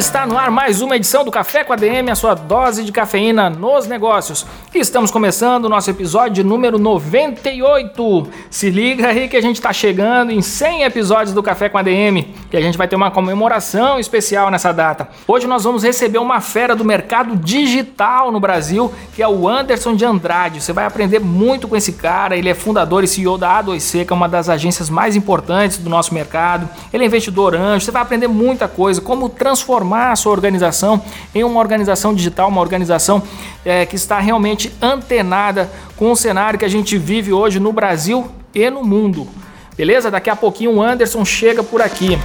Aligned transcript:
está 0.00 0.26
no 0.26 0.38
ar 0.38 0.50
mais 0.50 0.80
uma 0.80 0.96
edição 0.96 1.22
do 1.22 1.30
Café 1.30 1.62
com 1.62 1.74
a 1.74 1.76
DM, 1.76 2.10
a 2.10 2.14
sua 2.14 2.34
dose 2.34 2.84
de 2.84 2.90
cafeína 2.90 3.50
nos 3.50 3.86
negócios. 3.86 4.46
Estamos 4.74 5.10
começando 5.10 5.66
o 5.66 5.68
nosso 5.68 5.90
episódio 5.90 6.42
número 6.42 6.78
98. 6.78 8.28
Se 8.48 8.70
liga 8.70 9.08
aí 9.08 9.28
que 9.28 9.36
a 9.36 9.42
gente 9.42 9.56
está 9.56 9.74
chegando 9.74 10.32
em 10.32 10.40
100 10.40 10.84
episódios 10.84 11.34
do 11.34 11.42
Café 11.42 11.68
com 11.68 11.76
a 11.76 11.82
DM 11.82 12.34
e 12.50 12.56
a 12.56 12.60
gente 12.62 12.78
vai 12.78 12.88
ter 12.88 12.96
uma 12.96 13.10
comemoração 13.10 13.98
especial 13.98 14.50
nessa 14.50 14.72
data. 14.72 15.06
Hoje 15.28 15.46
nós 15.46 15.64
vamos 15.64 15.82
receber 15.82 16.18
uma 16.18 16.40
fera 16.40 16.74
do 16.74 16.84
mercado 16.84 17.36
digital 17.36 18.32
no 18.32 18.40
Brasil, 18.40 18.90
que 19.14 19.22
é 19.22 19.28
o 19.28 19.46
Anderson 19.46 19.94
de 19.94 20.06
Andrade. 20.06 20.62
Você 20.62 20.72
vai 20.72 20.86
aprender 20.86 21.18
muito 21.18 21.68
com 21.68 21.76
esse 21.76 21.92
cara. 21.92 22.34
Ele 22.34 22.48
é 22.48 22.54
fundador 22.54 23.04
e 23.04 23.06
CEO 23.06 23.36
da 23.36 23.62
A2C, 23.62 24.06
que 24.06 24.12
é 24.14 24.16
uma 24.16 24.28
das 24.28 24.48
agências 24.48 24.88
mais 24.88 25.14
importantes 25.14 25.76
do 25.76 25.90
nosso 25.90 26.14
mercado. 26.14 26.66
Ele 26.90 27.04
é 27.04 27.06
investidor 27.06 27.54
anjo. 27.54 27.84
Você 27.84 27.90
vai 27.90 28.00
aprender 28.00 28.28
muita 28.28 28.66
coisa, 28.66 28.98
como 28.98 29.28
transformar 29.28 29.89
transformar 29.90 30.12
a 30.12 30.16
sua 30.16 30.32
organização 30.32 31.02
em 31.34 31.42
uma 31.42 31.58
organização 31.58 32.14
digital, 32.14 32.48
uma 32.48 32.60
organização 32.60 33.22
é, 33.64 33.84
que 33.84 33.96
está 33.96 34.20
realmente 34.20 34.72
antenada 34.80 35.68
com 35.96 36.12
o 36.12 36.16
cenário 36.16 36.58
que 36.58 36.64
a 36.64 36.68
gente 36.68 36.96
vive 36.96 37.32
hoje 37.32 37.58
no 37.58 37.72
Brasil 37.72 38.30
e 38.54 38.70
no 38.70 38.84
mundo. 38.84 39.26
Beleza? 39.76 40.10
Daqui 40.10 40.30
a 40.30 40.36
pouquinho 40.36 40.74
o 40.74 40.82
Anderson 40.82 41.24
chega 41.24 41.62
por 41.62 41.82
aqui. 41.82 42.18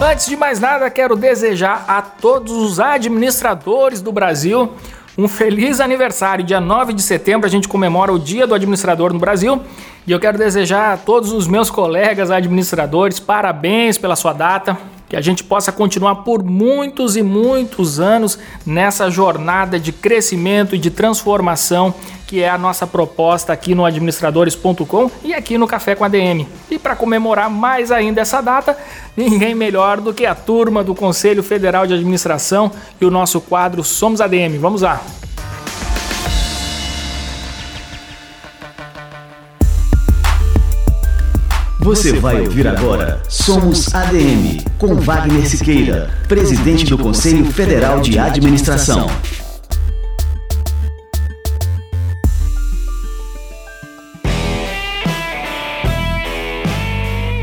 Antes 0.00 0.26
de 0.26 0.36
mais 0.36 0.60
nada, 0.60 0.90
quero 0.90 1.16
desejar 1.16 1.84
a 1.88 2.02
todos 2.02 2.52
os 2.52 2.80
administradores 2.80 4.02
do 4.02 4.12
Brasil 4.12 4.72
um 5.16 5.26
feliz 5.26 5.80
aniversário. 5.80 6.44
Dia 6.44 6.60
9 6.60 6.92
de 6.92 7.00
setembro 7.00 7.46
a 7.46 7.50
gente 7.50 7.66
comemora 7.66 8.12
o 8.12 8.18
Dia 8.18 8.46
do 8.46 8.54
Administrador 8.54 9.12
no 9.12 9.18
Brasil 9.18 9.62
e 10.06 10.12
eu 10.12 10.20
quero 10.20 10.36
desejar 10.36 10.92
a 10.92 10.96
todos 10.98 11.32
os 11.32 11.48
meus 11.48 11.70
colegas 11.70 12.30
administradores 12.30 13.18
parabéns 13.18 13.96
pela 13.96 14.14
sua 14.14 14.34
data 14.34 14.76
que 15.08 15.16
a 15.16 15.20
gente 15.20 15.44
possa 15.44 15.70
continuar 15.70 16.16
por 16.16 16.42
muitos 16.42 17.16
e 17.16 17.22
muitos 17.22 18.00
anos 18.00 18.38
nessa 18.64 19.10
jornada 19.10 19.78
de 19.78 19.92
crescimento 19.92 20.74
e 20.74 20.78
de 20.78 20.90
transformação 20.90 21.94
que 22.26 22.42
é 22.42 22.48
a 22.48 22.58
nossa 22.58 22.86
proposta 22.86 23.52
aqui 23.52 23.74
no 23.74 23.84
administradores.com 23.84 25.10
e 25.22 25.32
aqui 25.32 25.56
no 25.56 25.66
Café 25.66 25.94
com 25.94 26.04
a 26.04 26.08
DM. 26.08 26.46
E 26.70 26.78
para 26.78 26.96
comemorar 26.96 27.48
mais 27.48 27.92
ainda 27.92 28.20
essa 28.20 28.40
data, 28.40 28.76
ninguém 29.16 29.54
melhor 29.54 30.00
do 30.00 30.12
que 30.12 30.26
a 30.26 30.34
turma 30.34 30.82
do 30.82 30.94
Conselho 30.94 31.42
Federal 31.42 31.86
de 31.86 31.94
Administração 31.94 32.72
e 33.00 33.04
o 33.04 33.10
nosso 33.10 33.40
quadro 33.40 33.84
Somos 33.84 34.20
ADM. 34.20 34.58
Vamos 34.58 34.82
lá. 34.82 35.00
Você 41.86 42.14
vai 42.14 42.40
ouvir 42.40 42.66
agora 42.66 43.22
Somos 43.28 43.94
ADM, 43.94 44.60
com 44.76 44.96
Wagner 44.96 45.48
Siqueira, 45.48 46.10
presidente 46.26 46.84
do 46.84 46.98
Conselho 46.98 47.44
Federal 47.44 48.00
de 48.00 48.18
Administração. 48.18 49.06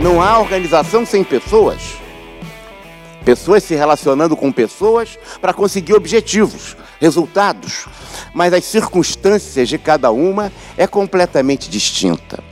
Não 0.01 0.21
há 0.21 0.37
organização 0.37 1.05
sem 1.05 1.23
pessoas. 1.23 1.79
Pessoas 3.23 3.63
se 3.63 3.75
relacionando 3.75 4.35
com 4.35 4.51
pessoas 4.51 5.17
para 5.39 5.53
conseguir 5.53 5.93
objetivos, 5.93 6.75
resultados. 6.99 7.85
Mas 8.33 8.51
as 8.51 8.65
circunstâncias 8.65 9.69
de 9.69 9.77
cada 9.77 10.11
uma 10.11 10.51
é 10.75 10.85
completamente 10.85 11.69
distinta. 11.69 12.43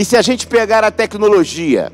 E 0.00 0.04
se 0.06 0.16
a 0.16 0.22
gente 0.22 0.46
pegar 0.46 0.82
a 0.82 0.90
tecnologia 0.90 1.92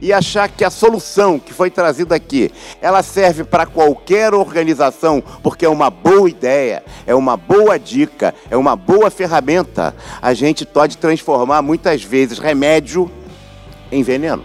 e 0.00 0.12
achar 0.12 0.48
que 0.48 0.64
a 0.64 0.70
solução 0.70 1.40
que 1.40 1.52
foi 1.52 1.68
trazida 1.72 2.14
aqui, 2.14 2.52
ela 2.80 3.02
serve 3.02 3.42
para 3.42 3.66
qualquer 3.66 4.32
organização, 4.32 5.20
porque 5.42 5.66
é 5.66 5.68
uma 5.68 5.90
boa 5.90 6.30
ideia, 6.30 6.84
é 7.04 7.16
uma 7.16 7.36
boa 7.36 7.76
dica, 7.76 8.32
é 8.48 8.56
uma 8.56 8.76
boa 8.76 9.10
ferramenta, 9.10 9.92
a 10.22 10.32
gente 10.34 10.64
pode 10.64 10.98
transformar 10.98 11.60
muitas 11.60 12.04
vezes 12.04 12.38
remédio 12.38 13.10
em 13.90 14.04
veneno. 14.04 14.44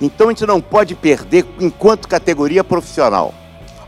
Então 0.00 0.28
a 0.28 0.30
gente 0.30 0.46
não 0.46 0.62
pode 0.62 0.94
perder, 0.94 1.44
enquanto 1.60 2.08
categoria 2.08 2.64
profissional, 2.64 3.34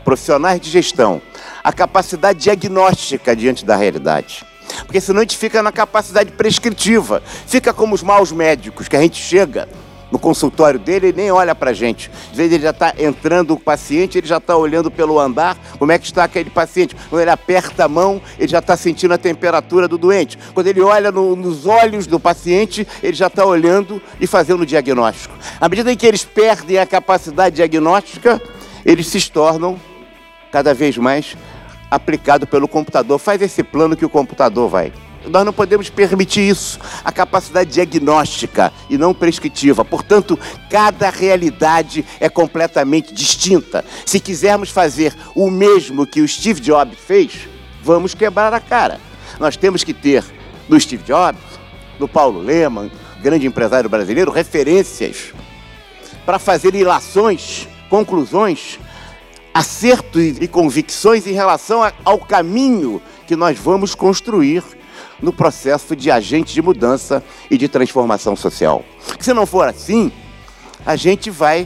profissionais 0.03 0.61
de 0.61 0.69
gestão, 0.69 1.19
a 1.63 1.73
capacidade 1.73 2.37
diagnóstica 2.37 3.35
diante 3.35 3.65
da 3.65 3.75
realidade. 3.75 4.45
Porque 4.85 5.01
senão 5.01 5.19
a 5.19 5.23
gente 5.23 5.37
fica 5.37 5.61
na 5.63 5.71
capacidade 5.71 6.31
prescritiva. 6.31 7.21
Fica 7.47 7.73
como 7.73 7.95
os 7.95 8.03
maus 8.03 8.31
médicos, 8.31 8.87
que 8.87 8.95
a 8.95 9.01
gente 9.01 9.21
chega 9.21 9.67
no 10.11 10.19
consultório 10.19 10.79
dele 10.79 11.09
e 11.09 11.13
nem 11.13 11.31
olha 11.31 11.53
para 11.55 11.71
a 11.71 11.73
gente. 11.73 12.09
Às 12.31 12.37
vezes 12.37 12.53
ele 12.53 12.63
já 12.63 12.69
está 12.69 12.93
entrando 12.97 13.53
o 13.53 13.59
paciente, 13.59 14.17
ele 14.17 14.27
já 14.27 14.37
está 14.37 14.55
olhando 14.55 14.89
pelo 14.91 15.19
andar 15.19 15.57
como 15.77 15.91
é 15.91 15.99
que 15.99 16.05
está 16.05 16.23
aquele 16.23 16.49
paciente. 16.49 16.95
Quando 17.09 17.21
ele 17.21 17.31
aperta 17.31 17.85
a 17.85 17.89
mão, 17.89 18.21
ele 18.37 18.47
já 18.47 18.59
está 18.59 18.77
sentindo 18.77 19.13
a 19.13 19.17
temperatura 19.17 19.87
do 19.87 19.97
doente. 19.97 20.37
Quando 20.53 20.67
ele 20.67 20.81
olha 20.81 21.11
no, 21.11 21.35
nos 21.35 21.65
olhos 21.65 22.07
do 22.07 22.19
paciente, 22.19 22.87
ele 23.01 23.15
já 23.15 23.27
está 23.27 23.45
olhando 23.45 24.01
e 24.19 24.27
fazendo 24.27 24.61
o 24.61 24.65
diagnóstico. 24.65 25.35
À 25.59 25.67
medida 25.67 25.91
em 25.91 25.97
que 25.97 26.05
eles 26.05 26.23
perdem 26.23 26.77
a 26.77 26.85
capacidade 26.85 27.55
diagnóstica, 27.55 28.41
eles 28.85 29.07
se 29.07 29.29
tornam 29.29 29.79
cada 30.51 30.73
vez 30.73 30.97
mais 30.97 31.35
aplicado 31.95 32.45
pelo 32.45 32.67
computador. 32.67 33.17
Faz 33.19 33.41
esse 33.41 33.63
plano 33.63 33.95
que 33.95 34.05
o 34.05 34.09
computador 34.09 34.69
vai. 34.69 34.91
Nós 35.27 35.43
não 35.43 35.53
podemos 35.53 35.89
permitir 35.89 36.47
isso, 36.47 36.79
a 37.03 37.11
capacidade 37.11 37.71
diagnóstica 37.71 38.71
e 38.89 38.97
não 38.97 39.13
prescritiva. 39.13 39.83
Portanto, 39.83 40.37
cada 40.69 41.09
realidade 41.09 42.05
é 42.19 42.29
completamente 42.29 43.13
distinta. 43.13 43.83
Se 44.05 44.19
quisermos 44.19 44.69
fazer 44.69 45.15
o 45.33 45.49
mesmo 45.49 46.05
que 46.05 46.21
o 46.21 46.27
Steve 46.27 46.61
Jobs 46.61 46.97
fez, 46.99 47.47
vamos 47.83 48.13
quebrar 48.13 48.53
a 48.53 48.59
cara. 48.59 48.99
Nós 49.39 49.57
temos 49.57 49.83
que 49.83 49.93
ter 49.93 50.23
no 50.69 50.79
Steve 50.79 51.03
Jobs, 51.03 51.41
no 51.99 52.07
Paulo 52.07 52.39
Lehmann, 52.39 52.91
grande 53.21 53.47
empresário 53.47 53.89
brasileiro, 53.89 54.31
referências 54.31 55.33
para 56.25 56.39
fazer 56.39 56.75
ilações, 56.75 57.67
conclusões 57.89 58.79
acertos 59.55 60.35
e 60.41 60.49
convicções 60.49 61.25
em 61.25 61.31
relação 61.31 61.89
ao 62.03 62.19
caminho 62.19 63.01
que 63.25 63.37
nós 63.37 63.57
vamos 63.57 63.95
construir 63.95 64.61
no 65.21 65.31
processo 65.31 65.95
de 65.95 66.11
agente 66.11 66.53
de 66.53 66.61
mudança 66.61 67.23
e 67.49 67.57
de 67.57 67.69
transformação 67.69 68.35
social. 68.35 68.83
Se 69.17 69.33
não 69.33 69.45
for 69.45 69.65
assim, 69.65 70.11
a 70.85 70.97
gente 70.97 71.29
vai. 71.29 71.65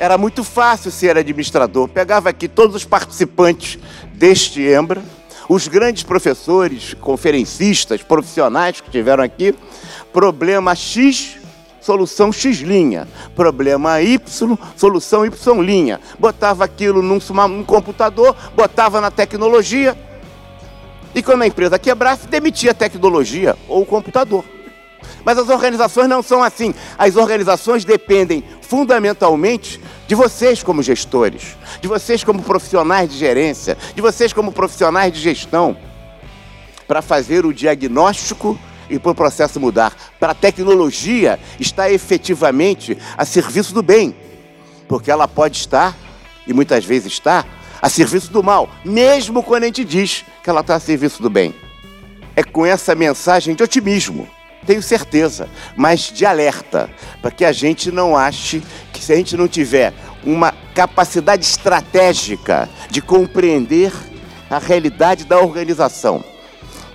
Era 0.00 0.18
muito 0.18 0.42
fácil 0.42 0.90
ser 0.90 1.16
administrador. 1.16 1.86
Pegava 1.86 2.28
aqui 2.28 2.48
todos 2.48 2.74
os 2.74 2.84
participantes 2.84 3.78
deste 4.14 4.60
Embra, 4.60 5.00
os 5.48 5.68
grandes 5.68 6.02
professores, 6.02 6.92
conferencistas, 6.94 8.02
profissionais 8.02 8.80
que 8.80 8.90
tiveram 8.90 9.22
aqui, 9.22 9.54
problema 10.12 10.74
X 10.74 11.38
solução 11.88 12.30
X 12.30 12.58
linha. 12.58 13.08
Problema 13.34 14.02
Y, 14.02 14.58
solução 14.76 15.24
Y 15.24 15.62
linha. 15.62 15.98
Botava 16.18 16.62
aquilo 16.62 17.00
num, 17.00 17.18
num 17.48 17.64
computador, 17.64 18.36
botava 18.54 19.00
na 19.00 19.10
tecnologia. 19.10 19.96
E 21.14 21.22
quando 21.22 21.42
a 21.42 21.46
empresa 21.46 21.78
quebrasse, 21.78 22.28
demitia 22.28 22.72
a 22.72 22.74
tecnologia 22.74 23.56
ou 23.66 23.82
o 23.82 23.86
computador. 23.86 24.44
Mas 25.24 25.38
as 25.38 25.48
organizações 25.48 26.08
não 26.08 26.22
são 26.22 26.42
assim. 26.42 26.74
As 26.98 27.16
organizações 27.16 27.86
dependem 27.86 28.44
fundamentalmente 28.60 29.80
de 30.06 30.14
vocês 30.14 30.62
como 30.62 30.82
gestores, 30.82 31.56
de 31.80 31.88
vocês 31.88 32.22
como 32.22 32.42
profissionais 32.42 33.08
de 33.08 33.16
gerência, 33.16 33.78
de 33.94 34.02
vocês 34.02 34.30
como 34.30 34.52
profissionais 34.52 35.10
de 35.10 35.20
gestão, 35.20 35.74
para 36.86 37.00
fazer 37.00 37.46
o 37.46 37.54
diagnóstico 37.54 38.58
e 38.88 38.98
para 38.98 39.12
o 39.12 39.14
processo 39.14 39.60
mudar, 39.60 39.94
para 40.18 40.32
a 40.32 40.34
tecnologia 40.34 41.38
estar 41.58 41.90
efetivamente 41.90 42.96
a 43.16 43.24
serviço 43.24 43.74
do 43.74 43.82
bem, 43.82 44.14
porque 44.86 45.10
ela 45.10 45.28
pode 45.28 45.58
estar, 45.58 45.96
e 46.46 46.52
muitas 46.52 46.84
vezes 46.84 47.12
está, 47.12 47.44
a 47.80 47.88
serviço 47.88 48.32
do 48.32 48.42
mal, 48.42 48.68
mesmo 48.84 49.42
quando 49.42 49.64
a 49.64 49.66
gente 49.66 49.84
diz 49.84 50.24
que 50.42 50.50
ela 50.50 50.60
está 50.60 50.74
a 50.74 50.80
serviço 50.80 51.22
do 51.22 51.30
bem. 51.30 51.54
É 52.34 52.42
com 52.42 52.64
essa 52.64 52.94
mensagem 52.94 53.54
de 53.54 53.62
otimismo 53.62 54.28
tenho 54.68 54.82
certeza, 54.82 55.48
mas 55.74 56.12
de 56.12 56.26
alerta, 56.26 56.90
para 57.22 57.30
que 57.30 57.42
a 57.42 57.52
gente 57.52 57.90
não 57.90 58.14
ache 58.14 58.62
que 58.92 59.02
se 59.02 59.12
a 59.14 59.16
gente 59.16 59.34
não 59.34 59.48
tiver 59.48 59.94
uma 60.22 60.52
capacidade 60.74 61.42
estratégica 61.42 62.68
de 62.90 63.00
compreender 63.00 63.90
a 64.50 64.58
realidade 64.58 65.24
da 65.24 65.38
organização, 65.38 66.22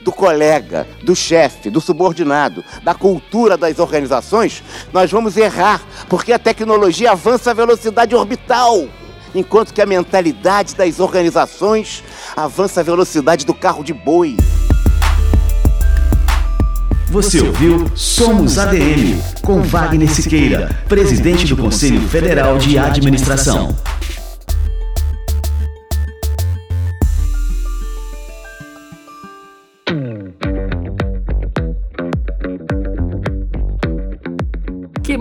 do 0.04 0.12
colega, 0.12 0.88
do 1.02 1.16
chefe, 1.16 1.70
do 1.70 1.82
subordinado, 1.82 2.64
da 2.84 2.94
cultura 2.94 3.58
das 3.58 3.80
organizações, 3.80 4.64
nós 4.92 5.12
vamos 5.12 5.38
errar, 5.38 5.82
porque 6.10 6.34
a 6.34 6.40
tecnologia 6.40 7.12
avança 7.12 7.52
a 7.52 7.54
velocidade 7.54 8.16
orbital, 8.16 8.88
enquanto 9.34 9.74
que 9.74 9.82
a 9.82 9.86
mentalidade 9.86 10.76
das 10.76 11.00
organizações 11.00 12.04
avança 12.36 12.82
a 12.82 12.84
velocidade 12.84 13.46
do 13.46 13.54
carro 13.54 13.84
de 13.84 13.94
boi. 13.94 14.38
Você 17.08 17.42
ouviu 17.42 17.92
Somos 17.96 18.58
ADM, 18.58 19.22
com 19.44 19.62
Wagner 19.62 20.10
Siqueira, 20.10 20.84
presidente 20.90 21.46
do 21.46 21.56
Conselho 21.56 22.02
Federal 22.10 22.58
de 22.58 22.80
Administração. 22.80 23.76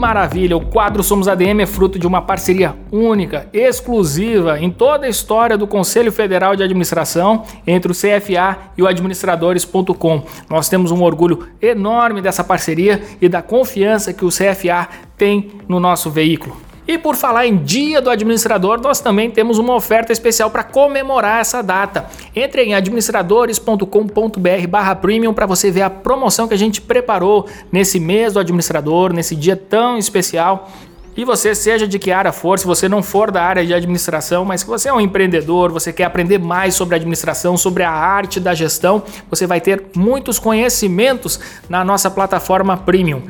Maravilha! 0.02 0.56
O 0.56 0.66
quadro 0.66 1.00
Somos 1.00 1.28
ADM 1.28 1.60
é 1.60 1.66
fruto 1.66 1.96
de 1.96 2.08
uma 2.08 2.20
parceria 2.20 2.74
única, 2.90 3.48
exclusiva 3.52 4.58
em 4.58 4.68
toda 4.68 5.06
a 5.06 5.08
história 5.08 5.56
do 5.56 5.64
Conselho 5.64 6.10
Federal 6.10 6.56
de 6.56 6.62
Administração 6.64 7.44
entre 7.64 7.92
o 7.92 7.94
CFA 7.94 8.58
e 8.76 8.82
o 8.82 8.88
administradores.com. 8.88 10.24
Nós 10.50 10.68
temos 10.68 10.90
um 10.90 11.04
orgulho 11.04 11.46
enorme 11.62 12.20
dessa 12.20 12.42
parceria 12.42 13.00
e 13.20 13.28
da 13.28 13.40
confiança 13.42 14.12
que 14.12 14.24
o 14.24 14.28
CFA 14.28 14.88
tem 15.16 15.52
no 15.68 15.78
nosso 15.78 16.10
veículo. 16.10 16.71
E 16.86 16.96
por 16.98 17.14
falar 17.14 17.46
em 17.46 17.56
Dia 17.58 18.00
do 18.00 18.10
Administrador, 18.10 18.80
nós 18.80 18.98
também 19.00 19.30
temos 19.30 19.58
uma 19.58 19.74
oferta 19.74 20.12
especial 20.12 20.50
para 20.50 20.64
comemorar 20.64 21.40
essa 21.40 21.62
data. 21.62 22.06
Entre 22.34 22.64
em 22.64 22.74
administradores.com.br/premium 22.74 25.32
para 25.32 25.46
você 25.46 25.70
ver 25.70 25.82
a 25.82 25.90
promoção 25.90 26.48
que 26.48 26.54
a 26.54 26.58
gente 26.58 26.80
preparou 26.80 27.46
nesse 27.70 28.00
mês 28.00 28.32
do 28.32 28.40
administrador, 28.40 29.12
nesse 29.12 29.36
dia 29.36 29.54
tão 29.54 29.96
especial. 29.96 30.72
E 31.14 31.26
você, 31.26 31.54
seja 31.54 31.86
de 31.86 31.98
que 31.98 32.10
área 32.10 32.32
for, 32.32 32.58
se 32.58 32.66
você 32.66 32.88
não 32.88 33.02
for 33.02 33.30
da 33.30 33.42
área 33.42 33.66
de 33.66 33.74
administração, 33.74 34.46
mas 34.46 34.62
que 34.62 34.70
você 34.70 34.88
é 34.88 34.92
um 34.92 35.00
empreendedor, 35.00 35.70
você 35.70 35.92
quer 35.92 36.04
aprender 36.04 36.38
mais 36.38 36.74
sobre 36.74 36.96
administração, 36.96 37.54
sobre 37.56 37.82
a 37.82 37.90
arte 37.90 38.40
da 38.40 38.54
gestão, 38.54 39.02
você 39.28 39.46
vai 39.46 39.60
ter 39.60 39.84
muitos 39.94 40.38
conhecimentos 40.38 41.38
na 41.68 41.84
nossa 41.84 42.10
plataforma 42.10 42.78
Premium. 42.78 43.22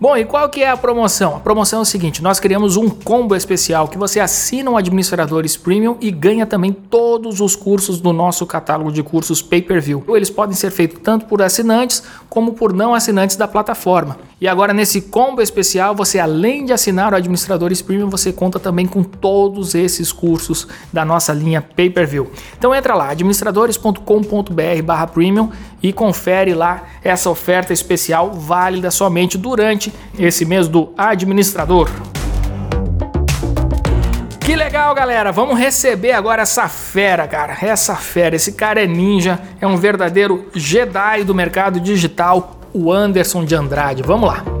Bom, 0.00 0.16
e 0.16 0.24
qual 0.24 0.48
que 0.48 0.62
é 0.62 0.70
a 0.70 0.78
promoção? 0.78 1.36
A 1.36 1.40
promoção 1.40 1.80
é 1.80 1.82
o 1.82 1.84
seguinte, 1.84 2.22
nós 2.22 2.40
criamos 2.40 2.74
um 2.74 2.88
combo 2.88 3.36
especial 3.36 3.86
que 3.86 3.98
você 3.98 4.18
assina 4.18 4.70
o 4.70 4.78
Administradores 4.78 5.58
Premium 5.58 5.98
e 6.00 6.10
ganha 6.10 6.46
também 6.46 6.72
todos 6.72 7.38
os 7.38 7.54
cursos 7.54 8.00
do 8.00 8.10
nosso 8.10 8.46
catálogo 8.46 8.90
de 8.90 9.02
cursos 9.02 9.42
pay-per-view. 9.42 10.02
Eles 10.08 10.30
podem 10.30 10.56
ser 10.56 10.70
feitos 10.70 11.00
tanto 11.02 11.26
por 11.26 11.42
assinantes 11.42 12.02
como 12.30 12.54
por 12.54 12.72
não 12.72 12.94
assinantes 12.94 13.36
da 13.36 13.46
plataforma. 13.46 14.29
E 14.40 14.48
agora 14.48 14.72
nesse 14.72 15.02
combo 15.02 15.42
especial, 15.42 15.94
você 15.94 16.18
além 16.18 16.64
de 16.64 16.72
assinar 16.72 17.12
o 17.12 17.16
Administradores 17.16 17.82
Premium, 17.82 18.08
você 18.08 18.32
conta 18.32 18.58
também 18.58 18.86
com 18.86 19.02
todos 19.02 19.74
esses 19.74 20.10
cursos 20.12 20.66
da 20.90 21.04
nossa 21.04 21.34
linha 21.34 21.60
pay-per-view. 21.60 22.32
Então 22.56 22.74
entra 22.74 22.94
lá, 22.94 23.10
administradores.com.br/premium 23.10 25.50
e 25.82 25.92
confere 25.92 26.54
lá 26.54 26.84
essa 27.04 27.28
oferta 27.28 27.74
especial 27.74 28.32
válida 28.32 28.90
somente 28.90 29.36
durante 29.36 29.92
esse 30.18 30.46
mês 30.46 30.68
do 30.68 30.94
administrador. 30.96 31.90
Que 34.40 34.56
legal, 34.56 34.94
galera! 34.94 35.30
Vamos 35.30 35.58
receber 35.58 36.12
agora 36.12 36.40
essa 36.42 36.66
fera, 36.66 37.28
cara. 37.28 37.54
Essa 37.60 37.94
fera, 37.94 38.36
esse 38.36 38.52
cara 38.52 38.82
é 38.82 38.86
ninja, 38.86 39.38
é 39.60 39.66
um 39.66 39.76
verdadeiro 39.76 40.46
Jedi 40.54 41.24
do 41.24 41.34
mercado 41.34 41.78
digital, 41.78 42.59
o 42.72 42.92
Anderson 42.92 43.44
de 43.44 43.54
Andrade. 43.54 44.02
Vamos 44.02 44.28
lá. 44.28 44.59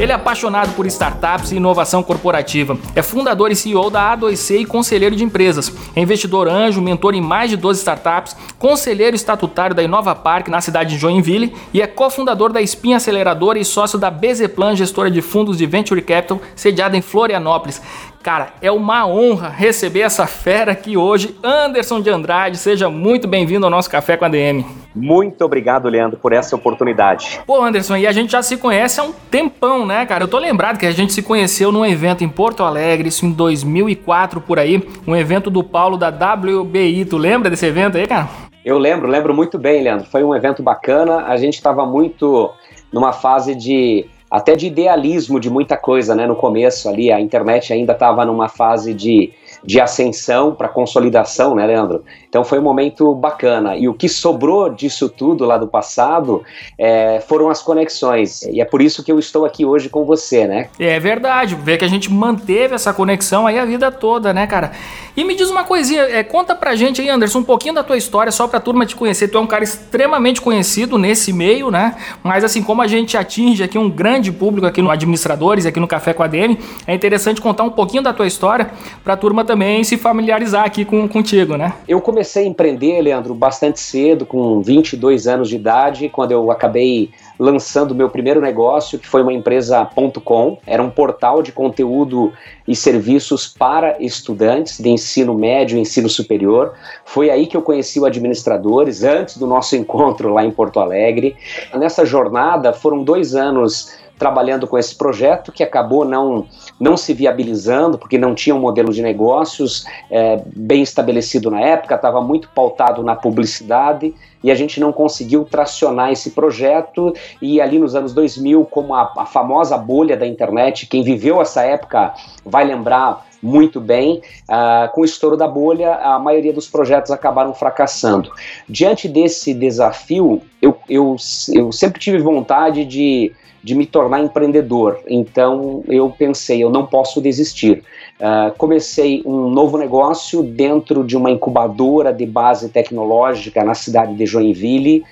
Ele 0.00 0.12
é 0.12 0.14
apaixonado 0.14 0.74
por 0.74 0.86
startups 0.86 1.52
e 1.52 1.56
inovação 1.56 2.02
corporativa. 2.02 2.78
É 2.96 3.02
fundador 3.02 3.52
e 3.52 3.54
CEO 3.54 3.90
da 3.90 4.16
A2C 4.16 4.60
e 4.60 4.64
conselheiro 4.64 5.14
de 5.14 5.22
empresas. 5.22 5.70
É 5.94 6.00
investidor 6.00 6.48
anjo, 6.48 6.80
mentor 6.80 7.14
em 7.14 7.20
mais 7.20 7.50
de 7.50 7.56
12 7.58 7.80
startups, 7.80 8.34
conselheiro 8.58 9.14
estatutário 9.14 9.76
da 9.76 9.82
Inova 9.82 10.14
Park 10.14 10.48
na 10.48 10.62
cidade 10.62 10.94
de 10.94 10.98
Joinville 10.98 11.54
e 11.74 11.82
é 11.82 11.86
cofundador 11.86 12.50
da 12.50 12.62
Espinha 12.62 12.96
Aceleradora 12.96 13.58
e 13.58 13.64
sócio 13.64 13.98
da 13.98 14.10
Bezeplan, 14.10 14.74
gestora 14.74 15.10
de 15.10 15.20
fundos 15.20 15.58
de 15.58 15.66
Venture 15.66 16.00
Capital, 16.00 16.40
sediada 16.56 16.96
em 16.96 17.02
Florianópolis. 17.02 17.82
Cara, 18.22 18.54
é 18.62 18.72
uma 18.72 19.06
honra 19.06 19.50
receber 19.50 20.00
essa 20.00 20.26
fera 20.26 20.72
aqui 20.72 20.96
hoje, 20.96 21.38
Anderson 21.44 22.00
de 22.00 22.08
Andrade. 22.08 22.56
Seja 22.56 22.88
muito 22.88 23.28
bem-vindo 23.28 23.66
ao 23.66 23.70
nosso 23.70 23.90
Café 23.90 24.16
com 24.16 24.24
a 24.24 24.28
DM. 24.30 24.64
Muito 24.94 25.44
obrigado, 25.44 25.88
Leandro, 25.88 26.18
por 26.18 26.32
essa 26.32 26.56
oportunidade. 26.56 27.40
Pô, 27.46 27.62
Anderson, 27.62 27.96
e 27.96 28.06
a 28.06 28.12
gente 28.12 28.32
já 28.32 28.42
se 28.42 28.56
conhece 28.56 29.00
há 29.00 29.04
um 29.04 29.12
tempão, 29.30 29.86
né, 29.86 30.04
cara? 30.04 30.24
Eu 30.24 30.28
tô 30.28 30.38
lembrado 30.38 30.78
que 30.78 30.86
a 30.86 30.90
gente 30.90 31.12
se 31.12 31.22
conheceu 31.22 31.70
num 31.70 31.86
evento 31.86 32.24
em 32.24 32.28
Porto 32.28 32.62
Alegre, 32.62 33.08
isso 33.08 33.24
em 33.24 33.30
2004 33.30 34.40
por 34.40 34.58
aí, 34.58 34.82
um 35.06 35.14
evento 35.14 35.48
do 35.50 35.62
Paulo 35.62 35.96
da 35.96 36.08
WBI. 36.08 37.04
Tu 37.04 37.16
lembra 37.16 37.48
desse 37.48 37.66
evento 37.66 37.96
aí, 37.96 38.06
cara? 38.06 38.28
Eu 38.64 38.78
lembro, 38.78 39.08
lembro 39.08 39.34
muito 39.34 39.58
bem, 39.58 39.82
Leandro. 39.82 40.06
Foi 40.06 40.22
um 40.22 40.34
evento 40.34 40.62
bacana. 40.62 41.24
A 41.26 41.36
gente 41.36 41.54
estava 41.54 41.86
muito 41.86 42.52
numa 42.92 43.12
fase 43.12 43.54
de 43.54 44.06
até 44.30 44.54
de 44.54 44.66
idealismo 44.66 45.40
de 45.40 45.50
muita 45.50 45.76
coisa, 45.76 46.14
né? 46.14 46.26
No 46.26 46.36
começo 46.36 46.88
ali, 46.88 47.10
a 47.10 47.20
internet 47.20 47.72
ainda 47.72 47.92
estava 47.92 48.24
numa 48.24 48.48
fase 48.48 48.94
de, 48.94 49.32
de 49.64 49.80
ascensão 49.80 50.54
para 50.54 50.68
consolidação, 50.68 51.54
né, 51.54 51.66
Leandro? 51.66 52.04
Então 52.28 52.44
foi 52.44 52.58
um 52.58 52.62
momento 52.62 53.14
bacana. 53.14 53.76
E 53.76 53.88
o 53.88 53.94
que 53.94 54.08
sobrou 54.08 54.70
disso 54.70 55.08
tudo 55.08 55.44
lá 55.44 55.58
do 55.58 55.66
passado 55.66 56.42
é, 56.78 57.20
foram 57.26 57.50
as 57.50 57.60
conexões. 57.60 58.42
E 58.42 58.60
é 58.60 58.64
por 58.64 58.80
isso 58.80 59.02
que 59.02 59.10
eu 59.10 59.18
estou 59.18 59.44
aqui 59.44 59.66
hoje 59.66 59.88
com 59.88 60.04
você, 60.04 60.46
né? 60.46 60.68
É 60.78 60.98
verdade. 61.00 61.54
Ver 61.56 61.76
que 61.76 61.84
a 61.84 61.88
gente 61.88 62.10
manteve 62.10 62.74
essa 62.74 62.92
conexão 62.92 63.46
aí 63.46 63.58
a 63.58 63.64
vida 63.64 63.90
toda, 63.90 64.32
né, 64.32 64.46
cara? 64.46 64.72
E 65.16 65.24
me 65.24 65.34
diz 65.34 65.50
uma 65.50 65.64
coisinha, 65.64 66.02
é, 66.02 66.22
conta 66.22 66.54
pra 66.54 66.76
gente 66.76 67.00
aí, 67.00 67.08
Anderson, 67.08 67.40
um 67.40 67.44
pouquinho 67.44 67.74
da 67.74 67.82
tua 67.82 67.96
história, 67.96 68.30
só 68.30 68.46
pra 68.46 68.60
turma 68.60 68.86
te 68.86 68.94
conhecer. 68.94 69.28
Tu 69.28 69.36
é 69.36 69.40
um 69.40 69.46
cara 69.46 69.64
extremamente 69.64 70.40
conhecido 70.40 70.96
nesse 70.96 71.32
meio, 71.32 71.70
né? 71.70 71.96
Mas 72.22 72.44
assim, 72.44 72.62
como 72.62 72.80
a 72.80 72.86
gente 72.86 73.16
atinge 73.16 73.62
aqui 73.62 73.76
um 73.76 73.90
grande 73.90 74.30
público 74.30 74.66
aqui 74.66 74.80
no 74.80 74.90
Administradores, 74.90 75.66
aqui 75.66 75.80
no 75.80 75.88
Café 75.88 76.12
com 76.12 76.22
a 76.22 76.28
DM, 76.28 76.58
é 76.86 76.94
interessante 76.94 77.40
contar 77.40 77.64
um 77.64 77.70
pouquinho 77.70 78.02
da 78.02 78.12
tua 78.12 78.26
história 78.26 78.70
pra 79.02 79.16
turma 79.16 79.44
também 79.50 79.82
se 79.82 79.96
familiarizar 79.96 80.64
aqui 80.64 80.84
com, 80.84 81.08
contigo, 81.08 81.56
né? 81.56 81.72
Eu 81.88 82.00
comecei 82.00 82.44
a 82.44 82.46
empreender, 82.46 83.00
Leandro, 83.00 83.34
bastante 83.34 83.80
cedo, 83.80 84.24
com 84.24 84.62
22 84.62 85.26
anos 85.26 85.48
de 85.48 85.56
idade, 85.56 86.08
quando 86.08 86.30
eu 86.30 86.52
acabei 86.52 87.10
lançando 87.36 87.92
meu 87.92 88.08
primeiro 88.08 88.40
negócio, 88.40 88.96
que 88.96 89.08
foi 89.08 89.22
uma 89.22 89.32
empresa 89.32 89.84
.com. 90.24 90.56
Era 90.64 90.80
um 90.80 90.88
portal 90.88 91.42
de 91.42 91.50
conteúdo 91.50 92.32
e 92.68 92.76
serviços 92.76 93.48
para 93.48 93.96
estudantes 94.00 94.78
de 94.78 94.88
ensino 94.88 95.34
médio 95.34 95.76
e 95.76 95.80
ensino 95.80 96.08
superior. 96.08 96.74
Foi 97.04 97.28
aí 97.28 97.48
que 97.48 97.56
eu 97.56 97.62
conheci 97.62 97.98
o 97.98 98.04
Administradores, 98.04 99.02
antes 99.02 99.36
do 99.36 99.48
nosso 99.48 99.74
encontro 99.74 100.32
lá 100.32 100.44
em 100.44 100.52
Porto 100.52 100.78
Alegre. 100.78 101.34
Nessa 101.74 102.06
jornada 102.06 102.72
foram 102.72 103.02
dois 103.02 103.34
anos 103.34 103.98
trabalhando 104.20 104.66
com 104.66 104.76
esse 104.76 104.94
projeto 104.94 105.50
que 105.50 105.62
acabou 105.62 106.04
não, 106.04 106.46
não 106.78 106.94
se 106.94 107.14
viabilizando, 107.14 107.96
porque 107.96 108.18
não 108.18 108.34
tinha 108.34 108.54
um 108.54 108.60
modelo 108.60 108.92
de 108.92 109.00
negócios 109.00 109.86
é, 110.10 110.42
bem 110.54 110.82
estabelecido 110.82 111.50
na 111.50 111.58
época, 111.62 111.94
estava 111.94 112.20
muito 112.20 112.50
pautado 112.50 113.02
na 113.02 113.16
publicidade 113.16 114.14
e 114.44 114.50
a 114.50 114.54
gente 114.54 114.78
não 114.78 114.92
conseguiu 114.92 115.46
tracionar 115.46 116.12
esse 116.12 116.32
projeto. 116.32 117.14
E 117.40 117.62
ali 117.62 117.78
nos 117.78 117.94
anos 117.94 118.12
2000, 118.12 118.66
como 118.66 118.94
a, 118.94 119.10
a 119.16 119.24
famosa 119.24 119.78
bolha 119.78 120.18
da 120.18 120.26
internet, 120.26 120.86
quem 120.86 121.02
viveu 121.02 121.40
essa 121.40 121.62
época 121.62 122.12
vai 122.44 122.64
lembrar 122.64 123.26
muito 123.42 123.80
bem. 123.80 124.20
Uh, 124.42 124.92
com 124.92 125.00
o 125.00 125.04
estouro 125.04 125.34
da 125.34 125.48
bolha, 125.48 125.94
a 125.94 126.18
maioria 126.18 126.52
dos 126.52 126.68
projetos 126.68 127.10
acabaram 127.10 127.54
fracassando. 127.54 128.30
Diante 128.68 129.08
desse 129.08 129.54
desafio, 129.54 130.42
eu, 130.60 130.76
eu, 130.88 131.16
eu 131.54 131.72
sempre 131.72 131.98
tive 131.98 132.18
vontade 132.18 132.84
de 132.84 133.32
de 133.62 133.74
me 133.74 133.86
tornar 133.86 134.20
empreendedor. 134.20 135.00
Então 135.06 135.84
eu 135.88 136.10
pensei, 136.10 136.62
eu 136.62 136.70
não 136.70 136.86
posso 136.86 137.20
desistir. 137.20 137.82
Uh, 138.18 138.56
comecei 138.56 139.22
um 139.24 139.48
novo 139.48 139.78
negócio 139.78 140.42
dentro 140.42 141.04
de 141.04 141.16
uma 141.16 141.30
incubadora 141.30 142.12
de 142.12 142.26
base 142.26 142.68
tecnológica 142.68 143.64
na 143.64 143.74
cidade 143.74 144.14
de 144.14 144.26
Joinville. 144.26 145.02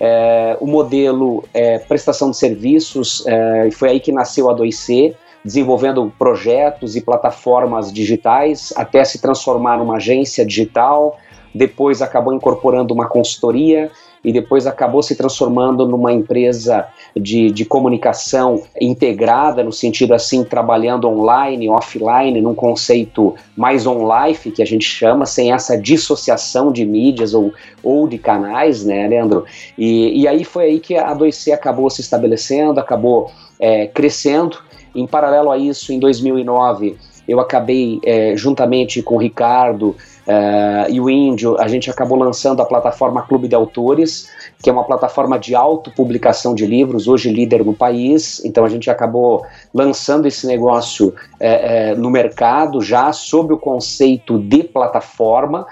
Uh, 0.00 0.64
o 0.64 0.66
modelo 0.66 1.44
é 1.54 1.78
prestação 1.78 2.30
de 2.30 2.36
serviços, 2.36 3.20
uh, 3.20 3.70
foi 3.72 3.90
aí 3.90 4.00
que 4.00 4.12
nasceu 4.12 4.50
a 4.50 4.54
2C 4.54 5.14
desenvolvendo 5.44 6.12
projetos 6.18 6.96
e 6.96 7.00
plataformas 7.00 7.92
digitais 7.92 8.72
até 8.76 9.04
se 9.04 9.20
transformar 9.20 9.78
numa 9.78 9.96
agência 9.96 10.44
digital, 10.44 11.18
depois 11.54 12.02
acabou 12.02 12.34
incorporando 12.34 12.92
uma 12.92 13.08
consultoria 13.08 13.88
e 14.26 14.32
depois 14.32 14.66
acabou 14.66 15.04
se 15.04 15.14
transformando 15.14 15.86
numa 15.86 16.12
empresa 16.12 16.84
de, 17.14 17.48
de 17.48 17.64
comunicação 17.64 18.64
integrada, 18.80 19.62
no 19.62 19.72
sentido 19.72 20.12
assim, 20.12 20.42
trabalhando 20.42 21.08
online, 21.08 21.68
offline, 21.68 22.40
num 22.40 22.54
conceito 22.54 23.36
mais 23.56 23.86
on-life, 23.86 24.50
que 24.50 24.60
a 24.60 24.66
gente 24.66 24.84
chama, 24.84 25.24
sem 25.26 25.52
essa 25.52 25.78
dissociação 25.78 26.72
de 26.72 26.84
mídias 26.84 27.34
ou, 27.34 27.52
ou 27.84 28.08
de 28.08 28.18
canais, 28.18 28.84
né, 28.84 29.06
Leandro? 29.06 29.44
E, 29.78 30.22
e 30.22 30.26
aí 30.26 30.42
foi 30.42 30.64
aí 30.64 30.80
que 30.80 30.96
a 30.96 31.14
2C 31.14 31.52
acabou 31.52 31.88
se 31.88 32.00
estabelecendo, 32.00 32.80
acabou 32.80 33.30
é, 33.60 33.86
crescendo. 33.86 34.58
Em 34.92 35.06
paralelo 35.06 35.52
a 35.52 35.56
isso, 35.56 35.92
em 35.92 36.00
2009, 36.00 36.96
eu 37.28 37.38
acabei, 37.38 38.00
é, 38.04 38.36
juntamente 38.36 39.02
com 39.02 39.14
o 39.14 39.18
Ricardo, 39.18 39.94
Uh, 40.26 40.90
e 40.90 41.00
o 41.00 41.08
Índio, 41.08 41.56
a 41.60 41.68
gente 41.68 41.88
acabou 41.88 42.18
lançando 42.18 42.60
a 42.60 42.64
plataforma 42.64 43.22
Clube 43.22 43.46
de 43.46 43.54
Autores, 43.54 44.28
que 44.60 44.68
é 44.68 44.72
uma 44.72 44.82
plataforma 44.82 45.38
de 45.38 45.54
autopublicação 45.54 46.52
de 46.52 46.66
livros, 46.66 47.06
hoje 47.06 47.30
líder 47.30 47.64
no 47.64 47.72
país. 47.72 48.44
Então 48.44 48.64
a 48.64 48.68
gente 48.68 48.90
acabou 48.90 49.44
lançando 49.72 50.26
esse 50.26 50.46
negócio 50.46 51.14
é, 51.38 51.90
é, 51.90 51.94
no 51.94 52.10
mercado 52.10 52.80
já 52.80 53.12
sob 53.12 53.54
o 53.54 53.58
conceito 53.58 54.38
de 54.38 54.64
plataforma. 54.64 55.66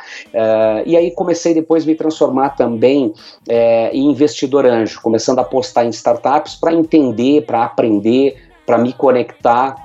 E 0.87 0.97
aí 0.97 1.11
comecei 1.11 1.55
depois 1.55 1.85
a 1.85 1.87
me 1.87 1.95
transformar 1.95 2.51
também 2.51 3.13
em 3.93 4.11
investidor 4.11 4.67
anjo, 4.67 5.01
começando 5.01 5.39
a 5.39 5.43
apostar 5.43 5.85
em 5.85 5.91
startups 5.91 6.55
para 6.55 6.73
entender, 6.73 7.45
para 7.45 7.65
aprender, 7.65 8.37
para 8.67 8.79
me 8.79 8.93
conectar 8.93 9.84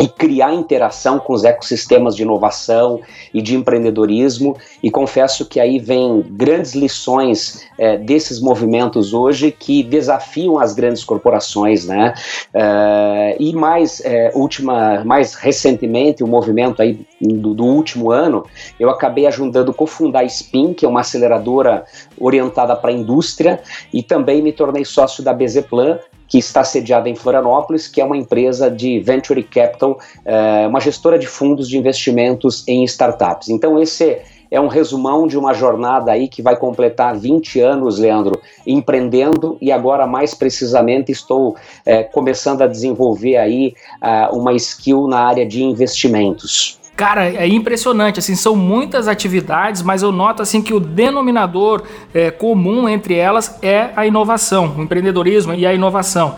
e 0.00 0.08
criar 0.08 0.54
interação 0.54 1.18
com 1.18 1.34
os 1.34 1.44
ecossistemas 1.44 2.16
de 2.16 2.22
inovação 2.22 3.00
e 3.34 3.42
de 3.42 3.54
empreendedorismo. 3.54 4.56
E 4.82 4.90
confesso 4.90 5.44
que 5.44 5.60
aí 5.60 5.78
vem 5.78 6.24
grandes 6.30 6.74
lições 6.74 7.66
é, 7.78 7.98
desses 7.98 8.40
movimentos 8.40 9.12
hoje 9.12 9.52
que 9.52 9.82
desafiam 9.82 10.58
as 10.58 10.72
grandes 10.72 11.04
corporações, 11.04 11.86
né? 11.86 12.14
É, 12.54 13.36
e 13.38 13.52
mais 13.52 14.00
é, 14.02 14.32
última, 14.34 15.04
mais 15.04 15.34
recentemente, 15.34 16.24
o 16.24 16.26
movimento 16.26 16.80
aí 16.80 17.06
do, 17.20 17.52
do, 17.52 17.64
último 17.64 18.10
ano, 18.10 18.46
eu 18.78 18.88
acabei 18.88 19.26
ajudando 19.26 19.70
a 19.70 19.74
cofundar 19.74 20.22
a 20.22 20.24
Spin, 20.24 20.72
que 20.72 20.86
é 20.86 20.88
uma 20.88 21.00
aceleradora 21.00 21.84
orientada 22.18 22.74
para 22.74 22.90
a 22.90 22.94
indústria, 22.94 23.60
e 23.92 24.02
também 24.02 24.40
me 24.40 24.52
tornei 24.52 24.84
sócio 24.84 25.22
da 25.22 25.34
Bezeplan, 25.34 25.98
que 26.30 26.38
está 26.38 26.62
sediada 26.62 27.08
em 27.08 27.16
Florianópolis, 27.16 27.88
que 27.88 28.00
é 28.00 28.04
uma 28.04 28.16
empresa 28.16 28.70
de 28.70 29.00
venture 29.00 29.42
capital, 29.42 29.98
é, 30.24 30.66
uma 30.68 30.78
gestora 30.80 31.18
de 31.18 31.26
fundos 31.26 31.68
de 31.68 31.76
investimentos 31.76 32.66
em 32.68 32.84
startups. 32.84 33.48
Então, 33.48 33.78
esse 33.82 34.22
é 34.50 34.60
um 34.60 34.68
resumão 34.68 35.26
de 35.26 35.36
uma 35.36 35.52
jornada 35.52 36.12
aí 36.12 36.28
que 36.28 36.40
vai 36.40 36.56
completar 36.56 37.16
20 37.16 37.60
anos, 37.60 37.98
Leandro, 37.98 38.40
empreendendo 38.66 39.58
e 39.60 39.70
agora 39.70 40.06
mais 40.06 40.34
precisamente 40.34 41.10
estou 41.12 41.56
é, 41.84 42.04
começando 42.04 42.62
a 42.62 42.66
desenvolver 42.66 43.36
aí 43.36 43.74
uh, 44.02 44.36
uma 44.36 44.52
skill 44.54 45.06
na 45.06 45.20
área 45.20 45.46
de 45.46 45.62
investimentos. 45.62 46.79
Cara, 47.00 47.30
é 47.30 47.48
impressionante, 47.48 48.18
assim, 48.18 48.34
são 48.34 48.54
muitas 48.54 49.08
atividades, 49.08 49.80
mas 49.80 50.02
eu 50.02 50.12
noto 50.12 50.42
assim 50.42 50.60
que 50.60 50.74
o 50.74 50.78
denominador 50.78 51.82
é, 52.12 52.30
comum 52.30 52.86
entre 52.86 53.14
elas 53.14 53.58
é 53.62 53.88
a 53.96 54.06
inovação, 54.06 54.74
o 54.76 54.82
empreendedorismo 54.82 55.54
e 55.54 55.64
a 55.64 55.72
inovação. 55.72 56.36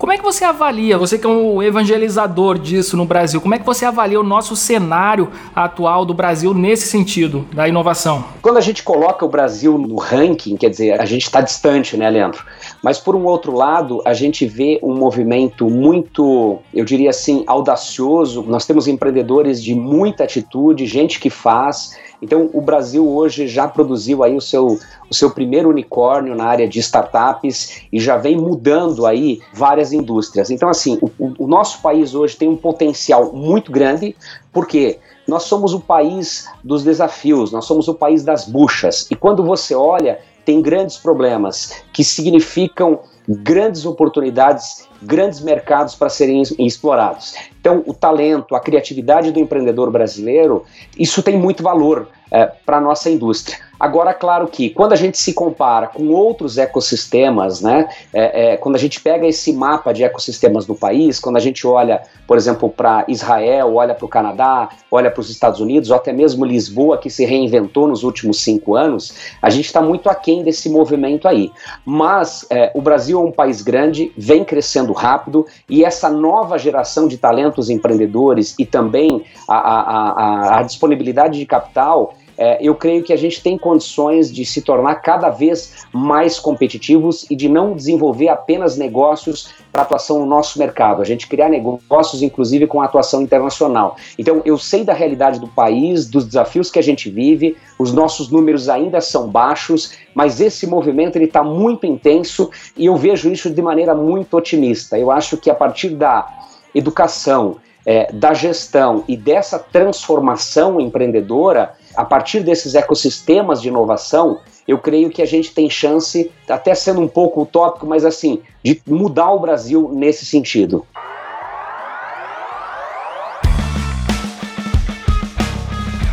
Como 0.00 0.14
é 0.14 0.16
que 0.16 0.24
você 0.24 0.46
avalia, 0.46 0.96
você 0.96 1.18
que 1.18 1.26
é 1.26 1.28
um 1.28 1.62
evangelizador 1.62 2.58
disso 2.58 2.96
no 2.96 3.04
Brasil, 3.04 3.38
como 3.38 3.54
é 3.54 3.58
que 3.58 3.66
você 3.66 3.84
avalia 3.84 4.18
o 4.18 4.22
nosso 4.22 4.56
cenário 4.56 5.28
atual 5.54 6.06
do 6.06 6.14
Brasil 6.14 6.54
nesse 6.54 6.86
sentido, 6.88 7.46
da 7.52 7.68
inovação? 7.68 8.24
Quando 8.40 8.56
a 8.56 8.62
gente 8.62 8.82
coloca 8.82 9.26
o 9.26 9.28
Brasil 9.28 9.76
no 9.76 9.96
ranking, 9.96 10.56
quer 10.56 10.70
dizer, 10.70 10.98
a 10.98 11.04
gente 11.04 11.24
está 11.24 11.42
distante, 11.42 11.98
né, 11.98 12.08
Leandro? 12.08 12.42
Mas 12.82 12.98
por 12.98 13.14
um 13.14 13.26
outro 13.26 13.52
lado, 13.52 14.00
a 14.06 14.14
gente 14.14 14.46
vê 14.46 14.80
um 14.82 14.94
movimento 14.94 15.68
muito, 15.68 16.60
eu 16.72 16.86
diria 16.86 17.10
assim, 17.10 17.44
audacioso. 17.46 18.42
Nós 18.48 18.64
temos 18.64 18.88
empreendedores 18.88 19.62
de 19.62 19.74
muita 19.74 20.24
atitude, 20.24 20.86
gente 20.86 21.20
que 21.20 21.28
faz. 21.28 21.94
Então, 22.22 22.50
o 22.52 22.60
Brasil 22.60 23.08
hoje 23.08 23.48
já 23.48 23.66
produziu 23.66 24.22
aí 24.22 24.36
o 24.36 24.40
seu, 24.40 24.78
o 25.10 25.14
seu 25.14 25.30
primeiro 25.30 25.70
unicórnio 25.70 26.34
na 26.34 26.44
área 26.44 26.68
de 26.68 26.78
startups 26.78 27.82
e 27.92 27.98
já 27.98 28.16
vem 28.16 28.36
mudando 28.36 29.06
aí 29.06 29.40
várias 29.52 29.92
indústrias. 29.92 30.50
Então, 30.50 30.68
assim, 30.68 30.98
o, 31.00 31.32
o 31.38 31.46
nosso 31.46 31.80
país 31.80 32.14
hoje 32.14 32.36
tem 32.36 32.48
um 32.48 32.56
potencial 32.56 33.32
muito 33.32 33.72
grande, 33.72 34.14
porque 34.52 34.98
nós 35.26 35.44
somos 35.44 35.72
o 35.72 35.80
país 35.80 36.46
dos 36.62 36.82
desafios, 36.82 37.52
nós 37.52 37.64
somos 37.64 37.88
o 37.88 37.94
país 37.94 38.24
das 38.24 38.46
buchas. 38.46 39.06
E 39.10 39.16
quando 39.16 39.44
você 39.44 39.74
olha, 39.74 40.18
tem 40.44 40.60
grandes 40.60 40.96
problemas 40.96 41.82
que 41.92 42.02
significam 42.02 43.00
grandes 43.28 43.86
oportunidades, 43.86 44.88
grandes 45.02 45.40
mercados 45.40 45.94
para 45.94 46.08
serem 46.08 46.42
explorados. 46.58 47.34
Então, 47.60 47.84
o 47.86 47.92
talento, 47.92 48.56
a 48.56 48.60
criatividade 48.60 49.30
do 49.30 49.38
empreendedor 49.38 49.90
brasileiro, 49.90 50.64
isso 50.98 51.22
tem 51.22 51.38
muito 51.38 51.62
valor 51.62 52.08
é, 52.30 52.46
para 52.46 52.78
a 52.78 52.80
nossa 52.80 53.10
indústria. 53.10 53.58
Agora, 53.80 54.12
claro 54.12 54.46
que 54.46 54.68
quando 54.68 54.92
a 54.92 54.96
gente 54.96 55.16
se 55.16 55.32
compara 55.32 55.86
com 55.86 56.08
outros 56.08 56.58
ecossistemas, 56.58 57.62
né, 57.62 57.88
é, 58.12 58.52
é, 58.52 58.56
quando 58.58 58.76
a 58.76 58.78
gente 58.78 59.00
pega 59.00 59.26
esse 59.26 59.54
mapa 59.54 59.94
de 59.94 60.04
ecossistemas 60.04 60.66
do 60.66 60.74
país, 60.74 61.18
quando 61.18 61.38
a 61.38 61.40
gente 61.40 61.66
olha, 61.66 62.02
por 62.26 62.36
exemplo, 62.36 62.68
para 62.68 63.06
Israel, 63.08 63.74
olha 63.76 63.94
para 63.94 64.04
o 64.04 64.08
Canadá, 64.08 64.68
olha 64.90 65.10
para 65.10 65.22
os 65.22 65.30
Estados 65.30 65.60
Unidos, 65.60 65.88
ou 65.88 65.96
até 65.96 66.12
mesmo 66.12 66.44
Lisboa, 66.44 66.98
que 66.98 67.08
se 67.08 67.24
reinventou 67.24 67.88
nos 67.88 68.02
últimos 68.02 68.42
cinco 68.42 68.76
anos, 68.76 69.14
a 69.40 69.48
gente 69.48 69.64
está 69.64 69.80
muito 69.80 70.10
aquém 70.10 70.42
desse 70.42 70.68
movimento 70.68 71.26
aí. 71.26 71.50
Mas 71.82 72.46
é, 72.50 72.70
o 72.74 72.82
Brasil 72.82 73.18
é 73.18 73.24
um 73.24 73.32
país 73.32 73.62
grande, 73.62 74.12
vem 74.14 74.44
crescendo 74.44 74.92
rápido, 74.92 75.46
e 75.66 75.86
essa 75.86 76.10
nova 76.10 76.58
geração 76.58 77.08
de 77.08 77.16
talentos 77.16 77.70
empreendedores 77.70 78.54
e 78.58 78.66
também 78.66 79.24
a, 79.48 79.56
a, 79.56 79.80
a, 79.80 80.58
a 80.58 80.62
disponibilidade 80.64 81.38
de 81.38 81.46
capital 81.46 82.12
é, 82.40 82.56
eu 82.58 82.74
creio 82.74 83.02
que 83.02 83.12
a 83.12 83.16
gente 83.16 83.42
tem 83.42 83.58
condições 83.58 84.32
de 84.32 84.46
se 84.46 84.62
tornar 84.62 84.94
cada 84.96 85.28
vez 85.28 85.84
mais 85.92 86.40
competitivos 86.40 87.26
e 87.30 87.36
de 87.36 87.50
não 87.50 87.74
desenvolver 87.74 88.28
apenas 88.28 88.78
negócios 88.78 89.50
para 89.70 89.82
atuação 89.82 90.20
no 90.20 90.24
nosso 90.24 90.58
mercado, 90.58 91.02
a 91.02 91.04
gente 91.04 91.28
criar 91.28 91.50
negócios, 91.50 92.22
inclusive, 92.22 92.66
com 92.66 92.80
atuação 92.80 93.20
internacional. 93.20 93.94
Então, 94.18 94.40
eu 94.46 94.56
sei 94.56 94.82
da 94.84 94.94
realidade 94.94 95.38
do 95.38 95.48
país, 95.48 96.08
dos 96.08 96.24
desafios 96.24 96.70
que 96.70 96.78
a 96.78 96.82
gente 96.82 97.10
vive, 97.10 97.58
os 97.78 97.92
nossos 97.92 98.30
números 98.30 98.70
ainda 98.70 99.02
são 99.02 99.28
baixos, 99.28 99.92
mas 100.14 100.40
esse 100.40 100.66
movimento 100.66 101.16
ele 101.16 101.26
está 101.26 101.44
muito 101.44 101.84
intenso 101.84 102.50
e 102.74 102.86
eu 102.86 102.96
vejo 102.96 103.30
isso 103.30 103.50
de 103.50 103.60
maneira 103.60 103.94
muito 103.94 104.34
otimista. 104.34 104.98
Eu 104.98 105.10
acho 105.10 105.36
que 105.36 105.50
a 105.50 105.54
partir 105.54 105.90
da 105.90 106.26
educação, 106.74 107.58
é, 107.84 108.10
da 108.10 108.32
gestão 108.32 109.04
e 109.06 109.14
dessa 109.14 109.58
transformação 109.58 110.80
empreendedora, 110.80 111.74
a 111.96 112.04
partir 112.04 112.40
desses 112.40 112.74
ecossistemas 112.74 113.60
de 113.60 113.68
inovação, 113.68 114.40
eu 114.66 114.78
creio 114.78 115.10
que 115.10 115.22
a 115.22 115.26
gente 115.26 115.52
tem 115.52 115.68
chance, 115.68 116.30
até 116.48 116.74
sendo 116.74 117.00
um 117.00 117.08
pouco 117.08 117.42
utópico, 117.42 117.86
mas 117.86 118.04
assim, 118.04 118.40
de 118.62 118.80
mudar 118.86 119.32
o 119.32 119.40
Brasil 119.40 119.90
nesse 119.92 120.24
sentido. 120.24 120.86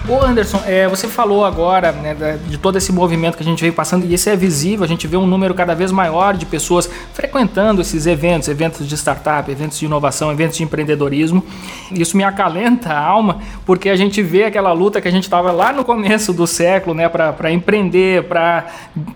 Ô 0.09 0.23
Anderson, 0.23 0.61
é, 0.65 0.87
você 0.87 1.05
falou 1.05 1.43
agora 1.43 1.91
né, 1.91 2.39
de 2.47 2.57
todo 2.57 2.77
esse 2.77 2.93
movimento 2.93 3.35
que 3.35 3.43
a 3.43 3.45
gente 3.45 3.59
veio 3.59 3.73
passando 3.73 4.05
e 4.05 4.13
isso 4.13 4.29
é 4.29 4.37
visível, 4.37 4.85
a 4.85 4.87
gente 4.87 5.05
vê 5.05 5.17
um 5.17 5.27
número 5.27 5.53
cada 5.53 5.75
vez 5.75 5.91
maior 5.91 6.37
de 6.37 6.45
pessoas 6.45 6.89
frequentando 7.11 7.81
esses 7.81 8.07
eventos, 8.07 8.47
eventos 8.47 8.87
de 8.87 8.95
startup, 8.95 9.51
eventos 9.51 9.77
de 9.77 9.85
inovação, 9.85 10.31
eventos 10.31 10.55
de 10.55 10.63
empreendedorismo. 10.63 11.43
Isso 11.91 12.15
me 12.15 12.23
acalenta 12.23 12.93
a 12.93 12.97
alma, 12.97 13.39
porque 13.65 13.89
a 13.89 13.97
gente 13.97 14.23
vê 14.23 14.45
aquela 14.45 14.71
luta 14.71 15.01
que 15.01 15.09
a 15.09 15.11
gente 15.11 15.23
estava 15.23 15.51
lá 15.51 15.73
no 15.73 15.83
começo 15.83 16.31
do 16.31 16.47
século, 16.47 16.95
né, 16.95 17.09
para 17.09 17.51
empreender, 17.51 18.23
para 18.29 18.65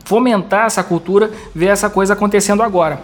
fomentar 0.04 0.66
essa 0.66 0.84
cultura, 0.84 1.32
ver 1.56 1.68
essa 1.68 1.90
coisa 1.90 2.12
acontecendo 2.12 2.62
agora. 2.62 3.00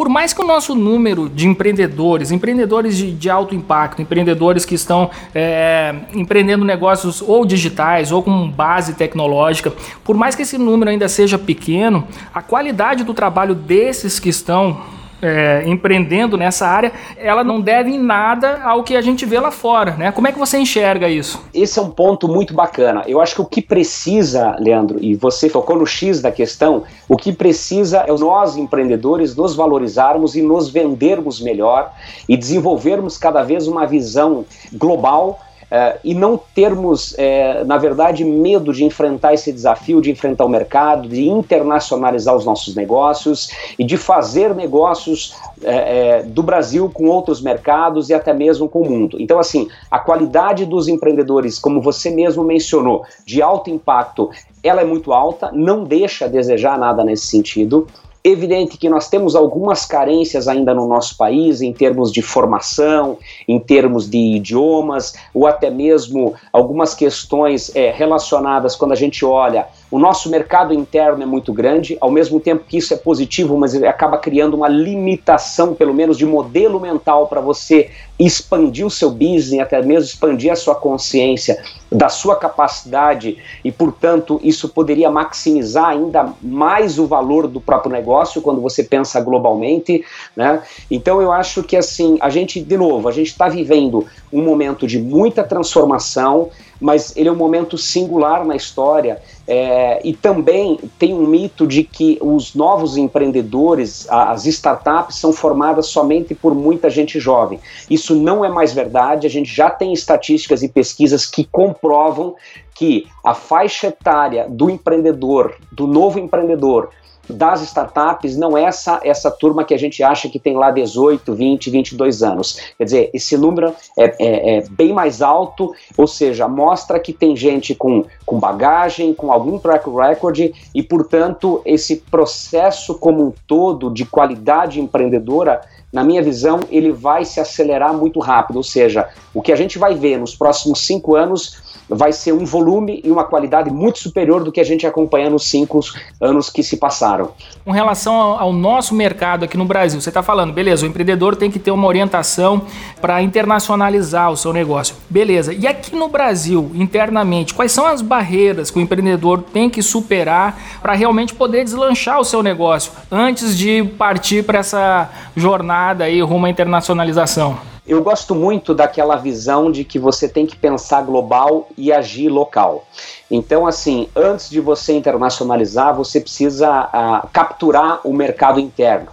Por 0.00 0.08
mais 0.08 0.32
que 0.32 0.40
o 0.40 0.46
nosso 0.46 0.74
número 0.74 1.28
de 1.28 1.46
empreendedores, 1.46 2.30
empreendedores 2.30 2.96
de, 2.96 3.12
de 3.12 3.28
alto 3.28 3.54
impacto, 3.54 4.00
empreendedores 4.00 4.64
que 4.64 4.74
estão 4.74 5.10
é, 5.34 5.94
empreendendo 6.14 6.64
negócios 6.64 7.20
ou 7.20 7.44
digitais 7.44 8.10
ou 8.10 8.22
com 8.22 8.48
base 8.48 8.94
tecnológica, 8.94 9.70
por 10.02 10.16
mais 10.16 10.34
que 10.34 10.40
esse 10.40 10.56
número 10.56 10.90
ainda 10.90 11.06
seja 11.06 11.36
pequeno, 11.36 12.08
a 12.32 12.40
qualidade 12.40 13.04
do 13.04 13.12
trabalho 13.12 13.54
desses 13.54 14.18
que 14.18 14.30
estão 14.30 14.80
é, 15.22 15.64
empreendendo 15.66 16.36
nessa 16.36 16.66
área, 16.66 16.92
ela 17.16 17.42
não 17.42 17.60
deve 17.60 17.90
em 17.90 17.98
nada 17.98 18.62
ao 18.62 18.82
que 18.82 18.96
a 18.96 19.00
gente 19.00 19.26
vê 19.26 19.38
lá 19.38 19.50
fora, 19.50 19.92
né? 19.96 20.12
Como 20.12 20.28
é 20.28 20.32
que 20.32 20.38
você 20.38 20.58
enxerga 20.58 21.08
isso? 21.08 21.42
Esse 21.52 21.78
é 21.78 21.82
um 21.82 21.90
ponto 21.90 22.28
muito 22.28 22.54
bacana. 22.54 23.02
Eu 23.06 23.20
acho 23.20 23.34
que 23.34 23.40
o 23.40 23.46
que 23.46 23.60
precisa, 23.60 24.56
Leandro, 24.58 24.98
e 25.02 25.14
você 25.14 25.48
tocou 25.48 25.76
no 25.76 25.86
X 25.86 26.20
da 26.20 26.30
questão, 26.30 26.84
o 27.08 27.16
que 27.16 27.32
precisa 27.32 28.04
é 28.06 28.20
nós, 28.20 28.56
empreendedores, 28.56 29.34
nos 29.34 29.54
valorizarmos 29.56 30.36
e 30.36 30.42
nos 30.42 30.68
vendermos 30.68 31.40
melhor 31.40 31.92
e 32.28 32.36
desenvolvermos 32.36 33.16
cada 33.16 33.42
vez 33.42 33.66
uma 33.66 33.86
visão 33.86 34.44
global 34.72 35.40
Uh, 35.70 35.98
e 36.02 36.14
não 36.14 36.36
termos, 36.36 37.12
uh, 37.12 37.64
na 37.64 37.78
verdade, 37.78 38.24
medo 38.24 38.72
de 38.72 38.84
enfrentar 38.84 39.34
esse 39.34 39.52
desafio, 39.52 40.00
de 40.00 40.10
enfrentar 40.10 40.44
o 40.44 40.48
mercado, 40.48 41.08
de 41.08 41.28
internacionalizar 41.28 42.34
os 42.34 42.44
nossos 42.44 42.74
negócios 42.74 43.50
e 43.78 43.84
de 43.84 43.96
fazer 43.96 44.52
negócios 44.52 45.36
uh, 45.58 46.28
do 46.28 46.42
Brasil 46.42 46.90
com 46.92 47.06
outros 47.06 47.40
mercados 47.40 48.10
e 48.10 48.14
até 48.14 48.32
mesmo 48.32 48.68
com 48.68 48.80
o 48.80 48.90
mundo. 48.90 49.16
Então, 49.20 49.38
assim, 49.38 49.68
a 49.88 50.00
qualidade 50.00 50.66
dos 50.66 50.88
empreendedores, 50.88 51.56
como 51.56 51.80
você 51.80 52.10
mesmo 52.10 52.42
mencionou, 52.42 53.04
de 53.24 53.40
alto 53.40 53.70
impacto, 53.70 54.28
ela 54.64 54.80
é 54.80 54.84
muito 54.84 55.12
alta, 55.12 55.52
não 55.52 55.84
deixa 55.84 56.24
a 56.24 56.28
desejar 56.28 56.76
nada 56.76 57.04
nesse 57.04 57.28
sentido. 57.28 57.86
Evidente 58.22 58.76
que 58.76 58.88
nós 58.88 59.08
temos 59.08 59.34
algumas 59.34 59.86
carências 59.86 60.46
ainda 60.46 60.74
no 60.74 60.86
nosso 60.86 61.16
país 61.16 61.62
em 61.62 61.72
termos 61.72 62.12
de 62.12 62.20
formação, 62.20 63.16
em 63.48 63.58
termos 63.58 64.08
de 64.10 64.36
idiomas, 64.36 65.14
ou 65.32 65.46
até 65.46 65.70
mesmo 65.70 66.34
algumas 66.52 66.94
questões 66.94 67.74
é, 67.74 67.90
relacionadas 67.90 68.76
quando 68.76 68.92
a 68.92 68.96
gente 68.96 69.24
olha. 69.24 69.66
O 69.90 69.98
nosso 69.98 70.30
mercado 70.30 70.72
interno 70.72 71.22
é 71.22 71.26
muito 71.26 71.52
grande, 71.52 71.98
ao 72.00 72.10
mesmo 72.10 72.38
tempo 72.38 72.64
que 72.66 72.76
isso 72.76 72.94
é 72.94 72.96
positivo, 72.96 73.58
mas 73.58 73.74
ele 73.74 73.88
acaba 73.88 74.18
criando 74.18 74.54
uma 74.54 74.68
limitação, 74.68 75.74
pelo 75.74 75.92
menos 75.92 76.16
de 76.16 76.24
modelo 76.24 76.78
mental, 76.78 77.26
para 77.26 77.40
você 77.40 77.90
expandir 78.16 78.86
o 78.86 78.90
seu 78.90 79.10
business, 79.10 79.60
até 79.60 79.82
mesmo 79.82 80.04
expandir 80.04 80.52
a 80.52 80.56
sua 80.56 80.74
consciência 80.76 81.60
da 81.90 82.08
sua 82.08 82.36
capacidade 82.36 83.38
e, 83.64 83.72
portanto, 83.72 84.40
isso 84.44 84.68
poderia 84.68 85.10
maximizar 85.10 85.88
ainda 85.88 86.34
mais 86.40 86.98
o 86.98 87.06
valor 87.06 87.48
do 87.48 87.60
próprio 87.60 87.90
negócio 87.90 88.40
quando 88.40 88.60
você 88.60 88.84
pensa 88.84 89.20
globalmente, 89.20 90.04
né? 90.36 90.62
Então 90.88 91.20
eu 91.20 91.32
acho 91.32 91.64
que 91.64 91.76
assim, 91.76 92.16
a 92.20 92.30
gente, 92.30 92.60
de 92.60 92.76
novo, 92.76 93.08
a 93.08 93.12
gente 93.12 93.28
está 93.28 93.48
vivendo 93.48 94.06
um 94.32 94.42
momento 94.42 94.86
de 94.86 95.00
muita 95.00 95.42
transformação, 95.42 96.50
mas 96.80 97.14
ele 97.16 97.28
é 97.28 97.32
um 97.32 97.36
momento 97.36 97.76
singular 97.76 98.44
na 98.44 98.56
história 98.56 99.20
é, 99.46 100.00
e 100.04 100.14
também 100.14 100.78
tem 100.98 101.12
um 101.12 101.26
mito 101.26 101.66
de 101.66 101.82
que 101.82 102.18
os 102.22 102.54
novos 102.54 102.96
empreendedores, 102.96 104.06
as 104.08 104.46
startups, 104.46 105.16
são 105.16 105.32
formadas 105.32 105.86
somente 105.86 106.34
por 106.34 106.54
muita 106.54 106.88
gente 106.88 107.18
jovem. 107.20 107.60
Isso 107.88 108.14
não 108.14 108.44
é 108.44 108.48
mais 108.48 108.72
verdade, 108.72 109.26
a 109.26 109.30
gente 109.30 109.52
já 109.52 109.68
tem 109.68 109.92
estatísticas 109.92 110.62
e 110.62 110.68
pesquisas 110.68 111.26
que 111.26 111.44
comprovam 111.44 112.36
que 112.74 113.06
a 113.22 113.34
faixa 113.34 113.88
etária 113.88 114.46
do 114.48 114.70
empreendedor, 114.70 115.54
do 115.70 115.86
novo 115.86 116.18
empreendedor, 116.18 116.88
das 117.30 117.62
startups 117.62 118.36
não 118.36 118.56
é 118.56 118.64
essa, 118.64 119.00
essa 119.02 119.30
turma 119.30 119.64
que 119.64 119.74
a 119.74 119.78
gente 119.78 120.02
acha 120.02 120.28
que 120.28 120.38
tem 120.38 120.56
lá 120.56 120.70
18, 120.70 121.34
20, 121.34 121.70
22 121.70 122.22
anos. 122.22 122.58
Quer 122.76 122.84
dizer, 122.84 123.10
esse 123.14 123.36
número 123.36 123.74
é, 123.96 124.04
é, 124.18 124.58
é 124.58 124.64
bem 124.70 124.92
mais 124.92 125.22
alto, 125.22 125.72
ou 125.96 126.06
seja, 126.06 126.46
mostra 126.48 126.98
que 127.00 127.12
tem 127.12 127.36
gente 127.36 127.74
com, 127.74 128.04
com 128.26 128.38
bagagem, 128.38 129.14
com 129.14 129.32
algum 129.32 129.58
track 129.58 129.88
record 129.88 130.38
e, 130.74 130.82
portanto, 130.82 131.62
esse 131.64 131.96
processo 131.96 132.94
como 132.94 133.26
um 133.26 133.32
todo 133.46 133.90
de 133.90 134.04
qualidade 134.04 134.80
empreendedora 134.80 135.60
na 135.92 136.04
minha 136.04 136.22
visão, 136.22 136.60
ele 136.70 136.92
vai 136.92 137.24
se 137.24 137.40
acelerar 137.40 137.92
muito 137.92 138.20
rápido. 138.20 138.56
Ou 138.56 138.62
seja, 138.62 139.08
o 139.34 139.42
que 139.42 139.52
a 139.52 139.56
gente 139.56 139.78
vai 139.78 139.94
ver 139.94 140.18
nos 140.18 140.36
próximos 140.36 140.86
cinco 140.86 141.16
anos 141.16 141.69
vai 141.90 142.12
ser 142.12 142.32
um 142.32 142.44
volume 142.44 143.00
e 143.04 143.10
uma 143.10 143.24
qualidade 143.24 143.70
muito 143.70 143.98
superior 143.98 144.44
do 144.44 144.52
que 144.52 144.60
a 144.60 144.64
gente 144.64 144.86
acompanha 144.86 145.28
nos 145.28 145.48
cinco 145.48 145.80
anos 146.20 146.48
que 146.48 146.62
se 146.62 146.76
passaram. 146.76 147.32
Com 147.64 147.72
relação 147.72 148.14
ao 148.14 148.52
nosso 148.52 148.94
mercado 148.94 149.44
aqui 149.44 149.56
no 149.56 149.64
Brasil, 149.64 150.00
você 150.00 150.08
está 150.08 150.22
falando, 150.22 150.52
beleza, 150.52 150.86
o 150.86 150.88
empreendedor 150.88 151.34
tem 151.34 151.50
que 151.50 151.58
ter 151.58 151.70
uma 151.70 151.86
orientação 151.86 152.62
para 153.00 153.20
internacionalizar 153.22 154.30
o 154.30 154.36
seu 154.36 154.52
negócio. 154.52 154.94
Beleza. 155.08 155.52
E 155.52 155.66
aqui 155.66 155.94
no 155.94 156.08
Brasil, 156.08 156.70
internamente, 156.74 157.52
quais 157.52 157.72
são 157.72 157.86
as 157.86 158.00
barreiras 158.00 158.70
que 158.70 158.78
o 158.78 158.82
empreendedor 158.82 159.42
tem 159.52 159.68
que 159.68 159.82
superar 159.82 160.58
para 160.80 160.94
realmente 160.94 161.34
poder 161.34 161.64
deslanchar 161.64 162.20
o 162.20 162.24
seu 162.24 162.42
negócio 162.42 162.92
antes 163.10 163.56
de 163.56 163.82
partir 163.98 164.44
para 164.44 164.60
essa 164.60 165.10
jornada 165.36 166.04
aí 166.04 166.20
rumo 166.22 166.46
à 166.46 166.50
internacionalização? 166.50 167.58
Eu 167.90 168.04
gosto 168.04 168.36
muito 168.36 168.72
daquela 168.72 169.16
visão 169.16 169.68
de 169.68 169.82
que 169.82 169.98
você 169.98 170.28
tem 170.28 170.46
que 170.46 170.54
pensar 170.54 171.02
global 171.02 171.68
e 171.76 171.92
agir 171.92 172.28
local. 172.28 172.86
Então, 173.28 173.66
assim, 173.66 174.08
antes 174.14 174.48
de 174.48 174.60
você 174.60 174.92
internacionalizar, 174.92 175.92
você 175.92 176.20
precisa 176.20 176.84
uh, 176.84 177.28
capturar 177.32 178.00
o 178.04 178.12
mercado 178.12 178.60
interno. 178.60 179.08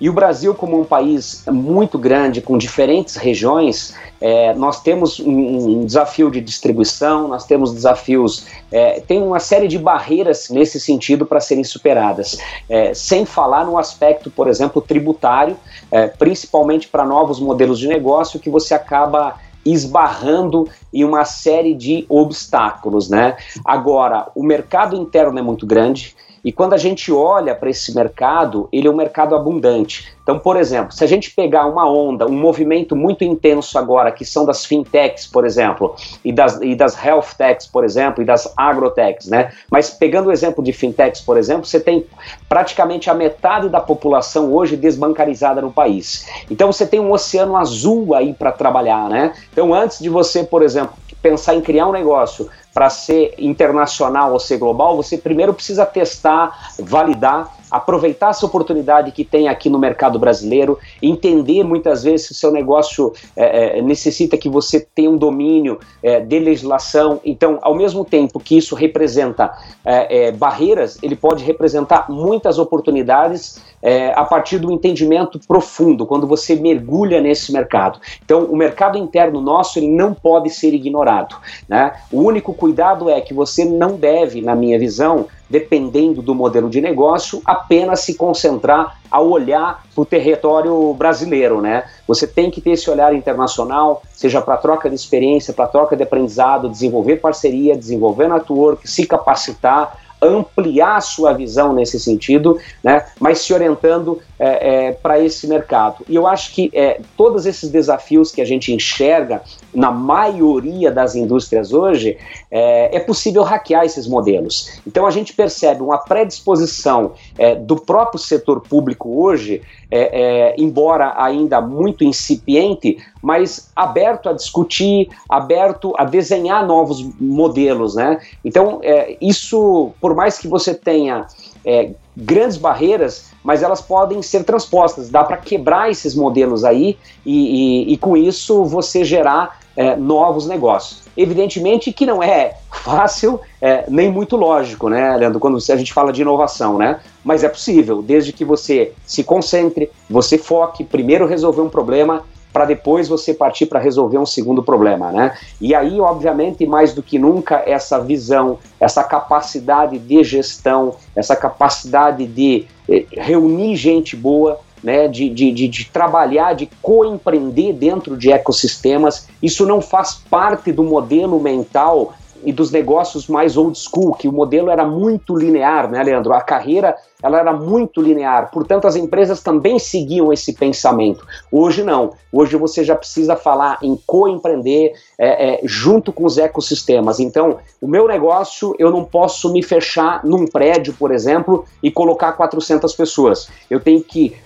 E 0.00 0.10
o 0.10 0.12
Brasil, 0.12 0.54
como 0.54 0.78
um 0.78 0.84
país 0.84 1.42
muito 1.46 1.98
grande, 1.98 2.42
com 2.42 2.58
diferentes 2.58 3.16
regiões, 3.16 3.94
é, 4.20 4.54
nós 4.54 4.82
temos 4.82 5.18
um, 5.20 5.80
um, 5.80 5.84
desafio 5.86 6.30
de 6.30 6.40
distribuição, 6.40 7.28
nós 7.28 7.46
temos 7.46 7.72
desafios, 7.72 8.46
é, 8.70 9.00
tem 9.00 9.22
uma 9.22 9.40
série 9.40 9.68
de 9.68 9.78
barreiras 9.78 10.50
nesse 10.50 10.78
sentido 10.78 11.24
para 11.24 11.40
serem 11.40 11.64
superadas. 11.64 12.38
É, 12.68 12.92
sem 12.92 13.24
falar 13.24 13.64
no 13.64 13.78
aspecto, 13.78 14.30
por 14.30 14.48
exemplo, 14.48 14.82
tributário, 14.82 15.56
é, 15.90 16.08
principalmente 16.08 16.88
para 16.88 17.04
novos 17.04 17.40
modelos 17.40 17.78
de 17.78 17.88
negócio, 17.88 18.38
que 18.38 18.50
você 18.50 18.74
acaba 18.74 19.36
esbarrando 19.64 20.68
em 20.92 21.04
uma 21.04 21.24
série 21.24 21.74
de 21.74 22.06
obstáculos, 22.08 23.08
né? 23.08 23.36
Agora, 23.64 24.28
o 24.34 24.42
mercado 24.42 24.94
interno 24.94 25.36
é 25.38 25.42
muito 25.42 25.66
grande, 25.66 26.14
e 26.46 26.52
quando 26.52 26.74
a 26.74 26.76
gente 26.76 27.10
olha 27.10 27.56
para 27.56 27.68
esse 27.68 27.92
mercado, 27.92 28.68
ele 28.72 28.86
é 28.86 28.90
um 28.90 28.94
mercado 28.94 29.34
abundante. 29.34 30.14
Então, 30.22 30.38
por 30.38 30.56
exemplo, 30.56 30.92
se 30.92 31.02
a 31.02 31.06
gente 31.06 31.32
pegar 31.32 31.66
uma 31.66 31.90
onda, 31.90 32.24
um 32.24 32.38
movimento 32.38 32.94
muito 32.94 33.24
intenso 33.24 33.76
agora, 33.76 34.12
que 34.12 34.24
são 34.24 34.44
das 34.44 34.64
fintechs, 34.64 35.26
por 35.26 35.44
exemplo, 35.44 35.96
e 36.24 36.30
das, 36.32 36.60
e 36.62 36.76
das 36.76 37.04
health 37.04 37.34
techs, 37.36 37.66
por 37.66 37.82
exemplo, 37.82 38.22
e 38.22 38.24
das 38.24 38.52
agrotechs, 38.56 39.26
né? 39.26 39.50
Mas 39.68 39.90
pegando 39.90 40.28
o 40.28 40.32
exemplo 40.32 40.62
de 40.62 40.72
fintechs, 40.72 41.20
por 41.20 41.36
exemplo, 41.36 41.66
você 41.66 41.80
tem 41.80 42.06
praticamente 42.48 43.10
a 43.10 43.14
metade 43.14 43.68
da 43.68 43.80
população 43.80 44.54
hoje 44.54 44.76
desbancarizada 44.76 45.60
no 45.60 45.72
país. 45.72 46.28
Então, 46.48 46.70
você 46.70 46.86
tem 46.86 47.00
um 47.00 47.10
oceano 47.10 47.56
azul 47.56 48.14
aí 48.14 48.32
para 48.32 48.52
trabalhar, 48.52 49.08
né? 49.08 49.32
Então, 49.52 49.74
antes 49.74 49.98
de 49.98 50.08
você, 50.08 50.44
por 50.44 50.62
exemplo, 50.62 50.94
pensar 51.20 51.56
em 51.56 51.60
criar 51.60 51.88
um 51.88 51.92
negócio 51.92 52.48
para 52.76 52.90
ser 52.90 53.32
internacional 53.38 54.34
ou 54.34 54.38
ser 54.38 54.58
global, 54.58 54.98
você 54.98 55.16
primeiro 55.16 55.54
precisa 55.54 55.86
testar, 55.86 56.74
validar 56.78 57.50
aproveitar 57.70 58.30
essa 58.30 58.46
oportunidade 58.46 59.12
que 59.12 59.24
tem 59.24 59.48
aqui 59.48 59.68
no 59.68 59.78
mercado 59.78 60.18
brasileiro, 60.18 60.78
entender 61.02 61.64
muitas 61.64 62.04
vezes 62.04 62.28
que 62.28 62.32
o 62.32 62.36
seu 62.36 62.50
negócio 62.50 63.12
é, 63.36 63.78
é, 63.78 63.82
necessita 63.82 64.36
que 64.36 64.48
você 64.48 64.80
tenha 64.94 65.10
um 65.10 65.16
domínio 65.16 65.78
é, 66.02 66.20
de 66.20 66.38
legislação. 66.38 67.20
Então, 67.24 67.58
ao 67.62 67.74
mesmo 67.74 68.04
tempo 68.04 68.38
que 68.38 68.56
isso 68.56 68.74
representa 68.74 69.52
é, 69.84 70.28
é, 70.28 70.32
barreiras, 70.32 70.98
ele 71.02 71.16
pode 71.16 71.44
representar 71.44 72.06
muitas 72.08 72.58
oportunidades 72.58 73.60
é, 73.82 74.12
a 74.12 74.24
partir 74.24 74.58
do 74.58 74.72
entendimento 74.72 75.38
profundo, 75.46 76.06
quando 76.06 76.26
você 76.26 76.54
mergulha 76.56 77.20
nesse 77.20 77.52
mercado. 77.52 78.00
Então, 78.24 78.44
o 78.44 78.56
mercado 78.56 78.98
interno 78.98 79.40
nosso 79.40 79.78
ele 79.78 79.88
não 79.88 80.14
pode 80.14 80.50
ser 80.50 80.74
ignorado. 80.74 81.36
Né? 81.68 81.92
O 82.10 82.22
único 82.22 82.52
cuidado 82.52 83.08
é 83.08 83.20
que 83.20 83.34
você 83.34 83.64
não 83.64 83.96
deve, 83.96 84.40
na 84.40 84.54
minha 84.54 84.78
visão, 84.78 85.26
dependendo 85.48 86.20
do 86.20 86.34
modelo 86.34 86.68
de 86.68 86.80
negócio, 86.80 87.40
apenas 87.44 88.00
se 88.00 88.14
concentrar 88.14 88.98
a 89.10 89.20
olhar 89.20 89.84
para 89.94 90.02
o 90.02 90.04
território 90.04 90.92
brasileiro, 90.94 91.60
né? 91.60 91.84
Você 92.06 92.26
tem 92.26 92.50
que 92.50 92.60
ter 92.60 92.70
esse 92.70 92.90
olhar 92.90 93.14
internacional, 93.14 94.02
seja 94.12 94.42
para 94.42 94.56
troca 94.56 94.88
de 94.88 94.96
experiência, 94.96 95.54
para 95.54 95.68
troca 95.68 95.96
de 95.96 96.02
aprendizado, 96.02 96.68
desenvolver 96.68 97.16
parceria, 97.16 97.76
desenvolver 97.76 98.28
network, 98.28 98.88
se 98.88 99.06
capacitar, 99.06 99.96
ampliar 100.20 101.00
sua 101.00 101.32
visão 101.32 101.72
nesse 101.72 102.00
sentido, 102.00 102.58
né, 102.82 103.04
mas 103.20 103.40
se 103.40 103.52
orientando 103.52 104.20
é, 104.38 104.86
é, 104.86 104.92
para 104.92 105.20
esse 105.20 105.46
mercado. 105.46 106.04
E 106.08 106.14
eu 106.14 106.26
acho 106.26 106.52
que 106.52 106.70
é, 106.72 107.00
todos 107.16 107.46
esses 107.46 107.70
desafios 107.70 108.32
que 108.32 108.40
a 108.40 108.44
gente 108.44 108.72
enxerga 108.72 109.42
na 109.74 109.90
maioria 109.90 110.90
das 110.90 111.14
indústrias 111.14 111.72
hoje, 111.72 112.16
é, 112.50 112.96
é 112.96 113.00
possível 113.00 113.42
hackear 113.42 113.84
esses 113.84 114.06
modelos. 114.06 114.80
Então 114.86 115.06
a 115.06 115.10
gente 115.10 115.32
percebe 115.32 115.82
uma 115.82 115.98
predisposição 115.98 117.12
é, 117.38 117.54
do 117.54 117.76
próprio 117.76 118.18
setor 118.18 118.60
público 118.60 119.22
hoje, 119.22 119.62
é, 119.90 120.54
embora 120.58 121.14
ainda 121.16 121.60
muito 121.60 122.04
incipiente, 122.04 122.98
mas 123.22 123.70
aberto 123.74 124.28
a 124.28 124.32
discutir, 124.32 125.08
aberto 125.28 125.92
a 125.96 126.04
desenhar 126.04 126.66
novos 126.66 127.02
modelos, 127.20 127.94
né? 127.94 128.20
Então 128.44 128.80
isso, 129.20 129.92
por 130.00 130.14
mais 130.14 130.38
que 130.38 130.48
você 130.48 130.74
tenha 130.74 131.26
é, 131.64 131.90
grandes 132.16 132.56
barreiras, 132.56 133.26
mas 133.42 133.62
elas 133.62 133.80
podem 133.80 134.22
ser 134.22 134.44
transpostas. 134.44 135.10
Dá 135.10 135.22
para 135.22 135.36
quebrar 135.36 135.90
esses 135.90 136.14
modelos 136.14 136.64
aí 136.64 136.96
e, 137.24 137.90
e, 137.90 137.92
e 137.92 137.96
com 137.96 138.16
isso 138.16 138.64
você 138.64 139.04
gerar 139.04 139.58
é, 139.76 139.94
novos 139.94 140.46
negócios. 140.46 141.02
Evidentemente 141.16 141.92
que 141.92 142.06
não 142.06 142.22
é 142.22 142.54
fácil 142.72 143.40
é, 143.60 143.84
nem 143.88 144.10
muito 144.10 144.36
lógico, 144.36 144.88
né, 144.88 145.16
Leandro, 145.16 145.40
quando 145.40 145.56
a 145.56 145.76
gente 145.76 145.92
fala 145.92 146.12
de 146.12 146.22
inovação, 146.22 146.78
né? 146.78 147.00
Mas 147.24 147.42
é 147.44 147.48
possível, 147.48 148.02
desde 148.02 148.32
que 148.32 148.44
você 148.44 148.92
se 149.04 149.24
concentre, 149.24 149.90
você 150.08 150.38
foque, 150.38 150.84
primeiro 150.84 151.26
resolver 151.26 151.60
um 151.60 151.68
problema 151.68 152.24
para 152.56 152.64
depois 152.64 153.06
você 153.06 153.34
partir 153.34 153.66
para 153.66 153.78
resolver 153.78 154.16
um 154.16 154.24
segundo 154.24 154.62
problema, 154.62 155.12
né? 155.12 155.36
E 155.60 155.74
aí, 155.74 156.00
obviamente, 156.00 156.64
mais 156.64 156.94
do 156.94 157.02
que 157.02 157.18
nunca, 157.18 157.62
essa 157.66 157.98
visão, 157.98 158.58
essa 158.80 159.04
capacidade 159.04 159.98
de 159.98 160.24
gestão, 160.24 160.94
essa 161.14 161.36
capacidade 161.36 162.26
de 162.26 162.66
eh, 162.88 163.04
reunir 163.10 163.76
gente 163.76 164.16
boa, 164.16 164.58
né, 164.82 165.08
de, 165.08 165.28
de, 165.28 165.52
de, 165.52 165.68
de, 165.68 165.84
trabalhar, 165.86 166.54
de 166.54 166.68
co-empreender 166.82 167.72
dentro 167.72 168.16
de 168.16 168.30
ecossistemas. 168.30 169.28
Isso 169.42 169.66
não 169.66 169.80
faz 169.80 170.14
parte 170.30 170.72
do 170.72 170.82
modelo 170.82 171.40
mental 171.40 172.14
e 172.44 172.52
dos 172.52 172.70
negócios 172.70 173.26
mais 173.26 173.56
old 173.56 173.76
school, 173.78 174.14
que 174.14 174.28
o 174.28 174.32
modelo 174.32 174.70
era 174.70 174.86
muito 174.86 175.34
linear, 175.34 175.90
né, 175.90 176.02
Leandro? 176.02 176.32
A 176.32 176.40
carreira 176.40 176.96
ela 177.22 177.40
era 177.40 177.52
muito 177.52 178.00
linear, 178.00 178.50
portanto 178.52 178.86
as 178.86 178.94
empresas 178.94 179.42
também 179.42 179.78
seguiam 179.78 180.32
esse 180.32 180.52
pensamento. 180.52 181.26
Hoje 181.50 181.82
não, 181.82 182.12
hoje 182.30 182.56
você 182.56 182.84
já 182.84 182.94
precisa 182.94 183.34
falar 183.34 183.78
em 183.82 183.98
co-empreender 184.06 184.92
é, 185.18 185.54
é, 185.54 185.60
junto 185.64 186.12
com 186.12 186.24
os 186.24 186.38
ecossistemas. 186.38 187.18
Então, 187.18 187.58
o 187.80 187.88
meu 187.88 188.06
negócio 188.06 188.74
eu 188.78 188.90
não 188.90 189.02
posso 189.02 189.52
me 189.52 189.62
fechar 189.62 190.24
num 190.24 190.46
prédio, 190.46 190.94
por 190.96 191.10
exemplo, 191.10 191.64
e 191.82 191.90
colocar 191.90 192.32
400 192.32 192.94
pessoas. 192.94 193.48
Eu 193.68 193.80
tenho 193.80 194.02
que 194.02 194.36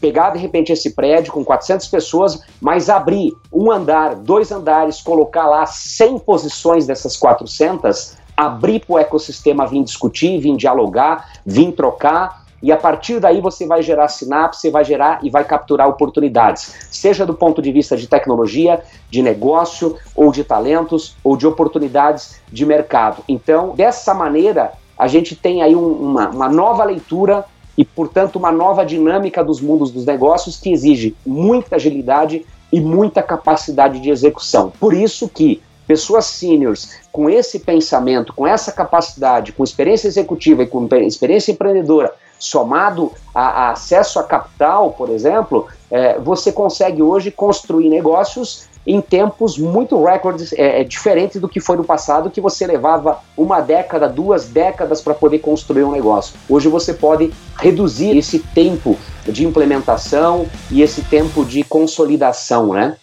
pegar 0.00 0.30
de 0.30 0.38
repente 0.38 0.72
esse 0.72 0.94
prédio 0.94 1.32
com 1.32 1.44
400 1.44 1.86
pessoas, 1.88 2.40
mas 2.60 2.88
abrir 2.88 3.32
um 3.52 3.70
andar, 3.70 4.14
dois 4.14 4.50
andares, 4.50 5.00
colocar 5.00 5.46
lá 5.46 5.66
100 5.66 6.20
posições 6.20 6.86
dessas 6.86 7.16
400, 7.16 8.16
abrir 8.36 8.80
para 8.80 8.94
o 8.94 8.98
ecossistema 8.98 9.66
vir 9.66 9.82
discutir, 9.82 10.38
vir 10.38 10.56
dialogar, 10.56 11.40
vir 11.44 11.72
trocar. 11.72 12.46
E 12.60 12.72
a 12.72 12.76
partir 12.76 13.20
daí 13.20 13.40
você 13.40 13.66
vai 13.66 13.82
gerar 13.82 14.08
sinapse, 14.08 14.70
vai 14.70 14.84
gerar 14.84 15.20
e 15.22 15.30
vai 15.30 15.44
capturar 15.44 15.88
oportunidades, 15.88 16.88
seja 16.90 17.24
do 17.24 17.32
ponto 17.32 17.62
de 17.62 17.70
vista 17.70 17.96
de 17.96 18.08
tecnologia, 18.08 18.82
de 19.08 19.22
negócio, 19.22 19.96
ou 20.14 20.32
de 20.32 20.42
talentos, 20.42 21.16
ou 21.22 21.36
de 21.36 21.46
oportunidades 21.46 22.40
de 22.50 22.66
mercado. 22.66 23.22
Então, 23.28 23.74
dessa 23.76 24.12
maneira, 24.12 24.72
a 24.98 25.06
gente 25.06 25.36
tem 25.36 25.62
aí 25.62 25.76
um, 25.76 25.92
uma, 25.92 26.28
uma 26.30 26.48
nova 26.48 26.82
leitura 26.82 27.44
e, 27.78 27.84
portanto, 27.84 28.34
uma 28.36 28.50
nova 28.50 28.84
dinâmica 28.84 29.44
dos 29.44 29.60
mundos 29.60 29.92
dos 29.92 30.04
negócios 30.04 30.56
que 30.56 30.72
exige 30.72 31.14
muita 31.24 31.76
agilidade 31.76 32.44
e 32.72 32.80
muita 32.80 33.22
capacidade 33.22 34.00
de 34.00 34.10
execução. 34.10 34.72
Por 34.80 34.92
isso 34.92 35.28
que 35.28 35.62
pessoas 35.86 36.26
seniors 36.26 36.90
com 37.12 37.30
esse 37.30 37.60
pensamento, 37.60 38.34
com 38.34 38.44
essa 38.44 38.72
capacidade, 38.72 39.52
com 39.52 39.62
experiência 39.62 40.08
executiva 40.08 40.64
e 40.64 40.66
com 40.66 40.88
experiência 41.06 41.52
empreendedora, 41.52 42.12
somado 42.36 43.12
a, 43.32 43.42
a 43.42 43.70
acesso 43.70 44.18
a 44.18 44.24
capital, 44.24 44.90
por 44.92 45.08
exemplo, 45.08 45.68
é, 45.88 46.18
você 46.18 46.50
consegue 46.50 47.00
hoje 47.00 47.30
construir 47.30 47.88
negócios 47.88 48.68
em 48.88 49.02
tempos 49.02 49.58
muito 49.58 50.02
recordes, 50.02 50.54
é, 50.54 50.80
é, 50.80 50.84
diferente 50.84 51.38
do 51.38 51.46
que 51.46 51.60
foi 51.60 51.76
no 51.76 51.84
passado, 51.84 52.30
que 52.30 52.40
você 52.40 52.66
levava 52.66 53.18
uma 53.36 53.60
década, 53.60 54.08
duas 54.08 54.46
décadas 54.48 55.02
para 55.02 55.12
poder 55.12 55.40
construir 55.40 55.84
um 55.84 55.92
negócio. 55.92 56.34
Hoje 56.48 56.68
você 56.68 56.94
pode 56.94 57.30
reduzir 57.58 58.16
esse 58.16 58.38
tempo 58.38 58.96
de 59.26 59.44
implementação 59.44 60.46
e 60.70 60.80
esse 60.80 61.02
tempo 61.02 61.44
de 61.44 61.62
consolidação, 61.64 62.72
né? 62.72 62.96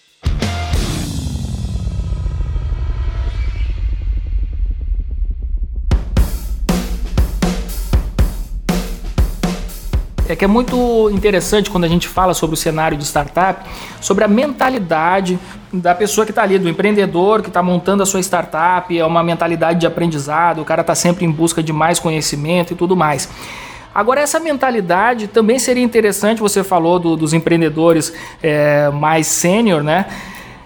É 10.35 10.37
que 10.37 10.43
é 10.43 10.49
muito 10.49 11.09
interessante 11.11 11.69
quando 11.69 11.85
a 11.85 11.87
gente 11.87 12.09
fala 12.09 12.33
sobre 12.33 12.55
o 12.55 12.57
cenário 12.57 12.97
de 12.97 13.05
startup, 13.05 13.65
sobre 14.01 14.25
a 14.25 14.27
mentalidade 14.27 15.39
da 15.71 15.95
pessoa 15.95 16.25
que 16.25 16.31
está 16.33 16.43
ali, 16.43 16.59
do 16.59 16.67
empreendedor 16.67 17.41
que 17.41 17.47
está 17.47 17.63
montando 17.63 18.03
a 18.03 18.05
sua 18.05 18.19
startup, 18.19 18.99
é 18.99 19.05
uma 19.05 19.23
mentalidade 19.23 19.79
de 19.79 19.87
aprendizado, 19.87 20.61
o 20.61 20.65
cara 20.65 20.81
está 20.81 20.93
sempre 20.93 21.23
em 21.23 21.31
busca 21.31 21.63
de 21.63 21.71
mais 21.71 21.99
conhecimento 21.99 22.73
e 22.73 22.75
tudo 22.75 22.97
mais. 22.97 23.29
Agora, 23.93 24.19
essa 24.19 24.37
mentalidade 24.37 25.27
também 25.27 25.57
seria 25.57 25.81
interessante, 25.81 26.41
você 26.41 26.65
falou 26.65 26.99
do, 26.99 27.15
dos 27.15 27.33
empreendedores 27.33 28.11
é, 28.43 28.89
mais 28.89 29.27
sênior, 29.27 29.81
né? 29.81 30.05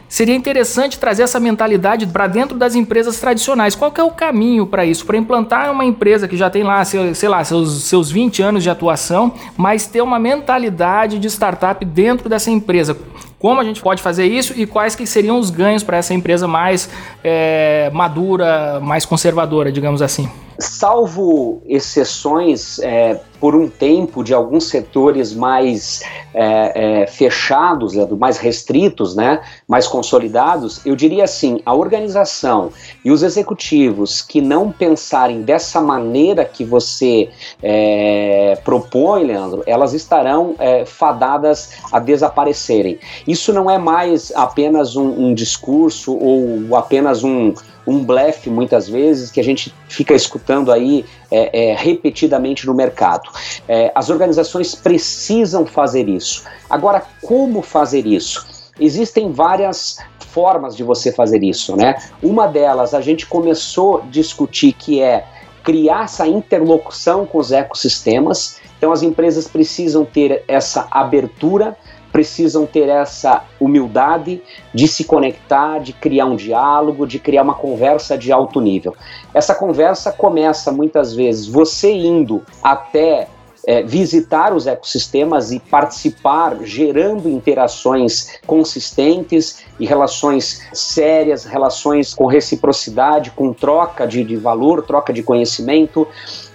Seria 0.09 0.33
interessante 0.33 0.97
trazer 0.97 1.21
essa 1.21 1.39
mentalidade 1.39 2.07
para 2.07 2.25
dentro 2.25 2.57
das 2.57 2.73
empresas 2.73 3.19
tradicionais. 3.19 3.75
Qual 3.75 3.93
é 3.95 4.03
o 4.03 4.09
caminho 4.09 4.65
para 4.65 4.83
isso? 4.83 5.05
Para 5.05 5.15
implantar 5.17 5.71
uma 5.71 5.85
empresa 5.85 6.27
que 6.27 6.35
já 6.35 6.49
tem 6.49 6.63
lá, 6.63 6.83
sei 6.83 7.29
lá, 7.29 7.43
seus, 7.43 7.83
seus 7.83 8.09
20 8.09 8.41
anos 8.41 8.63
de 8.63 8.71
atuação, 8.71 9.31
mas 9.55 9.85
ter 9.85 10.01
uma 10.01 10.17
mentalidade 10.17 11.19
de 11.19 11.27
startup 11.27 11.85
dentro 11.85 12.27
dessa 12.27 12.49
empresa. 12.49 12.97
Como 13.37 13.61
a 13.61 13.63
gente 13.63 13.81
pode 13.81 14.01
fazer 14.01 14.25
isso 14.25 14.53
e 14.57 14.65
quais 14.65 14.95
que 14.95 15.05
seriam 15.05 15.37
os 15.37 15.51
ganhos 15.51 15.83
para 15.83 15.97
essa 15.97 16.13
empresa 16.13 16.47
mais 16.47 16.89
é, 17.23 17.91
madura, 17.93 18.79
mais 18.81 19.05
conservadora, 19.05 19.71
digamos 19.71 20.01
assim? 20.01 20.27
Salvo 20.59 21.61
exceções 21.65 22.79
é, 22.79 23.19
por 23.39 23.55
um 23.55 23.69
tempo 23.69 24.23
de 24.23 24.33
alguns 24.33 24.65
setores 24.65 25.33
mais 25.33 26.01
é, 26.33 27.01
é, 27.01 27.07
fechados, 27.07 27.93
né, 27.95 28.05
mais 28.17 28.37
restritos, 28.37 29.15
né, 29.15 29.41
mais 29.67 29.87
consolidados, 29.87 30.85
eu 30.85 30.95
diria 30.95 31.23
assim: 31.23 31.61
a 31.65 31.73
organização 31.73 32.71
e 33.03 33.11
os 33.11 33.23
executivos 33.23 34.21
que 34.21 34.41
não 34.41 34.71
pensarem 34.71 35.41
dessa 35.41 35.81
maneira 35.81 36.43
que 36.43 36.65
você 36.65 37.29
é, 37.63 38.59
propõe, 38.63 39.23
Leandro, 39.23 39.63
elas 39.65 39.93
estarão 39.93 40.55
é, 40.59 40.85
fadadas 40.85 41.71
a 41.91 41.99
desaparecerem. 41.99 42.99
Isso 43.25 43.53
não 43.53 43.71
é 43.71 43.77
mais 43.77 44.31
apenas 44.35 44.95
um, 44.95 45.27
um 45.27 45.33
discurso 45.33 46.17
ou 46.17 46.75
apenas 46.75 47.23
um 47.23 47.53
um 47.89 48.03
blefe 48.03 48.49
muitas 48.49 48.87
vezes 48.87 49.31
que 49.31 49.39
a 49.39 49.43
gente 49.43 49.73
fica 49.87 50.13
escutando 50.13 50.71
aí 50.71 51.03
é, 51.31 51.71
é, 51.71 51.75
repetidamente 51.75 52.67
no 52.67 52.73
mercado. 52.73 53.29
É, 53.67 53.91
as 53.95 54.09
organizações 54.09 54.75
precisam 54.75 55.65
fazer 55.65 56.07
isso. 56.07 56.43
Agora, 56.69 57.03
como 57.21 57.61
fazer 57.61 58.05
isso? 58.05 58.47
Existem 58.79 59.31
várias 59.31 59.97
formas 60.19 60.75
de 60.75 60.83
você 60.83 61.11
fazer 61.11 61.43
isso, 61.43 61.75
né? 61.75 61.95
Uma 62.21 62.47
delas 62.47 62.93
a 62.93 63.01
gente 63.01 63.25
começou 63.25 63.97
a 63.97 64.01
discutir 64.05 64.73
que 64.73 65.01
é 65.01 65.25
criar 65.63 66.05
essa 66.05 66.27
interlocução 66.27 67.25
com 67.25 67.39
os 67.39 67.51
ecossistemas. 67.51 68.59
Então 68.77 68.91
as 68.91 69.01
empresas 69.01 69.47
precisam 69.47 70.05
ter 70.05 70.43
essa 70.47 70.87
abertura 70.91 71.75
precisam 72.11 72.65
ter 72.65 72.89
essa 72.89 73.43
humildade 73.59 74.41
de 74.73 74.87
se 74.87 75.03
conectar, 75.03 75.79
de 75.79 75.93
criar 75.93 76.25
um 76.25 76.35
diálogo, 76.35 77.05
de 77.05 77.19
criar 77.19 77.43
uma 77.43 77.53
conversa 77.53 78.17
de 78.17 78.31
alto 78.31 78.59
nível. 78.59 78.95
Essa 79.33 79.55
conversa 79.55 80.11
começa 80.11 80.71
muitas 80.71 81.13
vezes 81.13 81.47
você 81.47 81.91
indo 81.91 82.43
até 82.63 83.27
é, 83.65 83.83
visitar 83.83 84.53
os 84.53 84.67
ecossistemas 84.67 85.51
e 85.51 85.59
participar, 85.59 86.57
gerando 86.63 87.29
interações 87.29 88.39
consistentes 88.45 89.63
e 89.79 89.85
relações 89.85 90.61
sérias, 90.73 91.45
relações 91.45 92.13
com 92.13 92.25
reciprocidade, 92.25 93.31
com 93.31 93.53
troca 93.53 94.07
de, 94.07 94.23
de 94.23 94.35
valor, 94.35 94.83
troca 94.83 95.13
de 95.13 95.23
conhecimento. 95.23 96.07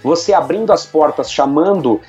Você 0.03 0.33
abrindo 0.33 0.71
as 0.71 0.85
portas, 0.85 1.31
chamando 1.31 1.93
uh, 1.93 2.01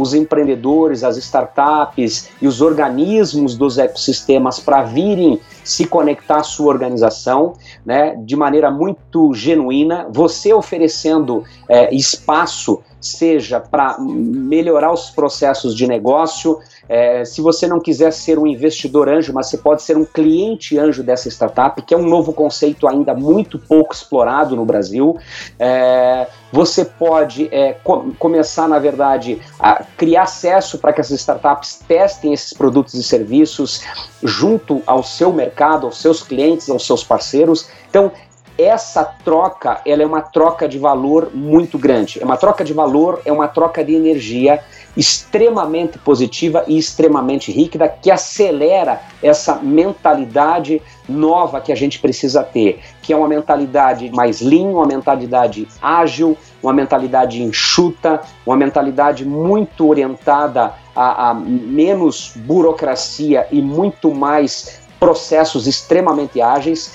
os 0.00 0.14
empreendedores, 0.14 1.04
as 1.04 1.16
startups 1.18 2.30
e 2.40 2.46
os 2.46 2.62
organismos 2.62 3.54
dos 3.54 3.76
ecossistemas 3.78 4.58
para 4.58 4.82
virem 4.82 5.38
se 5.62 5.86
conectar 5.86 6.38
à 6.38 6.42
sua 6.42 6.68
organização, 6.68 7.54
né, 7.84 8.16
de 8.16 8.34
maneira 8.34 8.70
muito 8.70 9.32
genuína, 9.34 10.06
você 10.10 10.52
oferecendo 10.52 11.44
é, 11.68 11.94
espaço 11.94 12.82
seja 13.06 13.60
para 13.60 13.96
melhorar 13.98 14.92
os 14.92 15.10
processos 15.10 15.74
de 15.74 15.86
negócio. 15.86 16.58
É, 16.88 17.24
se 17.24 17.40
você 17.40 17.66
não 17.66 17.80
quiser 17.80 18.12
ser 18.12 18.38
um 18.38 18.46
investidor 18.46 19.08
anjo, 19.08 19.32
mas 19.32 19.48
você 19.48 19.58
pode 19.58 19.82
ser 19.82 19.96
um 19.96 20.04
cliente 20.04 20.78
anjo 20.78 21.02
dessa 21.02 21.28
startup, 21.28 21.80
que 21.82 21.94
é 21.94 21.96
um 21.96 22.06
novo 22.06 22.32
conceito 22.32 22.86
ainda 22.86 23.14
muito 23.14 23.58
pouco 23.58 23.94
explorado 23.94 24.54
no 24.56 24.64
Brasil. 24.64 25.16
É, 25.58 26.26
você 26.52 26.84
pode 26.84 27.48
é, 27.50 27.74
co 27.84 28.12
começar, 28.18 28.68
na 28.68 28.78
verdade, 28.78 29.40
a 29.58 29.84
criar 29.96 30.22
acesso 30.22 30.78
para 30.78 30.92
que 30.92 31.00
essas 31.00 31.18
startups 31.20 31.80
testem 31.86 32.32
esses 32.32 32.52
produtos 32.52 32.94
e 32.94 33.02
serviços 33.02 33.82
junto 34.22 34.82
ao 34.86 35.02
seu 35.02 35.32
mercado, 35.32 35.86
aos 35.86 36.00
seus 36.00 36.22
clientes, 36.22 36.68
aos 36.68 36.86
seus 36.86 37.02
parceiros. 37.02 37.68
Então, 37.88 38.12
essa 38.58 39.04
troca 39.04 39.80
ela 39.86 40.02
é 40.02 40.06
uma 40.06 40.20
troca 40.20 40.68
de 40.68 40.78
valor 40.78 41.30
muito 41.34 41.78
grande. 41.78 42.20
É 42.20 42.24
uma 42.24 42.36
troca 42.36 42.64
de 42.64 42.72
valor, 42.72 43.20
é 43.24 43.32
uma 43.32 43.48
troca 43.48 43.84
de 43.84 43.94
energia 43.94 44.62
extremamente 44.96 45.98
positiva 45.98 46.64
e 46.66 46.76
extremamente 46.76 47.50
rígida 47.50 47.88
que 47.88 48.10
acelera 48.10 49.00
essa 49.22 49.56
mentalidade 49.56 50.82
nova 51.08 51.60
que 51.60 51.72
a 51.72 51.74
gente 51.74 51.98
precisa 51.98 52.42
ter, 52.42 52.80
que 53.00 53.12
é 53.12 53.16
uma 53.16 53.28
mentalidade 53.28 54.10
mais 54.10 54.40
lean, 54.40 54.68
uma 54.68 54.86
mentalidade 54.86 55.66
ágil, 55.80 56.36
uma 56.62 56.72
mentalidade 56.72 57.42
enxuta, 57.42 58.20
uma 58.46 58.56
mentalidade 58.56 59.24
muito 59.24 59.88
orientada 59.88 60.74
a, 60.94 61.30
a 61.30 61.34
menos 61.34 62.32
burocracia 62.36 63.46
e 63.50 63.62
muito 63.62 64.14
mais 64.14 64.81
processos 65.02 65.66
extremamente 65.66 66.40
ágeis, 66.40 66.94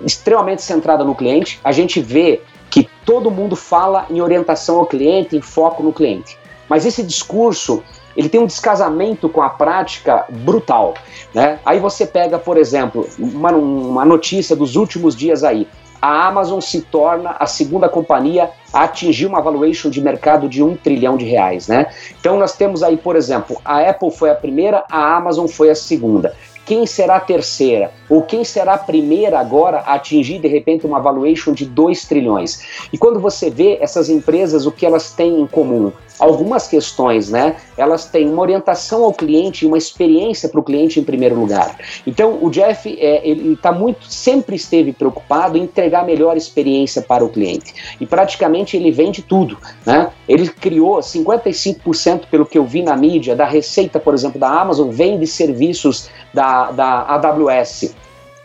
extremamente 0.00 0.62
centrada 0.62 1.02
no 1.02 1.16
cliente. 1.16 1.58
A 1.64 1.72
gente 1.72 2.00
vê 2.00 2.42
que 2.70 2.88
todo 3.04 3.28
mundo 3.28 3.56
fala 3.56 4.06
em 4.08 4.20
orientação 4.20 4.78
ao 4.78 4.86
cliente, 4.86 5.36
em 5.36 5.40
foco 5.40 5.82
no 5.82 5.92
cliente. 5.92 6.38
Mas 6.68 6.86
esse 6.86 7.02
discurso 7.02 7.82
ele 8.16 8.28
tem 8.28 8.40
um 8.40 8.46
descasamento 8.46 9.28
com 9.28 9.42
a 9.42 9.48
prática 9.48 10.24
brutal. 10.28 10.94
Né? 11.34 11.58
Aí 11.66 11.80
você 11.80 12.06
pega, 12.06 12.38
por 12.38 12.56
exemplo, 12.56 13.08
uma, 13.18 13.50
uma 13.50 14.04
notícia 14.04 14.54
dos 14.54 14.76
últimos 14.76 15.16
dias 15.16 15.42
aí. 15.42 15.66
A 16.00 16.28
Amazon 16.28 16.60
se 16.60 16.80
torna 16.82 17.34
a 17.38 17.46
segunda 17.46 17.88
companhia 17.88 18.48
a 18.72 18.84
atingir 18.84 19.26
uma 19.26 19.42
valuation 19.42 19.90
de 19.90 20.00
mercado 20.00 20.48
de 20.48 20.62
um 20.62 20.76
trilhão 20.76 21.16
de 21.16 21.24
reais, 21.24 21.68
né? 21.68 21.90
Então 22.18 22.38
nós 22.38 22.56
temos 22.56 22.82
aí, 22.82 22.96
por 22.96 23.16
exemplo, 23.16 23.60
a 23.62 23.80
Apple 23.80 24.10
foi 24.10 24.30
a 24.30 24.34
primeira, 24.34 24.82
a 24.90 25.16
Amazon 25.16 25.46
foi 25.46 25.68
a 25.68 25.74
segunda 25.74 26.34
quem 26.70 26.86
será 26.86 27.16
a 27.16 27.20
terceira? 27.20 27.90
Ou 28.08 28.22
quem 28.22 28.44
será 28.44 28.74
a 28.74 28.78
primeira 28.78 29.40
agora 29.40 29.78
a 29.78 29.94
atingir 29.94 30.38
de 30.38 30.46
repente 30.46 30.86
uma 30.86 31.00
valuation 31.00 31.52
de 31.52 31.66
2 31.66 32.04
trilhões? 32.04 32.60
E 32.92 32.96
quando 32.96 33.18
você 33.18 33.50
vê 33.50 33.78
essas 33.80 34.08
empresas, 34.08 34.66
o 34.66 34.70
que 34.70 34.86
elas 34.86 35.10
têm 35.10 35.40
em 35.40 35.48
comum? 35.48 35.90
Algumas 36.20 36.68
questões, 36.68 37.30
né? 37.30 37.56
Elas 37.76 38.04
têm 38.04 38.28
uma 38.28 38.42
orientação 38.42 39.02
ao 39.04 39.12
cliente 39.12 39.64
e 39.64 39.68
uma 39.68 39.78
experiência 39.78 40.48
para 40.48 40.60
o 40.60 40.62
cliente 40.62 41.00
em 41.00 41.04
primeiro 41.04 41.34
lugar. 41.34 41.76
Então, 42.06 42.38
o 42.42 42.50
Jeff, 42.50 42.88
é, 43.00 43.26
ele 43.26 43.54
está 43.54 43.72
muito, 43.72 44.04
sempre 44.04 44.56
esteve 44.56 44.92
preocupado 44.92 45.56
em 45.56 45.62
entregar 45.62 46.02
a 46.02 46.04
melhor 46.04 46.36
experiência 46.36 47.00
para 47.00 47.24
o 47.24 47.28
cliente. 47.28 47.96
E 47.98 48.06
praticamente 48.06 48.76
ele 48.76 48.90
vende 48.90 49.22
tudo, 49.22 49.56
né? 49.86 50.10
Ele 50.28 50.48
criou 50.48 50.98
55%, 50.98 52.26
pelo 52.30 52.44
que 52.44 52.58
eu 52.58 52.64
vi 52.64 52.82
na 52.82 52.96
mídia, 52.96 53.34
da 53.34 53.46
receita, 53.46 53.98
por 53.98 54.12
exemplo, 54.12 54.38
da 54.38 54.48
Amazon, 54.48 54.90
vem 54.90 55.18
de 55.18 55.26
serviços 55.26 56.10
da, 56.34 56.70
da 56.70 57.02
AWS, 57.14 57.94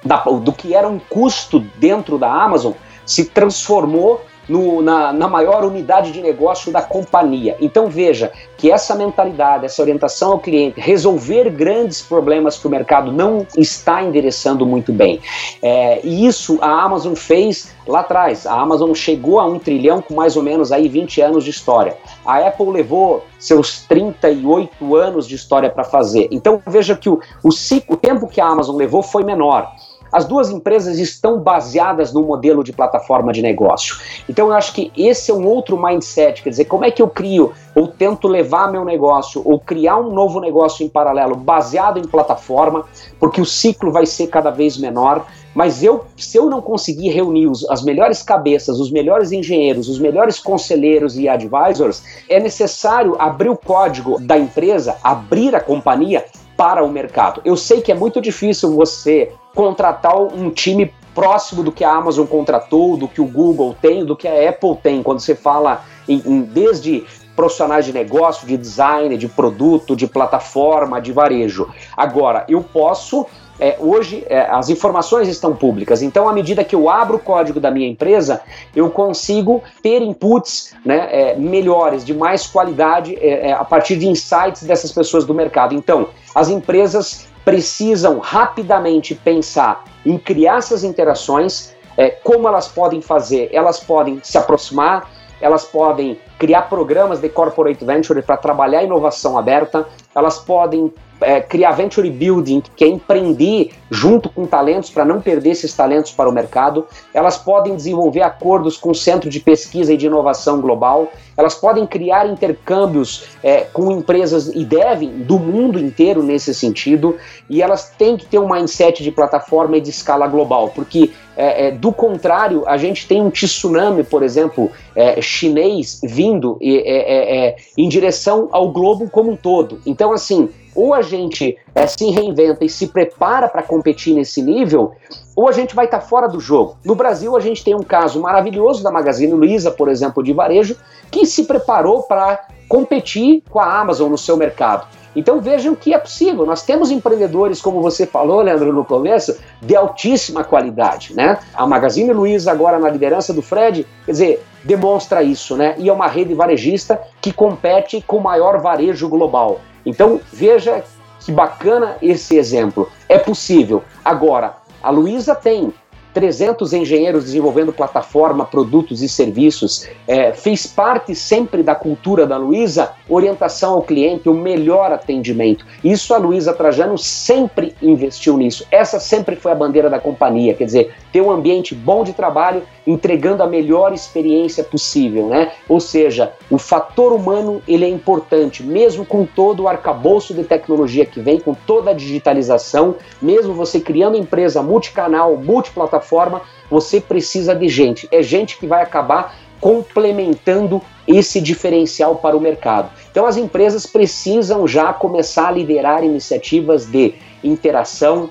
da, 0.04 0.18
do 0.18 0.54
que 0.54 0.74
era 0.74 0.88
um 0.88 1.00
custo 1.00 1.60
dentro 1.78 2.18
da 2.18 2.32
Amazon, 2.32 2.74
se 3.06 3.26
transformou 3.26 4.22
no, 4.48 4.82
na, 4.82 5.12
na, 5.12 5.28
maior 5.28 5.64
unidade 5.64 6.12
de 6.12 6.22
negócio 6.22 6.72
da 6.72 6.82
companhia. 6.82 7.56
Então 7.60 7.88
veja 7.88 8.32
que 8.58 8.72
essa 8.72 8.96
mentalidade, 8.96 9.66
essa 9.66 9.82
orientação 9.82 10.34
ao 10.34 10.40
cliente, 10.40 10.80
resolver 10.80 11.50
grandes 11.50 12.02
problemas 12.02 12.58
que 12.58 12.68
o 12.68 12.70
mercado 12.70 13.12
não 13.12 13.46
está 13.58 14.04
endereçando 14.04 14.66
muito 14.66 14.94
bem. 14.94 15.20
É, 15.62 16.00
e 16.04 16.26
isso 16.26 16.58
a 16.62 16.84
Amazon 16.84 17.14
fez 17.16 17.74
lá 17.88 18.02
atrás. 18.02 18.46
A 18.46 18.60
Amazon 18.60 18.94
chegou 18.94 19.40
a 19.40 19.46
um 19.46 19.60
trilhão 19.60 20.02
com 20.02 20.14
mais 20.16 20.36
ou 20.36 20.44
menos 20.44 20.72
aí 20.72 20.88
20 20.88 21.22
anos 21.22 21.44
de 21.44 21.50
história. 21.50 21.98
A 22.26 22.40
Apple 22.40 22.72
levou 22.72 23.24
seus 23.40 23.82
38 23.82 24.96
anos 24.96 25.28
de 25.28 25.36
história 25.36 25.70
para 25.70 25.84
fazer. 25.84 26.28
Então 26.32 26.62
veja 26.66 26.96
que 26.96 27.10
o, 27.10 27.20
o, 27.44 27.52
ciclo, 27.52 27.96
o 27.96 27.98
tempo 27.98 28.28
que 28.28 28.42
a 28.42 28.48
Amazon 28.48 28.76
levou 28.76 29.04
foi 29.04 29.24
menor. 29.24 29.72
As 30.16 30.24
duas 30.24 30.50
empresas 30.50 30.98
estão 30.98 31.42
baseadas 31.42 32.14
no 32.14 32.24
modelo 32.24 32.64
de 32.64 32.72
plataforma 32.72 33.34
de 33.34 33.42
negócio. 33.42 33.98
Então 34.30 34.48
eu 34.48 34.54
acho 34.54 34.72
que 34.72 34.90
esse 34.96 35.30
é 35.30 35.34
um 35.34 35.46
outro 35.46 35.78
mindset, 35.78 36.42
quer 36.42 36.52
dizer, 36.52 36.64
como 36.64 36.86
é 36.86 36.90
que 36.90 37.02
eu 37.02 37.10
crio 37.10 37.52
ou 37.76 37.90
tento 37.90 38.26
levar 38.26 38.72
meu 38.72 38.86
negócio 38.86 39.42
ou 39.44 39.60
criar 39.60 39.98
um 39.98 40.14
novo 40.14 40.40
negócio 40.40 40.86
em 40.86 40.88
paralelo 40.88 41.36
baseado 41.36 42.00
em 42.00 42.08
plataforma, 42.08 42.86
porque 43.20 43.42
o 43.42 43.46
ciclo 43.46 43.92
vai 43.92 44.06
ser 44.06 44.28
cada 44.28 44.52
vez 44.52 44.78
menor. 44.78 45.28
Mas 45.54 45.84
eu, 45.84 46.06
se 46.16 46.38
eu 46.38 46.50
não 46.50 46.62
conseguir 46.62 47.10
reunir 47.10 47.48
os, 47.48 47.70
as 47.70 47.84
melhores 47.84 48.24
cabeças, 48.24 48.80
os 48.80 48.90
melhores 48.90 49.34
engenheiros, 49.34 49.90
os 49.90 50.00
melhores 50.00 50.40
conselheiros 50.40 51.18
e 51.18 51.28
advisors, 51.28 52.02
é 52.30 52.40
necessário 52.40 53.18
abrir 53.20 53.50
o 53.50 53.58
código 53.58 54.18
da 54.18 54.38
empresa, 54.38 54.96
abrir 55.04 55.54
a 55.54 55.60
companhia 55.60 56.24
para 56.56 56.86
o 56.86 56.90
mercado. 56.90 57.42
Eu 57.44 57.58
sei 57.58 57.82
que 57.82 57.92
é 57.92 57.96
muito 57.96 58.22
difícil 58.22 58.74
você 58.74 59.34
contratar 59.56 60.16
um 60.16 60.52
time 60.52 60.94
próximo 61.16 61.64
do 61.64 61.72
que 61.72 61.84
a 61.84 61.92
Amazon 61.92 62.28
contratou, 62.28 62.98
do 62.98 63.08
que 63.08 63.22
o 63.22 63.26
Google 63.26 63.76
tem, 63.82 64.06
do 64.06 64.16
que 64.16 64.28
a 64.28 64.50
Apple 64.50 64.76
tem, 64.84 65.02
quando 65.02 65.22
você 65.22 65.34
fala 65.34 65.84
em, 66.08 66.22
em 66.26 66.42
desde 66.42 67.06
profissionais 67.36 67.86
de 67.86 67.94
negócio, 67.94 68.48
de 68.48 68.56
design, 68.58 69.18
de 69.18 69.28
produto, 69.28 69.96
de 69.96 70.08
plataforma, 70.08 71.02
de 71.02 71.12
varejo. 71.12 71.70
Agora, 71.98 72.46
eu 72.48 72.62
posso 72.62 73.26
é, 73.58 73.78
hoje 73.80 74.26
é, 74.28 74.42
as 74.42 74.70
informações 74.70 75.30
estão 75.30 75.56
públicas, 75.56 76.02
então 76.02 76.28
à 76.28 76.34
medida 76.34 76.64
que 76.64 76.76
eu 76.76 76.90
abro 76.90 77.16
o 77.16 77.20
código 77.20 77.58
da 77.58 77.72
minha 77.72 77.88
empresa, 77.88 78.42
eu 78.76 78.90
consigo 78.90 79.64
ter 79.82 80.02
inputs 80.02 80.76
né, 80.84 81.08
é, 81.10 81.36
melhores, 81.38 82.04
de 82.04 82.14
mais 82.14 82.46
qualidade, 82.46 83.16
é, 83.16 83.50
é, 83.50 83.54
a 83.54 83.64
partir 83.64 83.96
de 83.96 84.08
insights 84.08 84.64
dessas 84.64 84.92
pessoas 84.92 85.24
do 85.24 85.34
mercado. 85.34 85.74
Então, 85.74 86.10
as 86.34 86.50
empresas 86.50 87.28
precisam 87.46 88.18
rapidamente 88.20 89.14
pensar 89.14 89.86
em 90.04 90.18
criar 90.18 90.58
essas 90.58 90.84
interações, 90.84 91.74
é, 91.96 92.10
como 92.10 92.48
elas 92.48 92.68
podem 92.68 93.02
fazer? 93.02 93.50
Elas 93.54 93.80
podem 93.80 94.20
se 94.24 94.38
aproximar, 94.38 95.10
elas 95.40 95.64
podem 95.64 96.20
criar 96.38 96.64
programas 96.64 97.20
de 97.20 97.30
corporate 97.30 97.84
venture 97.84 98.22
para 98.22 98.38
trabalhar 98.38 98.84
inovação 98.84 99.38
aberta, 99.38 99.86
elas 100.14 100.38
podem 100.40 100.92
é, 101.22 101.40
criar 101.40 101.72
venture 101.72 102.10
building, 102.10 102.62
que 102.76 102.84
é 102.84 102.88
empreender 102.88 103.72
junto 103.90 104.30
com 104.30 104.46
talentos 104.46 104.90
para 104.90 105.06
não 105.06 105.22
perder 105.22 105.52
esses 105.52 105.74
talentos 105.74 106.12
para 106.12 106.30
o 106.30 106.32
mercado. 106.32 106.86
Elas 107.14 107.38
podem 107.38 107.76
desenvolver 107.76 108.22
acordos 108.22 108.78
com 108.78 108.92
o 108.92 108.96
Centro 108.96 109.30
de 109.30 109.40
Pesquisa 109.40 109.94
e 109.94 109.98
de 109.98 110.08
Inovação 110.08 110.60
Global. 110.60 111.12
Elas 111.38 111.56
podem 111.56 111.86
criar 111.86 112.28
intercâmbios 112.28 113.26
é, 113.44 113.62
com 113.62 113.92
empresas 113.92 114.48
e 114.48 114.66
devem 114.66 115.10
do 115.24 115.40
mundo 115.40 115.80
inteiro 115.80 116.22
nesse 116.22 116.54
sentido. 116.54 117.18
E 117.50 117.62
elas 117.62 117.90
têm 117.98 118.18
que 118.18 118.26
ter 118.26 118.40
um 118.40 118.52
mindset 118.52 119.04
de 119.04 119.12
plataforma 119.12 119.78
e 119.78 119.82
de 119.82 119.90
escala 119.90 120.28
global, 120.28 120.70
porque 120.70 121.12
é, 121.36 121.68
é 121.68 121.72
do 121.72 121.92
contrário, 121.92 122.64
a 122.68 122.78
gente 122.78 123.08
tem 123.08 123.22
um 123.22 123.30
tsunami, 123.30 124.04
por 124.04 124.24
exemplo, 124.24 124.72
é, 124.96 125.22
chinês 125.22 126.00
vindo 126.04 126.58
é, 126.62 127.56
em 127.78 127.88
direção 127.90 128.50
ao 128.52 128.72
globo 128.72 129.10
como 129.10 129.32
um 129.32 129.36
todo. 129.36 129.80
Então, 129.86 130.12
assim, 130.12 130.50
ou 130.76 130.94
a 130.94 131.02
gente 131.02 131.58
é, 131.74 131.88
se 131.88 132.10
reinventa 132.12 132.66
e 132.66 132.70
se 132.70 132.88
prepara 132.88 133.48
para 133.48 133.64
competir 133.64 134.14
nesse 134.14 134.42
nível, 134.42 134.92
ou 135.36 135.48
a 135.48 135.52
gente 135.52 135.74
vai 135.74 135.86
estar 135.86 136.00
tá 136.00 136.06
fora 136.06 136.28
do 136.28 136.40
jogo. 136.40 136.78
No 136.84 136.94
Brasil, 136.94 137.36
a 137.36 137.40
gente 137.40 137.64
tem 137.64 137.74
um 137.74 137.84
caso 137.84 138.22
maravilhoso 138.22 138.84
da 138.84 138.92
Magazine 138.92 139.34
Luiza, 139.34 139.72
por 139.72 139.88
exemplo, 139.88 140.22
de 140.22 140.34
varejo, 140.34 140.76
que 141.10 141.26
se 141.26 141.46
preparou 141.46 142.04
para 142.04 142.48
competir 142.68 143.42
com 143.50 143.60
a 143.60 143.80
Amazon 143.80 144.12
no 144.12 144.18
seu 144.18 144.36
mercado. 144.36 144.86
Então 145.16 145.40
vejam 145.40 145.76
que 145.76 145.94
é 145.94 145.98
possível. 145.98 146.46
Nós 146.46 146.64
temos 146.64 146.92
empreendedores, 146.92 147.62
como 147.62 147.82
você 147.82 148.06
falou, 148.06 148.42
Leandro, 148.42 148.74
no 148.74 148.84
começo, 148.84 149.38
de 149.62 149.76
altíssima 149.76 150.44
qualidade, 150.44 151.14
né? 151.16 151.40
A 151.54 151.66
Magazine 151.66 152.12
Luiza 152.12 152.52
agora 152.52 152.78
na 152.78 152.90
liderança 152.90 153.34
do 153.34 153.42
Fred, 153.42 153.86
quer 154.06 154.12
dizer, 154.12 154.46
demonstra 154.64 155.24
isso, 155.24 155.56
né? 155.56 155.76
E 155.78 155.90
é 155.90 155.94
uma 155.94 156.08
rede 156.08 156.34
varejista 156.34 157.00
que 157.22 157.32
compete 157.32 158.04
com 158.06 158.18
o 158.18 158.24
maior 158.24 158.60
varejo 158.60 159.08
global. 159.08 159.62
Então 159.86 160.20
veja 160.32 160.84
que 161.20 161.32
bacana 161.32 161.98
esse 162.02 162.38
exemplo. 162.38 162.90
É 163.08 163.18
possível. 163.18 163.84
Agora, 164.04 164.58
a 164.82 164.90
Luísa 164.90 165.34
tem 165.34 165.74
300 166.16 166.72
engenheiros 166.72 167.26
desenvolvendo 167.26 167.74
plataforma, 167.74 168.46
produtos 168.46 169.02
e 169.02 169.10
serviços. 169.10 169.86
É, 170.08 170.32
fez 170.32 170.66
parte 170.66 171.14
sempre 171.14 171.62
da 171.62 171.76
cultura 171.76 172.26
da 172.26 172.38
Luísa 172.38 172.94
orientação 173.10 173.74
ao 173.74 173.82
cliente, 173.82 174.30
o 174.30 174.34
melhor 174.34 174.92
atendimento. 174.92 175.66
Isso 175.84 176.14
a 176.14 176.18
Luísa 176.18 176.54
Trajano 176.54 176.98
sempre 176.98 177.76
investiu 177.82 178.38
nisso. 178.38 178.66
Essa 178.72 179.00
sempre 179.00 179.36
foi 179.36 179.52
a 179.52 179.56
bandeira 179.56 179.90
da 179.90 180.00
companhia, 180.00 180.54
quer 180.54 180.66
dizer, 180.66 180.94
ter 181.12 181.22
um 181.22 181.32
ambiente 181.32 181.74
bom 181.74 182.04
de 182.04 182.14
trabalho, 182.14 182.64
entregando 182.86 183.42
a 183.42 183.48
melhor 183.48 183.94
experiência 183.94 184.64
possível, 184.64 185.28
né? 185.28 185.52
Ou 185.68 185.80
seja, 185.80 186.34
o 186.50 186.58
fator 186.58 187.14
humano 187.14 187.62
ele 187.68 187.86
é 187.86 187.90
importante, 187.90 188.64
mesmo 188.64 189.06
com 189.06 189.26
todo 189.26 189.64
o 189.64 189.68
arcabouço 189.68 190.34
de 190.34 190.44
tecnologia 190.44 191.06
que 191.06 191.20
vem, 191.20 191.40
com 191.40 191.54
toda 191.54 191.92
a 191.92 191.94
digitalização, 191.94 192.96
mesmo 193.22 193.54
você 193.54 193.80
criando 193.80 194.18
empresa 194.18 194.62
multicanal, 194.62 195.36
multiplataforma 195.36 195.96
plataforma, 195.96 196.42
você 196.70 197.00
precisa 197.00 197.56
de 197.56 197.70
gente. 197.70 198.08
É 198.12 198.22
gente 198.22 198.58
que 198.58 198.68
vai 198.68 198.82
acabar 198.82 199.36
complementando 199.66 200.80
esse 201.08 201.42
diferencial 201.42 202.18
para 202.18 202.38
o 202.38 202.40
mercado. 202.40 202.92
Então 203.10 203.26
as 203.26 203.36
empresas 203.36 203.88
precisam 203.88 204.68
já 204.68 204.94
começar 204.94 205.48
a 205.48 205.52
liderar 205.52 206.04
iniciativas 206.04 206.86
de 206.86 207.16
interação, 207.44 208.30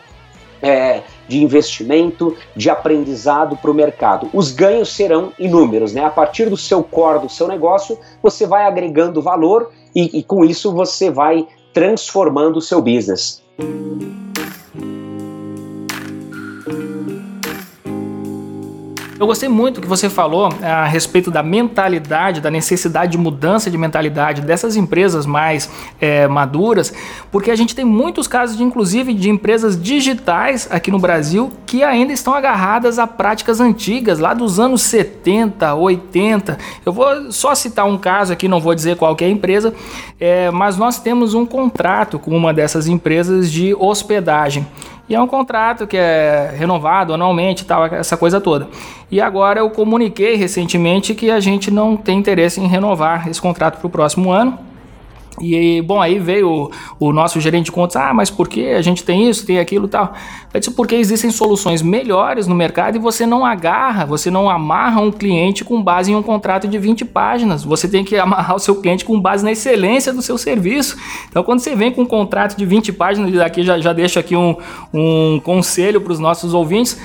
é, 0.62 1.02
de 1.26 1.42
investimento, 1.42 2.36
de 2.54 2.70
aprendizado 2.70 3.56
para 3.56 3.68
o 3.68 3.74
mercado. 3.74 4.30
Os 4.32 4.52
ganhos 4.52 4.94
serão 4.94 5.32
inúmeros, 5.36 5.92
né? 5.92 6.04
A 6.04 6.10
partir 6.10 6.48
do 6.48 6.56
seu 6.56 6.84
core, 6.84 7.22
do 7.22 7.28
seu 7.28 7.48
negócio, 7.48 7.98
você 8.22 8.46
vai 8.46 8.64
agregando 8.64 9.20
valor 9.20 9.72
e, 9.92 10.20
e 10.20 10.22
com 10.22 10.44
isso 10.44 10.72
você 10.72 11.10
vai 11.10 11.48
transformando 11.72 12.58
o 12.58 12.62
seu 12.62 12.80
business. 12.80 13.42
Eu 19.18 19.28
gostei 19.28 19.48
muito 19.48 19.80
que 19.80 19.86
você 19.86 20.10
falou 20.10 20.48
é, 20.60 20.66
a 20.66 20.86
respeito 20.86 21.30
da 21.30 21.40
mentalidade, 21.40 22.40
da 22.40 22.50
necessidade 22.50 23.12
de 23.12 23.18
mudança 23.18 23.70
de 23.70 23.78
mentalidade 23.78 24.42
dessas 24.42 24.74
empresas 24.74 25.24
mais 25.24 25.70
é, 26.00 26.26
maduras, 26.26 26.92
porque 27.30 27.52
a 27.52 27.54
gente 27.54 27.76
tem 27.76 27.84
muitos 27.84 28.26
casos, 28.26 28.56
de, 28.56 28.64
inclusive, 28.64 29.14
de 29.14 29.30
empresas 29.30 29.80
digitais 29.80 30.66
aqui 30.68 30.90
no 30.90 30.98
Brasil 30.98 31.52
que 31.64 31.84
ainda 31.84 32.12
estão 32.12 32.34
agarradas 32.34 32.98
a 32.98 33.06
práticas 33.06 33.60
antigas, 33.60 34.18
lá 34.18 34.34
dos 34.34 34.58
anos 34.58 34.82
70, 34.82 35.74
80. 35.74 36.58
Eu 36.84 36.92
vou 36.92 37.30
só 37.30 37.54
citar 37.54 37.86
um 37.86 37.96
caso 37.96 38.32
aqui, 38.32 38.48
não 38.48 38.60
vou 38.60 38.74
dizer 38.74 38.96
qual 38.96 39.16
é 39.20 39.24
a 39.24 39.28
empresa, 39.28 39.72
é, 40.18 40.50
mas 40.50 40.76
nós 40.76 40.98
temos 40.98 41.34
um 41.34 41.46
contrato 41.46 42.18
com 42.18 42.36
uma 42.36 42.52
dessas 42.52 42.88
empresas 42.88 43.50
de 43.50 43.74
hospedagem. 43.74 44.66
E 45.08 45.14
é 45.14 45.20
um 45.20 45.26
contrato 45.26 45.86
que 45.86 45.96
é 45.96 46.54
renovado 46.56 47.12
anualmente, 47.12 47.64
tal, 47.64 47.84
essa 47.86 48.16
coisa 48.16 48.40
toda. 48.40 48.68
E 49.10 49.20
agora 49.20 49.60
eu 49.60 49.68
comuniquei 49.70 50.34
recentemente 50.34 51.14
que 51.14 51.30
a 51.30 51.40
gente 51.40 51.70
não 51.70 51.96
tem 51.96 52.18
interesse 52.18 52.60
em 52.60 52.66
renovar 52.66 53.28
esse 53.28 53.40
contrato 53.40 53.78
para 53.78 53.86
o 53.86 53.90
próximo 53.90 54.30
ano. 54.32 54.58
E 55.40 55.82
bom, 55.82 56.00
aí 56.00 56.18
veio 56.18 56.48
o, 56.48 56.70
o, 57.08 57.12
nosso 57.12 57.40
gerente 57.40 57.66
de 57.66 57.72
contas, 57.72 57.96
ah, 57.96 58.14
mas 58.14 58.30
por 58.30 58.48
que 58.48 58.68
a 58.68 58.82
gente 58.82 59.02
tem 59.02 59.28
isso, 59.28 59.44
tem 59.44 59.58
aquilo 59.58 59.88
tal? 59.88 60.12
Eu 60.52 60.60
disse, 60.60 60.70
porque 60.72 60.94
existem 60.94 61.30
soluções 61.30 61.82
melhores 61.82 62.46
no 62.46 62.54
mercado 62.54 62.96
e 62.96 63.00
você 63.00 63.26
não 63.26 63.44
agarra, 63.44 64.06
você 64.06 64.30
não 64.30 64.48
amarra 64.48 65.00
um 65.00 65.10
cliente 65.10 65.64
com 65.64 65.82
base 65.82 66.12
em 66.12 66.14
um 66.14 66.22
contrato 66.22 66.68
de 66.68 66.78
20 66.78 67.04
páginas. 67.06 67.64
Você 67.64 67.88
tem 67.88 68.04
que 68.04 68.14
amarrar 68.18 68.54
o 68.54 68.60
seu 68.60 68.76
cliente 68.76 69.04
com 69.04 69.20
base 69.20 69.44
na 69.44 69.50
excelência 69.50 70.12
do 70.12 70.22
seu 70.22 70.38
serviço. 70.38 70.96
Então, 71.28 71.42
quando 71.42 71.58
você 71.58 71.74
vem 71.74 71.90
com 71.90 72.02
um 72.02 72.06
contrato 72.06 72.56
de 72.56 72.64
20 72.64 72.92
páginas, 72.92 73.36
aqui 73.40 73.64
já, 73.64 73.78
já 73.80 73.92
deixo 73.92 74.20
aqui 74.20 74.36
um, 74.36 74.56
um 74.92 75.40
conselho 75.42 76.00
para 76.00 76.12
os 76.12 76.20
nossos 76.20 76.54
ouvintes 76.54 76.96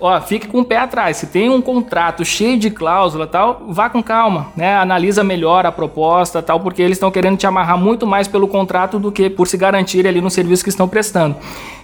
ó, 0.00 0.20
fique 0.20 0.46
com 0.46 0.60
o 0.60 0.64
pé 0.64 0.76
atrás. 0.76 1.16
Se 1.16 1.26
tem 1.26 1.48
um 1.50 1.60
contrato 1.60 2.24
cheio 2.24 2.58
de 2.58 2.70
cláusula 2.70 3.26
tal, 3.26 3.66
vá 3.68 3.88
com 3.88 4.02
calma, 4.02 4.48
né? 4.56 4.76
Analisa 4.76 5.22
melhor 5.24 5.66
a 5.66 5.72
proposta 5.72 6.42
tal, 6.42 6.60
porque 6.60 6.82
eles 6.82 6.96
estão 6.96 7.10
querendo 7.10 7.36
te 7.36 7.46
amarrar 7.46 7.78
muito 7.78 8.06
mais 8.06 8.28
pelo 8.28 8.48
contrato 8.48 8.98
do 8.98 9.10
que 9.10 9.28
por 9.30 9.46
se 9.46 9.56
garantir 9.56 10.06
ali 10.06 10.20
no 10.20 10.30
serviço 10.30 10.62
que 10.62 10.70
estão 10.70 10.88
prestando. 10.88 11.36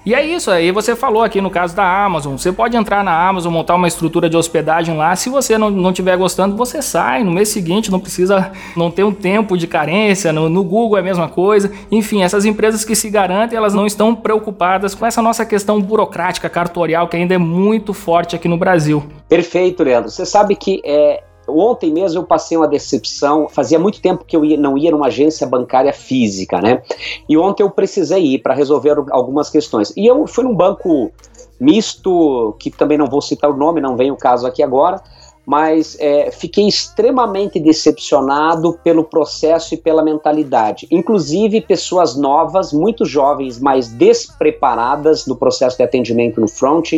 E 0.05 0.15
é 0.15 0.25
isso, 0.25 0.51
aí 0.51 0.73
você 0.73 0.97
falou 0.97 1.23
aqui 1.23 1.41
no 1.41 1.49
caso 1.49 1.77
da 1.77 2.05
Amazon. 2.05 2.37
Você 2.37 2.51
pode 2.51 2.77
entrar 2.77 3.05
na 3.05 3.29
Amazon, 3.29 3.53
montar 3.53 3.77
uma 3.77 3.87
estrutura 3.87 4.29
de 4.29 4.37
hospedagem 4.37 4.97
lá. 4.97 5.15
Se 5.15 5.31
você 5.31 5.57
não, 5.57 5.71
não 5.71 5.91
estiver 5.91 6.17
gostando, 6.17 6.57
você 6.57 6.83
sai. 6.83 7.23
No 7.23 7.31
mês 7.31 7.51
seguinte 7.51 7.91
não 7.91 8.01
precisa, 8.01 8.51
não 8.77 8.91
ter 8.91 9.05
um 9.05 9.13
tempo 9.13 9.57
de 9.57 9.69
carência. 9.69 10.33
No, 10.33 10.49
no 10.49 10.65
Google 10.65 10.97
é 10.97 11.01
a 11.01 11.05
mesma 11.05 11.29
coisa. 11.29 11.71
Enfim, 11.91 12.23
essas 12.23 12.45
empresas 12.45 12.85
que 12.85 12.97
se 12.97 13.09
garantem, 13.09 13.57
elas 13.57 13.75
não 13.75 13.87
estão 13.87 14.13
preocupadas 14.13 14.93
com 14.95 15.07
essa 15.07 15.23
nossa 15.23 15.47
questão 15.47 15.81
burocrática, 15.81 16.49
cartorial, 16.49 17.07
que 17.07 17.17
ainda 17.17 17.35
é 17.35 17.39
muito 17.39 17.95
forte 17.95 18.35
aqui 18.35 18.49
no 18.49 18.57
Brasil. 18.57 19.05
Perfeito, 19.29 19.85
Leandro. 19.85 20.11
Você 20.11 20.27
sabe 20.27 20.57
que 20.57 20.83
é, 20.85 21.23
Ontem 21.47 21.93
mesmo 21.93 22.21
eu 22.21 22.25
passei 22.25 22.57
uma 22.57 22.69
decepção. 22.69 23.49
Fazia 23.49 23.79
muito 23.79 24.01
tempo 24.01 24.25
que 24.25 24.37
eu 24.37 24.45
ia, 24.45 24.57
não 24.57 24.79
ia 24.79 24.91
numa 24.91 25.07
agência 25.07 25.47
bancária 25.47 25.93
física, 25.93 26.61
né? 26.61 26.83
E 27.29 27.37
ontem 27.37 27.63
eu 27.63 27.71
precisei 27.71 28.35
ir 28.35 28.39
para 28.39 28.55
resolver 28.55 28.97
algumas 29.11 29.51
questões. 29.51 29.93
E 29.97 30.07
eu 30.07 30.27
fui 30.27 30.45
num 30.45 30.55
banco 30.55 31.11
misto, 31.59 32.57
que 32.59 32.71
também 32.71 32.99
não 32.99 33.07
vou 33.07 33.21
citar 33.21 33.51
o 33.51 33.57
nome, 33.57 33.81
não 33.81 33.97
vem 33.97 34.11
o 34.11 34.17
caso 34.17 34.47
aqui 34.47 34.63
agora, 34.63 35.01
mas 35.45 35.97
é, 35.99 36.31
fiquei 36.31 36.67
extremamente 36.69 37.59
decepcionado 37.59 38.79
pelo 38.85 39.05
processo 39.05 39.75
e 39.75 39.77
pela 39.77 40.03
mentalidade. 40.03 40.87
Inclusive, 40.91 41.61
pessoas 41.61 42.17
novas, 42.17 42.73
muito 42.73 43.05
jovens, 43.05 43.59
mas 43.59 43.89
despreparadas 43.89 45.27
no 45.27 45.37
processo 45.37 45.77
de 45.77 45.83
atendimento 45.83 46.41
no 46.41 46.49
front. 46.49 46.93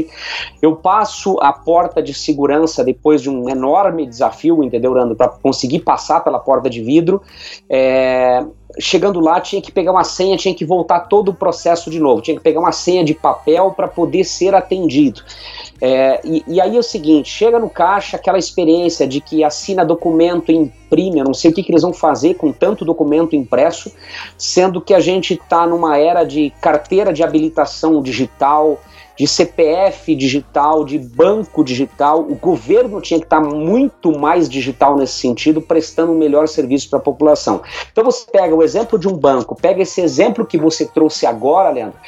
Eu 0.61 0.76
passo 0.76 1.38
a 1.40 1.52
porta 1.52 2.02
de 2.02 2.12
segurança 2.12 2.85
depois 2.85 3.22
de 3.22 3.30
um 3.30 3.48
enorme 3.48 4.07
desafio, 4.07 4.62
entendeu, 4.62 4.92
Rando, 4.92 5.16
para 5.16 5.28
conseguir 5.28 5.80
passar 5.80 6.20
pela 6.20 6.38
porta 6.38 6.68
de 6.68 6.83
vidro. 6.83 7.22
É, 7.68 8.44
chegando 8.78 9.20
lá 9.20 9.40
tinha 9.40 9.62
que 9.62 9.70
pegar 9.70 9.92
uma 9.92 10.04
senha, 10.04 10.37
tinha 10.37 10.54
que 10.54 10.64
voltar 10.64 11.00
todo 11.00 11.30
o 11.30 11.35
processo 11.35 11.90
de 11.90 12.00
novo, 12.00 12.22
tinha 12.22 12.37
que 12.37 12.42
pegar 12.42 12.61
uma 12.61 12.72
senha 12.72 13.04
de 13.04 13.14
papel 13.14 13.72
para 13.72 13.88
poder 13.88 14.24
ser 14.24 14.54
atendido. 14.54 15.22
É, 15.86 16.18
e, 16.24 16.42
e, 16.48 16.60
aí 16.62 16.76
é 16.76 16.78
o 16.78 16.82
seguinte, 16.82 17.28
chega 17.28 17.58
no 17.58 17.68
caixa 17.68 18.16
aquela 18.16 18.38
experiência 18.38 19.06
de 19.06 19.20
que 19.20 19.44
assina 19.44 19.84
documento, 19.84 20.50
imprime, 20.50 21.18
eu 21.18 21.26
não 21.26 21.34
sei 21.34 21.50
o 21.50 21.54
que, 21.54 21.62
que 21.62 21.70
eles 21.70 21.82
vão 21.82 21.92
fazer 21.92 22.36
com 22.36 22.50
tanto 22.50 22.86
documento 22.86 23.36
impresso, 23.36 23.92
sendo 24.38 24.80
que 24.80 24.94
a 24.94 25.00
gente 25.00 25.34
está 25.34 25.66
numa 25.66 25.98
era 25.98 26.24
de 26.24 26.48
carteira 26.58 27.12
de 27.12 27.22
habilitação 27.22 28.00
digital, 28.00 28.80
de 29.14 29.28
CPF 29.28 30.16
digital, 30.16 30.86
de 30.86 30.98
banco 30.98 31.62
digital. 31.62 32.20
O 32.20 32.34
governo 32.34 32.98
tinha 33.02 33.20
que 33.20 33.26
estar 33.26 33.42
tá 33.42 33.46
muito 33.46 34.18
mais 34.18 34.48
digital 34.48 34.96
nesse 34.96 35.18
sentido, 35.18 35.60
prestando 35.60 36.12
um 36.12 36.18
melhor 36.18 36.48
serviço 36.48 36.88
para 36.88 36.98
a 36.98 37.02
população. 37.02 37.60
Então 37.92 38.02
você 38.02 38.24
pega 38.32 38.54
o 38.54 38.62
exemplo 38.62 38.98
de 38.98 39.06
um 39.06 39.12
banco, 39.18 39.54
pega 39.54 39.82
esse 39.82 40.00
exemplo 40.00 40.46
que 40.46 40.56
você 40.56 40.86
trouxe 40.86 41.26
agora, 41.26 41.68
Leandro, 41.68 41.98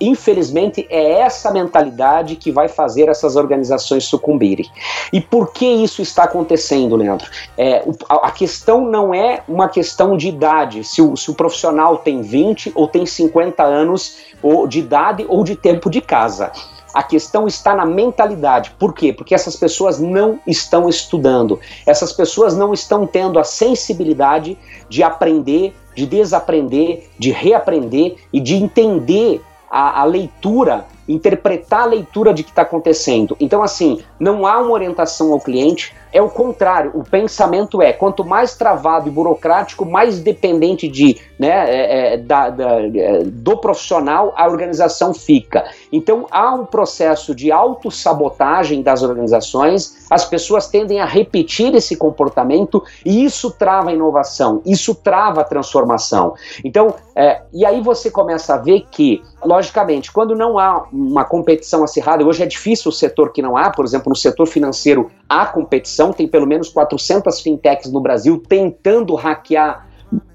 Infelizmente, 0.00 0.86
é 0.88 1.20
essa 1.20 1.50
mentalidade 1.50 2.36
que 2.36 2.50
vai 2.50 2.68
fazer 2.68 3.08
essas 3.08 3.36
organizações 3.36 4.04
sucumbirem. 4.04 4.66
E 5.12 5.20
por 5.20 5.52
que 5.52 5.66
isso 5.66 6.00
está 6.00 6.24
acontecendo, 6.24 6.96
Leandro? 6.96 7.28
É, 7.58 7.84
a 8.08 8.30
questão 8.30 8.80
não 8.86 9.12
é 9.12 9.42
uma 9.46 9.68
questão 9.68 10.16
de 10.16 10.28
idade, 10.28 10.84
se 10.84 11.02
o, 11.02 11.16
se 11.16 11.30
o 11.30 11.34
profissional 11.34 11.98
tem 11.98 12.22
20 12.22 12.72
ou 12.74 12.88
tem 12.88 13.04
50 13.04 13.62
anos 13.62 14.16
ou 14.42 14.66
de 14.66 14.78
idade 14.78 15.26
ou 15.28 15.44
de 15.44 15.54
tempo 15.54 15.90
de 15.90 16.00
casa. 16.00 16.50
A 16.92 17.02
questão 17.02 17.46
está 17.46 17.74
na 17.74 17.84
mentalidade. 17.84 18.72
Por 18.78 18.94
quê? 18.94 19.12
Porque 19.12 19.34
essas 19.34 19.54
pessoas 19.54 20.00
não 20.00 20.40
estão 20.46 20.88
estudando. 20.88 21.60
Essas 21.86 22.12
pessoas 22.12 22.56
não 22.56 22.72
estão 22.72 23.06
tendo 23.06 23.38
a 23.38 23.44
sensibilidade 23.44 24.58
de 24.88 25.02
aprender, 25.02 25.72
de 25.94 26.04
desaprender, 26.04 27.08
de 27.16 27.30
reaprender 27.30 28.16
e 28.32 28.40
de 28.40 28.56
entender 28.56 29.40
a, 29.70 30.02
a 30.02 30.04
leitura, 30.04 30.86
interpretar 31.08 31.82
a 31.82 31.86
leitura 31.86 32.32
de 32.32 32.42
que 32.42 32.50
está 32.50 32.62
acontecendo. 32.62 33.36
Então, 33.40 33.62
assim, 33.62 34.02
não 34.18 34.46
há 34.46 34.58
uma 34.58 34.72
orientação 34.72 35.32
ao 35.32 35.40
cliente, 35.40 35.94
é 36.12 36.20
o 36.20 36.28
contrário. 36.28 36.90
O 36.94 37.04
pensamento 37.04 37.80
é 37.80 37.92
quanto 37.92 38.24
mais 38.24 38.56
travado 38.56 39.08
e 39.08 39.10
burocrático, 39.12 39.84
mais 39.84 40.20
dependente 40.20 40.88
de, 40.88 41.18
né, 41.38 41.70
é, 41.70 42.14
é, 42.14 42.16
da, 42.16 42.50
da, 42.50 42.80
é, 42.82 43.22
do 43.24 43.56
profissional 43.56 44.32
a 44.36 44.46
organização 44.46 45.14
fica. 45.14 45.64
Então 45.92 46.26
há 46.30 46.52
um 46.54 46.64
processo 46.64 47.34
de 47.34 47.52
autossabotagem 47.52 48.82
das 48.82 49.02
organizações, 49.02 50.06
as 50.10 50.24
pessoas 50.24 50.66
tendem 50.66 51.00
a 51.00 51.04
repetir 51.04 51.74
esse 51.74 51.96
comportamento 51.96 52.82
e 53.04 53.24
isso 53.24 53.50
trava 53.50 53.90
a 53.90 53.92
inovação, 53.92 54.60
isso 54.66 54.94
trava 54.94 55.42
a 55.42 55.44
transformação. 55.44 56.34
Então, 56.64 56.94
é, 57.14 57.42
e 57.52 57.64
aí 57.64 57.80
você 57.80 58.10
começa 58.10 58.54
a 58.54 58.58
ver 58.58 58.86
que, 58.90 59.22
logicamente, 59.44 60.10
quando 60.10 60.34
não 60.34 60.58
há 60.58 60.86
uma 61.00 61.24
competição 61.24 61.82
acirrada, 61.82 62.24
hoje 62.24 62.42
é 62.42 62.46
difícil 62.46 62.90
o 62.90 62.92
setor 62.92 63.32
que 63.32 63.40
não 63.40 63.56
há, 63.56 63.70
por 63.70 63.84
exemplo, 63.84 64.10
no 64.10 64.16
setor 64.16 64.46
financeiro 64.46 65.10
há 65.26 65.46
competição, 65.46 66.12
tem 66.12 66.28
pelo 66.28 66.46
menos 66.46 66.68
400 66.68 67.40
fintechs 67.40 67.90
no 67.90 68.00
Brasil 68.00 68.42
tentando 68.46 69.14
hackear 69.14 69.88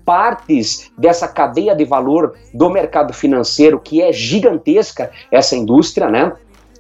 partes 0.04 0.92
dessa 0.98 1.28
cadeia 1.28 1.76
de 1.76 1.86
valor 1.86 2.34
do 2.54 2.70
mercado 2.70 3.14
financeiro, 3.14 3.80
que 3.80 4.02
é 4.02 4.12
gigantesca 4.12 5.12
essa 5.32 5.56
indústria, 5.56 6.10
né? 6.10 6.34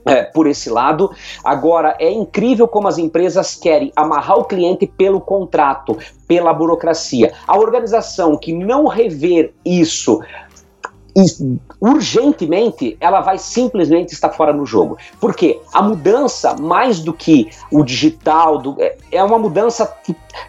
É, 0.07 0.21
por 0.21 0.45
esse 0.45 0.69
lado. 0.69 1.09
Agora, 1.43 1.95
é 1.99 2.11
incrível 2.11 2.67
como 2.67 2.87
as 2.87 2.99
empresas 2.99 3.55
querem 3.55 3.91
amarrar 3.95 4.37
o 4.37 4.45
cliente 4.45 4.85
pelo 4.85 5.19
contrato, 5.19 5.97
pela 6.27 6.53
burocracia. 6.53 7.33
A 7.47 7.57
organização 7.57 8.37
que 8.37 8.53
não 8.53 8.85
rever 8.85 9.55
isso 9.65 10.19
urgentemente, 11.79 12.97
ela 12.99 13.21
vai 13.21 13.37
simplesmente 13.37 14.13
estar 14.13 14.31
fora 14.31 14.51
no 14.51 14.65
jogo. 14.65 14.97
Porque 15.19 15.61
a 15.73 15.81
mudança, 15.81 16.55
mais 16.55 16.99
do 16.99 17.13
que 17.13 17.49
o 17.71 17.83
digital, 17.83 18.57
do, 18.57 18.75
é, 18.79 18.97
é 19.11 19.23
uma 19.23 19.39
mudança 19.39 19.95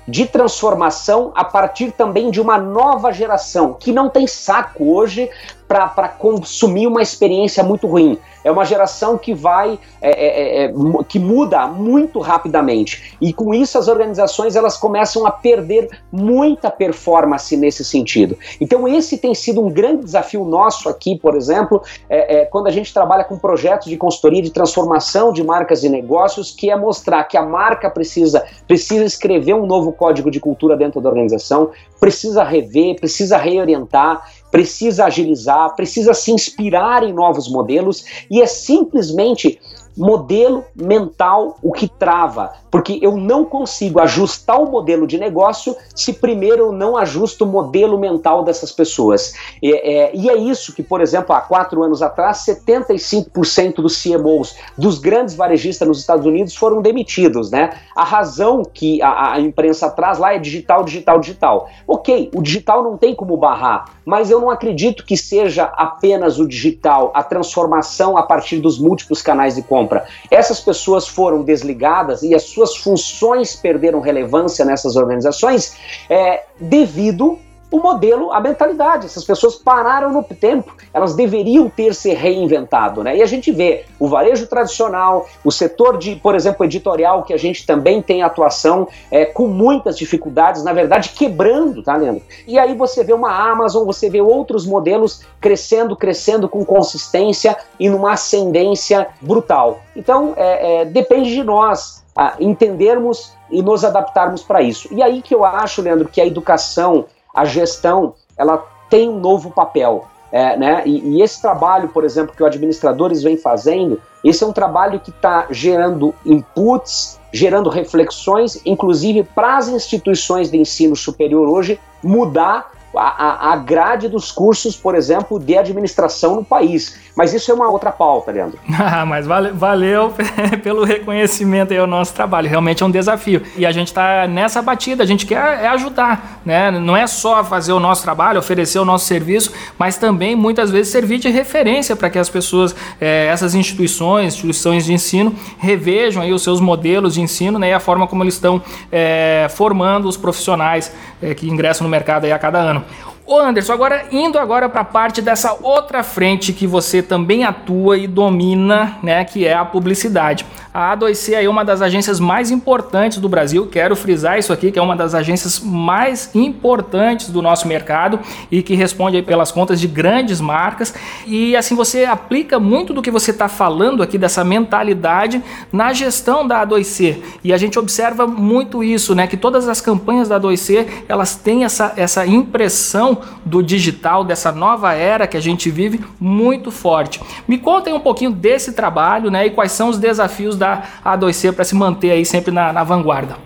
de 0.09 0.27
transformação 0.27 1.33
a 1.37 1.45
partir 1.45 1.93
também 1.93 2.31
de 2.31 2.41
uma 2.41 2.59
nova 2.59 3.13
geração 3.13 3.75
que 3.75 3.93
não 3.93 4.09
tem 4.09 4.27
saco 4.27 4.93
hoje 4.93 5.31
para 5.69 6.09
consumir 6.09 6.87
uma 6.87 7.03
experiência 7.03 7.63
muito 7.63 7.87
ruim. 7.87 8.19
É 8.45 8.51
uma 8.51 8.65
geração 8.65 9.19
que 9.19 9.35
vai, 9.35 9.79
é, 10.01 10.11
é, 10.11 10.65
é, 10.65 10.65
é 10.67 10.73
que 11.09 11.19
muda 11.19 11.67
muito 11.67 12.21
rapidamente. 12.21 13.17
E 13.21 13.33
com 13.33 13.53
isso 13.53 13.77
as 13.77 13.89
organizações 13.89 14.55
elas 14.55 14.77
começam 14.77 15.27
a 15.27 15.33
perder 15.33 15.89
muita 16.13 16.71
performance 16.71 17.57
nesse 17.57 17.85
sentido. 17.85 18.39
Então 18.61 18.87
esse 18.87 19.19
tem 19.19 19.35
sido 19.35 19.65
um 19.65 19.69
grande 19.69 20.05
desafio 20.05 20.45
nosso 20.45 20.89
aqui, 20.89 21.19
por 21.19 21.35
exemplo, 21.35 21.83
é, 22.09 22.43
é, 22.43 22.45
quando 22.45 22.69
a 22.69 22.71
gente 22.71 22.95
trabalha 22.95 23.25
com 23.25 23.37
projetos 23.37 23.89
de 23.89 23.97
consultoria 23.97 24.41
de 24.41 24.51
transformação 24.51 25.33
de 25.33 25.43
marcas 25.43 25.83
e 25.83 25.89
negócios, 25.89 26.53
que 26.53 26.71
é 26.71 26.77
mostrar 26.77 27.25
que 27.25 27.37
a 27.37 27.43
marca 27.43 27.91
precisa, 27.91 28.47
precisa 28.69 29.05
escrever 29.05 29.55
um 29.55 29.67
novo 29.67 29.93
código 29.93 30.31
de 30.31 30.39
cultura 30.39 30.77
dentro 30.77 31.01
da 31.01 31.09
organização, 31.09 31.71
precisa 31.99 32.45
rever, 32.45 32.95
precisa 33.01 33.37
reorientar 33.37 34.23
precisa 34.57 35.05
agilizar, 35.05 35.77
precisa 35.77 36.15
se 36.15 36.33
inspirar 36.33 37.03
em 37.03 37.13
novos 37.13 37.47
modelos 37.47 38.07
e 38.31 38.41
é 38.41 38.47
simplesmente 38.47 39.61
modelo 39.95 40.65
mental 40.75 41.59
o 41.63 41.71
que 41.71 41.87
trava, 41.87 42.55
porque 42.77 42.99
eu 43.01 43.17
não 43.17 43.43
consigo 43.43 43.99
ajustar 44.01 44.61
o 44.61 44.71
modelo 44.71 45.07
de 45.07 45.17
negócio 45.17 45.75
se 45.95 46.13
primeiro 46.13 46.59
eu 46.59 46.73
não 46.73 46.95
ajusto 46.95 47.47
o 47.47 47.49
modelo 47.49 47.99
mental 47.99 48.45
dessas 48.45 48.71
pessoas. 48.71 49.33
E 49.63 49.73
é, 49.73 50.15
e 50.15 50.29
é 50.29 50.37
isso 50.37 50.75
que, 50.75 50.83
por 50.83 51.01
exemplo, 51.01 51.35
há 51.35 51.41
quatro 51.41 51.83
anos 51.83 52.03
atrás, 52.03 52.45
75% 52.45 53.77
dos 53.77 54.03
CMOs 54.03 54.57
dos 54.77 54.99
grandes 54.99 55.35
varejistas 55.35 55.89
nos 55.89 56.01
Estados 56.01 56.27
Unidos 56.27 56.55
foram 56.55 56.83
demitidos, 56.83 57.51
né? 57.51 57.71
A 57.95 58.05
razão 58.05 58.63
que 58.63 59.01
a, 59.01 59.33
a 59.33 59.41
imprensa 59.41 59.89
traz 59.89 60.19
lá 60.19 60.35
é 60.35 60.39
digital, 60.39 60.85
digital, 60.85 61.19
digital. 61.19 61.71
Ok, 61.89 62.31
o 62.35 62.43
digital 62.43 62.83
não 62.83 62.99
tem 62.99 63.15
como 63.15 63.39
barrar, 63.39 63.87
mas 64.05 64.31
eu 64.31 64.39
não 64.39 64.51
acredito 64.51 65.07
que 65.07 65.17
seja 65.17 65.65
apenas 65.65 66.39
o 66.39 66.47
digital, 66.47 67.11
a 67.15 67.23
transformação 67.23 68.19
a 68.19 68.23
partir 68.23 68.59
dos 68.59 68.79
múltiplos 68.79 69.23
canais 69.23 69.55
de 69.55 69.63
compra. 69.63 70.07
Essas 70.31 70.61
pessoas 70.61 71.09
foram 71.09 71.43
desligadas 71.43 72.23
e 72.23 72.35
as 72.35 72.43
suas 72.43 72.66
funções 72.75 73.55
perderam 73.55 74.01
relevância 74.01 74.65
nessas 74.65 74.97
organizações 74.97 75.77
é, 76.09 76.45
devido 76.59 77.39
o 77.71 77.81
modelo, 77.81 78.33
a 78.33 78.41
mentalidade. 78.41 79.07
Essas 79.07 79.25
pessoas 79.25 79.57
pararam 79.57 80.13
no 80.13 80.23
tempo, 80.23 80.75
elas 80.93 81.15
deveriam 81.15 81.69
ter 81.69 81.95
se 81.95 82.13
reinventado, 82.13 83.03
né? 83.03 83.17
E 83.17 83.23
a 83.23 83.27
gente 83.27 83.51
vê 83.53 83.85
o 83.99 84.09
varejo 84.09 84.47
tradicional, 84.47 85.27
o 85.45 85.51
setor 85.51 85.99
de, 85.99 86.17
por 86.17 86.35
exemplo, 86.35 86.65
editorial, 86.65 87.23
que 87.23 87.33
a 87.33 87.37
gente 87.37 87.67
também 87.67 88.01
tem 88.01 88.23
atuação 88.23 88.89
é, 89.11 89.25
com 89.25 89.47
muitas 89.47 89.99
dificuldades, 89.99 90.63
na 90.63 90.73
verdade, 90.73 91.11
quebrando, 91.11 91.83
tá, 91.83 91.97
Leandro? 91.97 92.23
E 92.47 92.59
aí 92.59 92.75
você 92.75 93.03
vê 93.03 93.13
uma 93.13 93.33
Amazon, 93.51 93.85
você 93.85 94.09
vê 94.09 94.21
outros 94.21 94.67
modelos 94.67 95.23
crescendo, 95.41 95.97
crescendo 95.97 96.49
com 96.49 96.65
consistência 96.65 97.57
e 97.79 97.89
numa 97.89 98.13
ascendência 98.13 99.09
brutal. 99.21 99.81
Então, 99.95 100.35
é, 100.37 100.83
é, 100.83 100.85
depende 100.85 101.31
de 101.31 101.43
nós 101.43 102.06
entendermos 102.41 103.33
e 103.51 103.63
nos 103.63 103.85
adaptarmos 103.85 104.43
para 104.43 104.63
isso. 104.63 104.89
E 104.93 105.03
aí 105.03 105.21
que 105.23 105.35
eu 105.35 105.45
acho, 105.45 105.83
Leandro, 105.83 106.09
que 106.09 106.21
a 106.21 106.27
educação 106.27 107.05
a 107.37 107.45
gestão 107.45 108.15
ela 108.37 108.65
tem 108.89 109.11
um 109.11 109.21
novo 109.21 109.51
papel. 109.51 110.07
É, 110.33 110.57
né? 110.57 110.83
E, 110.85 111.17
e, 111.17 111.23
esse 111.23 111.41
trabalho, 111.41 111.89
por 111.89 112.05
exemplo, 112.05 112.35
que 112.35 112.43
os 112.43 112.47
administradores 112.49 113.23
vêm 113.23 113.37
fazendo, 113.37 114.03
esse 114.25 114.43
é 114.43 114.47
um 114.47 114.53
trabalho 114.53 114.99
que 114.99 115.11
está 115.11 115.47
gerando 115.51 116.13
inputs, 116.27 117.21
gerando 117.33 117.71
reflexões, 117.71 118.61
inclusive 118.67 119.23
para 119.23 119.57
as 119.57 119.69
instituições 119.69 120.51
de 120.51 120.59
ensino 120.59 120.97
superior 120.97 121.49
hoje 121.49 121.79
mudar 122.03 122.73
a, 122.99 123.53
a 123.53 123.57
grade 123.57 124.09
dos 124.09 124.33
cursos, 124.33 124.77
por 124.77 124.95
exemplo, 124.95 125.39
de 125.39 125.57
administração 125.57 126.37
no 126.37 126.45
país. 126.45 127.07
Mas 127.17 127.33
isso 127.33 127.51
é 127.51 127.55
uma 127.55 127.71
outra 127.71 127.91
pauta, 127.91 128.31
Leandro. 128.31 128.59
Ah, 128.89 129.05
mas 129.05 129.27
vale, 129.27 129.51
valeu 129.51 130.15
pelo 130.63 130.85
reconhecimento 130.85 131.73
aí 131.73 131.79
ao 131.79 131.87
nosso 131.87 132.15
trabalho. 132.15 132.49
Realmente 132.49 132.83
é 132.83 132.87
um 132.87 132.91
desafio. 132.91 133.43
E 133.57 133.67
a 133.67 133.73
gente 133.73 133.89
está 133.89 134.27
nessa 134.27 134.63
batida, 134.63 135.03
a 135.03 135.07
gente 135.07 135.27
quer 135.27 135.65
é 135.65 135.69
ajudar, 135.69 136.41
né? 136.45 136.71
Não 136.71 136.97
é 136.97 137.07
só 137.07 137.43
fazer 137.43 137.73
o 137.73 137.81
nosso 137.81 138.03
trabalho, 138.03 138.39
oferecer 138.39 138.79
o 138.79 138.85
nosso 138.85 139.07
serviço, 139.07 139.53
mas 139.79 139.97
também 139.97 140.37
muitas 140.37 140.71
vezes 140.71 140.93
servir 140.93 141.19
de 141.19 141.29
referência 141.29 141.97
para 141.97 142.09
que 142.09 142.19
as 142.19 142.29
pessoas, 142.29 142.77
é, 143.01 143.27
essas 143.27 143.55
instituições, 143.55 144.35
instituições 144.35 144.85
de 144.85 144.93
ensino, 144.93 145.35
revejam 145.59 146.23
aí 146.23 146.33
os 146.33 146.43
seus 146.43 146.61
modelos 146.61 147.15
de 147.15 147.21
ensino 147.21 147.59
né, 147.59 147.71
e 147.71 147.73
a 147.73 147.81
forma 147.81 148.07
como 148.07 148.23
eles 148.23 148.35
estão 148.35 148.63
é, 148.93 149.49
formando 149.51 150.07
os 150.09 150.17
profissionais 150.17 150.93
é, 151.21 151.35
que 151.35 151.49
ingressam 151.49 151.85
no 151.85 151.91
mercado 151.91 152.25
aí 152.25 152.33
a 152.33 152.39
cada 152.39 152.59
ano. 152.59 152.85
Ô 153.27 153.41
Anderson, 153.41 153.73
agora 153.73 154.07
indo 154.13 154.39
agora 154.39 154.69
para 154.69 154.83
a 154.83 154.85
parte 154.85 155.21
dessa 155.21 155.57
outra 155.61 156.05
frente 156.05 156.53
que 156.53 156.65
você 156.65 157.03
também 157.03 157.45
atua 157.45 157.99
e 157.99 158.07
domina, 158.07 158.99
né, 159.03 159.25
que 159.25 159.45
é 159.45 159.53
a 159.53 159.65
publicidade. 159.65 160.47
A 160.79 160.95
A2C 160.95 161.33
é 161.33 161.49
uma 161.49 161.65
das 161.65 161.81
agências 161.81 162.21
mais 162.21 162.51
importantes 162.51 163.17
do 163.17 163.31
Brasil, 163.31 163.67
quero 163.67 163.97
frisar 163.97 164.39
isso 164.39 164.53
aqui, 164.53 164.71
que 164.71 164.79
é 164.79 164.83
uma 164.83 164.95
das 164.95 165.15
agências 165.15 165.59
mais 165.59 166.35
importantes 166.35 167.31
do 167.31 167.41
nosso 167.41 167.67
mercado 167.67 168.21
e 168.51 168.63
que 168.63 168.75
responde 168.75 169.23
pelas 169.23 169.51
contas 169.51 169.81
de 169.81 169.89
grandes 169.89 170.39
marcas. 170.39 170.93
E 171.27 171.57
assim 171.57 171.75
você 171.75 172.05
aplica 172.05 172.61
muito 172.61 172.93
do 172.93 173.01
que 173.01 173.11
você 173.11 173.31
está 173.31 173.49
falando 173.49 174.03
aqui 174.03 174.19
dessa 174.19 174.45
mentalidade 174.45 175.43
na 175.73 175.95
gestão 175.95 176.47
da 176.47 176.67
A2C. 176.67 177.23
E 177.43 177.55
a 177.55 177.57
gente 177.57 177.79
observa 177.79 178.27
muito 178.27 178.85
isso, 178.85 179.15
né, 179.15 179.27
que 179.27 179.39
todas 179.39 179.71
as 179.71 179.81
campanhas 179.81 180.29
da 180.29 180.39
A2C, 180.39 180.87
elas 181.09 181.37
têm 181.37 181.65
essa, 181.65 181.95
essa 181.97 182.27
impressão 182.27 183.17
do 183.47 183.63
digital, 183.63 184.23
dessa 184.25 184.53
nova 184.53 184.93
era 184.93 185.27
que 185.27 185.39
a 185.39 185.43
gente 185.43 185.71
vive 185.71 186.05
muito 186.21 186.71
forte. 186.71 187.19
Me 187.49 187.57
contem 187.57 187.95
um 187.95 188.01
pouquinho 188.01 188.31
desse 188.31 188.75
trabalho, 188.75 189.31
né, 189.31 189.47
e 189.47 189.51
quais 189.51 189.73
são 189.73 189.89
os 189.89 189.97
desafios 189.97 190.55
da 190.55 190.66
da 190.67 191.17
A2C 191.17 191.53
para 191.53 191.65
se 191.65 191.75
manter 191.75 192.11
aí 192.11 192.25
sempre 192.25 192.53
na, 192.53 192.73
na 192.73 192.83
vanguarda? 192.83 193.37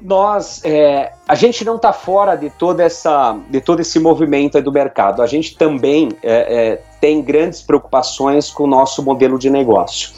Nós, 0.00 0.60
é, 0.64 1.12
a 1.28 1.36
gente 1.36 1.64
não 1.64 1.76
está 1.76 1.92
fora 1.92 2.34
de 2.34 2.50
toda 2.50 2.82
essa, 2.82 3.38
de 3.48 3.60
todo 3.60 3.80
esse 3.80 4.00
movimento 4.00 4.60
do 4.60 4.72
mercado. 4.72 5.22
A 5.22 5.26
gente 5.28 5.56
também 5.56 6.08
é, 6.24 6.72
é, 6.72 6.82
tem 7.00 7.22
grandes 7.22 7.62
preocupações 7.62 8.50
com 8.50 8.64
o 8.64 8.66
nosso 8.66 9.00
modelo 9.00 9.38
de 9.38 9.48
negócio. 9.48 10.10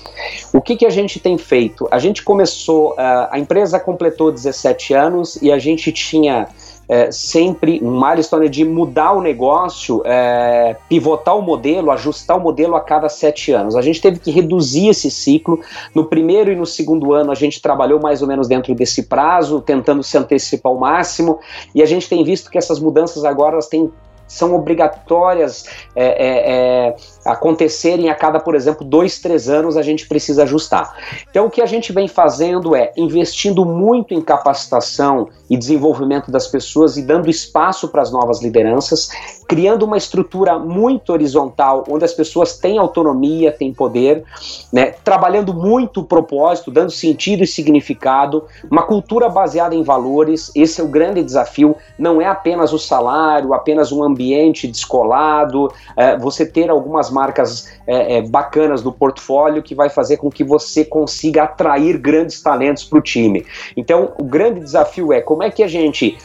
O 0.54 0.62
que, 0.62 0.74
que 0.76 0.86
a 0.86 0.90
gente 0.90 1.20
tem 1.20 1.36
feito? 1.36 1.86
A 1.90 1.98
gente 1.98 2.22
começou, 2.22 2.94
é, 2.98 3.28
a 3.30 3.38
empresa 3.38 3.78
completou 3.78 4.32
17 4.32 4.94
anos 4.94 5.36
e 5.42 5.52
a 5.52 5.58
gente 5.58 5.92
tinha 5.92 6.48
é, 6.88 7.10
sempre 7.10 7.80
um 7.82 7.90
milestone 7.90 8.48
de 8.48 8.64
mudar 8.64 9.12
o 9.12 9.20
negócio, 9.20 10.02
é, 10.04 10.76
pivotar 10.88 11.36
o 11.36 11.42
modelo, 11.42 11.90
ajustar 11.90 12.36
o 12.36 12.40
modelo 12.40 12.76
a 12.76 12.80
cada 12.80 13.08
sete 13.08 13.52
anos. 13.52 13.76
A 13.76 13.82
gente 13.82 14.00
teve 14.00 14.18
que 14.18 14.30
reduzir 14.30 14.88
esse 14.88 15.10
ciclo. 15.10 15.60
No 15.94 16.04
primeiro 16.04 16.52
e 16.52 16.56
no 16.56 16.66
segundo 16.66 17.12
ano, 17.12 17.30
a 17.30 17.34
gente 17.34 17.60
trabalhou 17.60 18.00
mais 18.00 18.22
ou 18.22 18.28
menos 18.28 18.48
dentro 18.48 18.74
desse 18.74 19.04
prazo, 19.04 19.60
tentando 19.60 20.02
se 20.02 20.16
antecipar 20.16 20.72
ao 20.72 20.78
máximo, 20.78 21.38
e 21.74 21.82
a 21.82 21.86
gente 21.86 22.08
tem 22.08 22.22
visto 22.24 22.50
que 22.50 22.58
essas 22.58 22.78
mudanças 22.78 23.24
agora 23.24 23.54
elas 23.54 23.68
têm 23.68 23.90
são 24.34 24.54
obrigatórias 24.54 25.64
é, 25.94 26.04
é, 26.04 26.88
é, 26.88 26.96
acontecerem 27.24 28.10
a 28.10 28.14
cada, 28.14 28.40
por 28.40 28.54
exemplo, 28.54 28.84
dois, 28.84 29.20
três 29.20 29.48
anos, 29.48 29.76
a 29.76 29.82
gente 29.82 30.08
precisa 30.08 30.42
ajustar. 30.42 30.96
Então, 31.30 31.46
o 31.46 31.50
que 31.50 31.62
a 31.62 31.66
gente 31.66 31.92
vem 31.92 32.08
fazendo 32.08 32.74
é 32.74 32.92
investindo 32.96 33.64
muito 33.64 34.12
em 34.12 34.20
capacitação 34.20 35.28
e 35.48 35.56
desenvolvimento 35.56 36.30
das 36.30 36.48
pessoas 36.48 36.96
e 36.96 37.02
dando 37.02 37.30
espaço 37.30 37.88
para 37.88 38.02
as 38.02 38.10
novas 38.10 38.42
lideranças, 38.42 39.08
criando 39.46 39.84
uma 39.84 39.96
estrutura 39.96 40.58
muito 40.58 41.12
horizontal, 41.12 41.84
onde 41.88 42.04
as 42.04 42.12
pessoas 42.12 42.58
têm 42.58 42.78
autonomia, 42.78 43.52
têm 43.52 43.72
poder, 43.72 44.24
né, 44.72 44.94
trabalhando 45.04 45.52
muito 45.52 46.00
o 46.00 46.04
propósito, 46.04 46.70
dando 46.70 46.90
sentido 46.90 47.42
e 47.42 47.46
significado, 47.46 48.44
uma 48.70 48.82
cultura 48.82 49.28
baseada 49.28 49.74
em 49.74 49.82
valores. 49.82 50.50
Esse 50.54 50.80
é 50.80 50.84
o 50.84 50.88
grande 50.88 51.22
desafio. 51.22 51.76
Não 51.98 52.20
é 52.20 52.26
apenas 52.26 52.72
o 52.72 52.78
salário, 52.78 53.54
apenas 53.54 53.92
um 53.92 54.02
ambiente 54.02 54.66
descolado, 54.66 55.70
é, 55.96 56.16
você 56.16 56.46
ter 56.46 56.70
algumas 56.70 57.10
marcas 57.10 57.68
é, 57.86 58.16
é, 58.16 58.22
bacanas 58.22 58.82
no 58.82 58.92
portfólio 58.92 59.62
que 59.62 59.74
vai 59.74 59.90
fazer 59.90 60.16
com 60.16 60.30
que 60.30 60.44
você 60.44 60.84
consiga 60.84 61.44
atrair 61.44 61.98
grandes 61.98 62.42
talentos 62.42 62.84
para 62.84 62.98
o 62.98 63.02
time. 63.02 63.44
Então, 63.76 64.12
o 64.18 64.24
grande 64.24 64.60
desafio 64.60 65.12
é 65.12 65.20
como 65.20 65.42
é 65.42 65.50
que 65.50 65.62
a 65.62 65.68
gente 65.68 66.16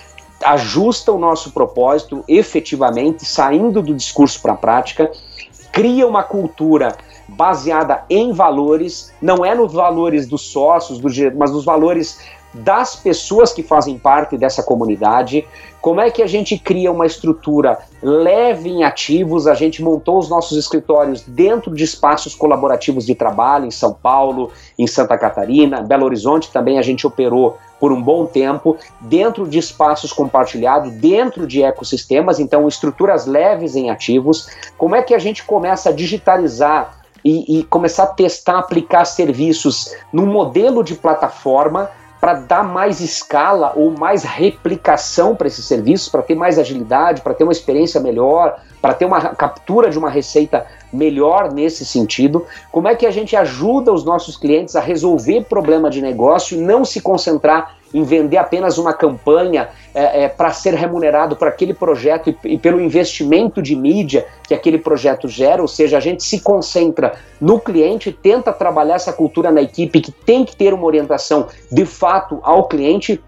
ajusta 0.44 1.12
o 1.12 1.20
nosso 1.20 1.52
propósito 1.52 2.24
efetivamente, 2.28 3.26
saindo 3.26 3.82
do 3.82 3.94
discurso 3.94 4.42
para 4.42 4.54
a 4.54 4.58
prática, 4.58 5.12
cria 5.72 6.08
uma 6.08 6.24
cultura 6.24 6.96
baseada 7.28 8.04
em 8.10 8.32
valores, 8.32 9.14
não 9.22 9.46
é 9.46 9.54
nos 9.54 9.72
valores 9.72 10.28
dos 10.28 10.42
sócios, 10.42 11.00
do, 11.00 11.36
mas 11.38 11.52
nos 11.52 11.64
valores 11.64 12.20
das 12.54 12.96
pessoas 12.96 13.54
que 13.54 13.62
fazem 13.62 13.98
parte 13.98 14.38
dessa 14.38 14.64
comunidade, 14.64 15.48
como 15.82 16.02
é 16.02 16.12
que 16.12 16.22
a 16.22 16.28
gente 16.28 16.58
cria 16.58 16.92
uma 16.92 17.06
estrutura 17.06 17.80
leve 18.02 18.70
em 18.70 18.84
ativos? 18.84 19.48
A 19.48 19.54
gente 19.54 19.82
montou 19.82 20.18
os 20.18 20.30
nossos 20.30 20.58
escritórios 20.58 21.22
dentro 21.22 21.74
de 21.74 21.84
espaços 21.84 22.36
colaborativos 22.36 23.06
de 23.06 23.16
trabalho 23.16 23.66
em 23.66 23.72
São 23.72 23.94
Paulo, 23.94 24.52
em 24.78 24.88
Santa 24.88 25.18
Catarina, 25.18 25.82
Belo 25.82 26.06
Horizonte 26.06 26.52
também 26.52 26.78
a 26.78 26.82
gente 26.82 27.08
operou 27.08 27.58
por 27.80 27.94
um 27.94 28.02
bom 28.02 28.26
tempo, 28.26 28.76
dentro 29.00 29.48
de 29.48 29.58
espaços 29.58 30.12
compartilhados, 30.12 30.92
dentro 30.92 31.48
de 31.48 31.64
ecossistemas, 31.64 32.40
então 32.40 32.68
estruturas 32.68 33.26
leves 33.26 33.76
em 33.76 33.90
ativos. 33.90 34.50
Como 34.78 34.96
é 34.96 35.02
que 35.02 35.14
a 35.14 35.20
gente 35.20 35.46
começa 35.46 35.90
a 35.90 35.94
digitalizar 35.94 37.00
e, 37.24 37.60
e 37.60 37.64
começar 37.64 38.04
a 38.04 38.08
testar, 38.08 38.60
aplicar 38.60 39.06
serviços 39.06 39.96
num 40.12 40.26
modelo 40.26 40.84
de 40.84 40.96
plataforma 40.96 41.90
para 42.20 42.34
dar 42.34 42.64
mais 42.64 43.00
escala 43.00 43.74
ou 43.76 43.92
mais 43.92 44.24
replicação 44.24 45.36
para 45.36 45.48
esses 45.48 45.66
serviços, 45.66 46.10
para 46.10 46.22
ter 46.22 46.36
mais 46.36 46.60
agilidade, 46.60 47.22
para 47.22 47.34
ter 47.34 47.44
uma 47.44 47.54
experiência 47.54 48.00
melhor, 48.00 48.60
para 48.82 48.94
ter 48.94 49.06
uma 49.06 49.22
captura 49.36 49.90
de 49.90 49.98
uma 49.98 50.10
receita 50.10 50.66
melhor 50.92 51.54
nesse 51.54 51.86
sentido? 51.86 52.46
Como 52.72 52.88
é 52.88 52.96
que 52.96 53.06
a 53.06 53.12
gente 53.12 53.36
ajuda 53.36 53.94
os 53.94 54.04
nossos 54.04 54.38
clientes 54.38 54.76
a 54.76 54.82
resolver 54.82 55.46
problema 55.46 55.90
de 55.90 56.02
negócio 56.02 56.58
e 56.58 56.62
não 56.62 56.84
se 56.84 57.02
concentrar 57.02 57.80
em 57.94 58.04
vender 58.04 58.38
apenas 58.38 58.78
uma 58.78 58.94
campanha 58.94 59.70
é, 59.94 60.24
é, 60.24 60.30
para 60.30 60.52
ser 60.52 60.74
remunerado 60.74 61.36
por 61.36 61.48
aquele 61.48 61.74
projeto 61.74 62.30
e, 62.30 62.38
e, 62.54 62.58
pelo 62.58 62.80
investimento 62.80 63.62
de 63.62 63.76
mídia 63.76 64.28
que 64.48 64.54
aquele 64.54 64.78
projeto 64.78 65.28
gera, 65.28 65.62
ou 65.62 65.68
seja, 65.68 65.98
a 65.98 66.00
gente 66.00 66.24
se 66.24 66.40
concentra 66.42 67.14
no 67.42 67.60
cliente, 67.60 68.12
tenta 68.12 68.54
trabalhar 68.54 68.96
essa 68.96 69.14
cultura 69.14 69.52
na 69.52 69.62
equipe 69.62 70.02
que 70.02 70.12
tem 70.12 70.46
que 70.46 70.56
ter 70.56 70.74
uma 70.74 70.86
orientação 70.86 71.48
de 71.72 71.86
fato 71.86 72.40
ao 72.44 72.68
cliente? 72.68 73.22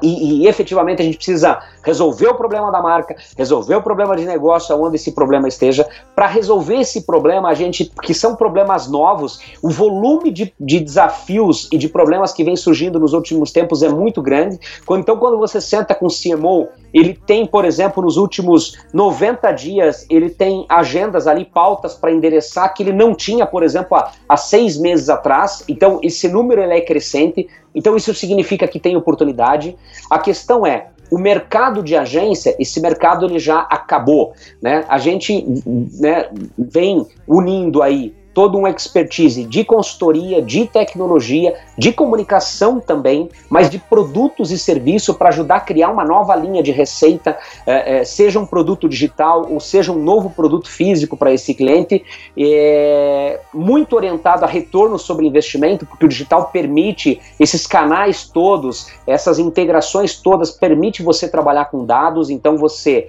E, 0.00 0.42
e, 0.42 0.46
efetivamente 0.46 1.02
a 1.02 1.04
gente 1.04 1.16
precisa 1.16 1.60
resolver 1.82 2.28
o 2.28 2.34
problema 2.34 2.70
da 2.70 2.80
marca, 2.80 3.16
resolver 3.36 3.74
o 3.74 3.82
problema 3.82 4.16
de 4.16 4.24
negócio 4.24 4.74
onde 4.80 4.96
esse 4.96 5.12
problema 5.12 5.48
esteja. 5.48 5.86
Para 6.14 6.28
resolver 6.28 6.76
esse 6.76 7.02
problema, 7.02 7.48
a 7.48 7.54
gente, 7.54 7.90
que 8.02 8.14
são 8.14 8.36
problemas 8.36 8.88
novos, 8.88 9.40
o 9.60 9.70
volume 9.70 10.30
de, 10.30 10.54
de, 10.60 10.78
desafios 10.78 11.68
e 11.72 11.78
de 11.78 11.88
problemas 11.88 12.32
que 12.32 12.44
vem 12.44 12.54
surgindo 12.54 13.00
nos 13.00 13.12
últimos 13.12 13.50
tempos 13.50 13.82
é 13.82 13.88
muito 13.88 14.22
grande. 14.22 14.60
Então, 14.88 15.16
quando 15.16 15.38
você 15.38 15.60
senta 15.60 15.94
com 15.94 16.06
o 16.06 16.08
CMO, 16.08 16.68
ele 16.92 17.14
tem, 17.26 17.44
por 17.44 17.64
exemplo, 17.64 18.02
nos 18.02 18.16
últimos 18.16 18.78
90 18.92 19.50
dias, 19.52 20.06
ele 20.08 20.30
tem 20.30 20.64
agendas 20.68 21.26
ali, 21.26 21.44
pautas 21.44 21.94
para 21.94 22.12
endereçar 22.12 22.72
que 22.72 22.84
ele 22.84 22.92
não 22.92 23.14
tinha, 23.14 23.44
por 23.44 23.64
exemplo, 23.64 23.96
há, 23.96 24.12
há 24.28 24.36
seis 24.36 24.78
meses 24.78 25.08
atrás. 25.08 25.64
Então, 25.68 25.98
esse 26.02 26.28
número 26.28 26.62
ele 26.62 26.74
é 26.74 26.80
crescente. 26.80 27.48
Então 27.74 27.96
isso 27.96 28.14
significa 28.14 28.68
que 28.68 28.78
tem 28.78 28.96
oportunidade. 28.96 29.76
A 30.08 30.18
questão 30.18 30.66
é, 30.66 30.88
o 31.10 31.18
mercado 31.18 31.82
de 31.82 31.96
agência, 31.96 32.56
esse 32.58 32.80
mercado 32.80 33.26
ele 33.26 33.38
já 33.38 33.60
acabou, 33.60 34.32
né? 34.62 34.84
A 34.88 34.98
gente 34.98 35.44
né, 36.00 36.28
vem 36.56 37.06
unindo 37.26 37.82
aí 37.82 38.14
todo 38.34 38.58
um 38.58 38.66
expertise 38.66 39.44
de 39.44 39.64
consultoria, 39.64 40.42
de 40.42 40.66
tecnologia, 40.66 41.54
de 41.78 41.92
comunicação 41.92 42.80
também, 42.80 43.30
mas 43.48 43.70
de 43.70 43.78
produtos 43.78 44.50
e 44.50 44.58
serviços 44.58 45.16
para 45.16 45.28
ajudar 45.28 45.56
a 45.56 45.60
criar 45.60 45.90
uma 45.90 46.04
nova 46.04 46.34
linha 46.34 46.62
de 46.62 46.72
receita, 46.72 47.38
é, 47.64 47.98
é, 47.98 48.04
seja 48.04 48.40
um 48.40 48.46
produto 48.46 48.88
digital 48.88 49.46
ou 49.48 49.60
seja 49.60 49.92
um 49.92 50.02
novo 50.02 50.30
produto 50.30 50.68
físico 50.68 51.16
para 51.16 51.32
esse 51.32 51.54
cliente, 51.54 52.04
é, 52.36 53.40
muito 53.54 53.94
orientado 53.94 54.44
a 54.44 54.48
retorno 54.48 54.98
sobre 54.98 55.26
investimento, 55.26 55.86
porque 55.86 56.04
o 56.04 56.08
digital 56.08 56.46
permite 56.52 57.20
esses 57.38 57.66
canais 57.66 58.28
todos, 58.28 58.88
essas 59.06 59.38
integrações 59.38 60.16
todas, 60.16 60.50
permite 60.50 61.02
você 61.02 61.28
trabalhar 61.28 61.66
com 61.66 61.84
dados, 61.84 62.30
então 62.30 62.56
você 62.56 63.08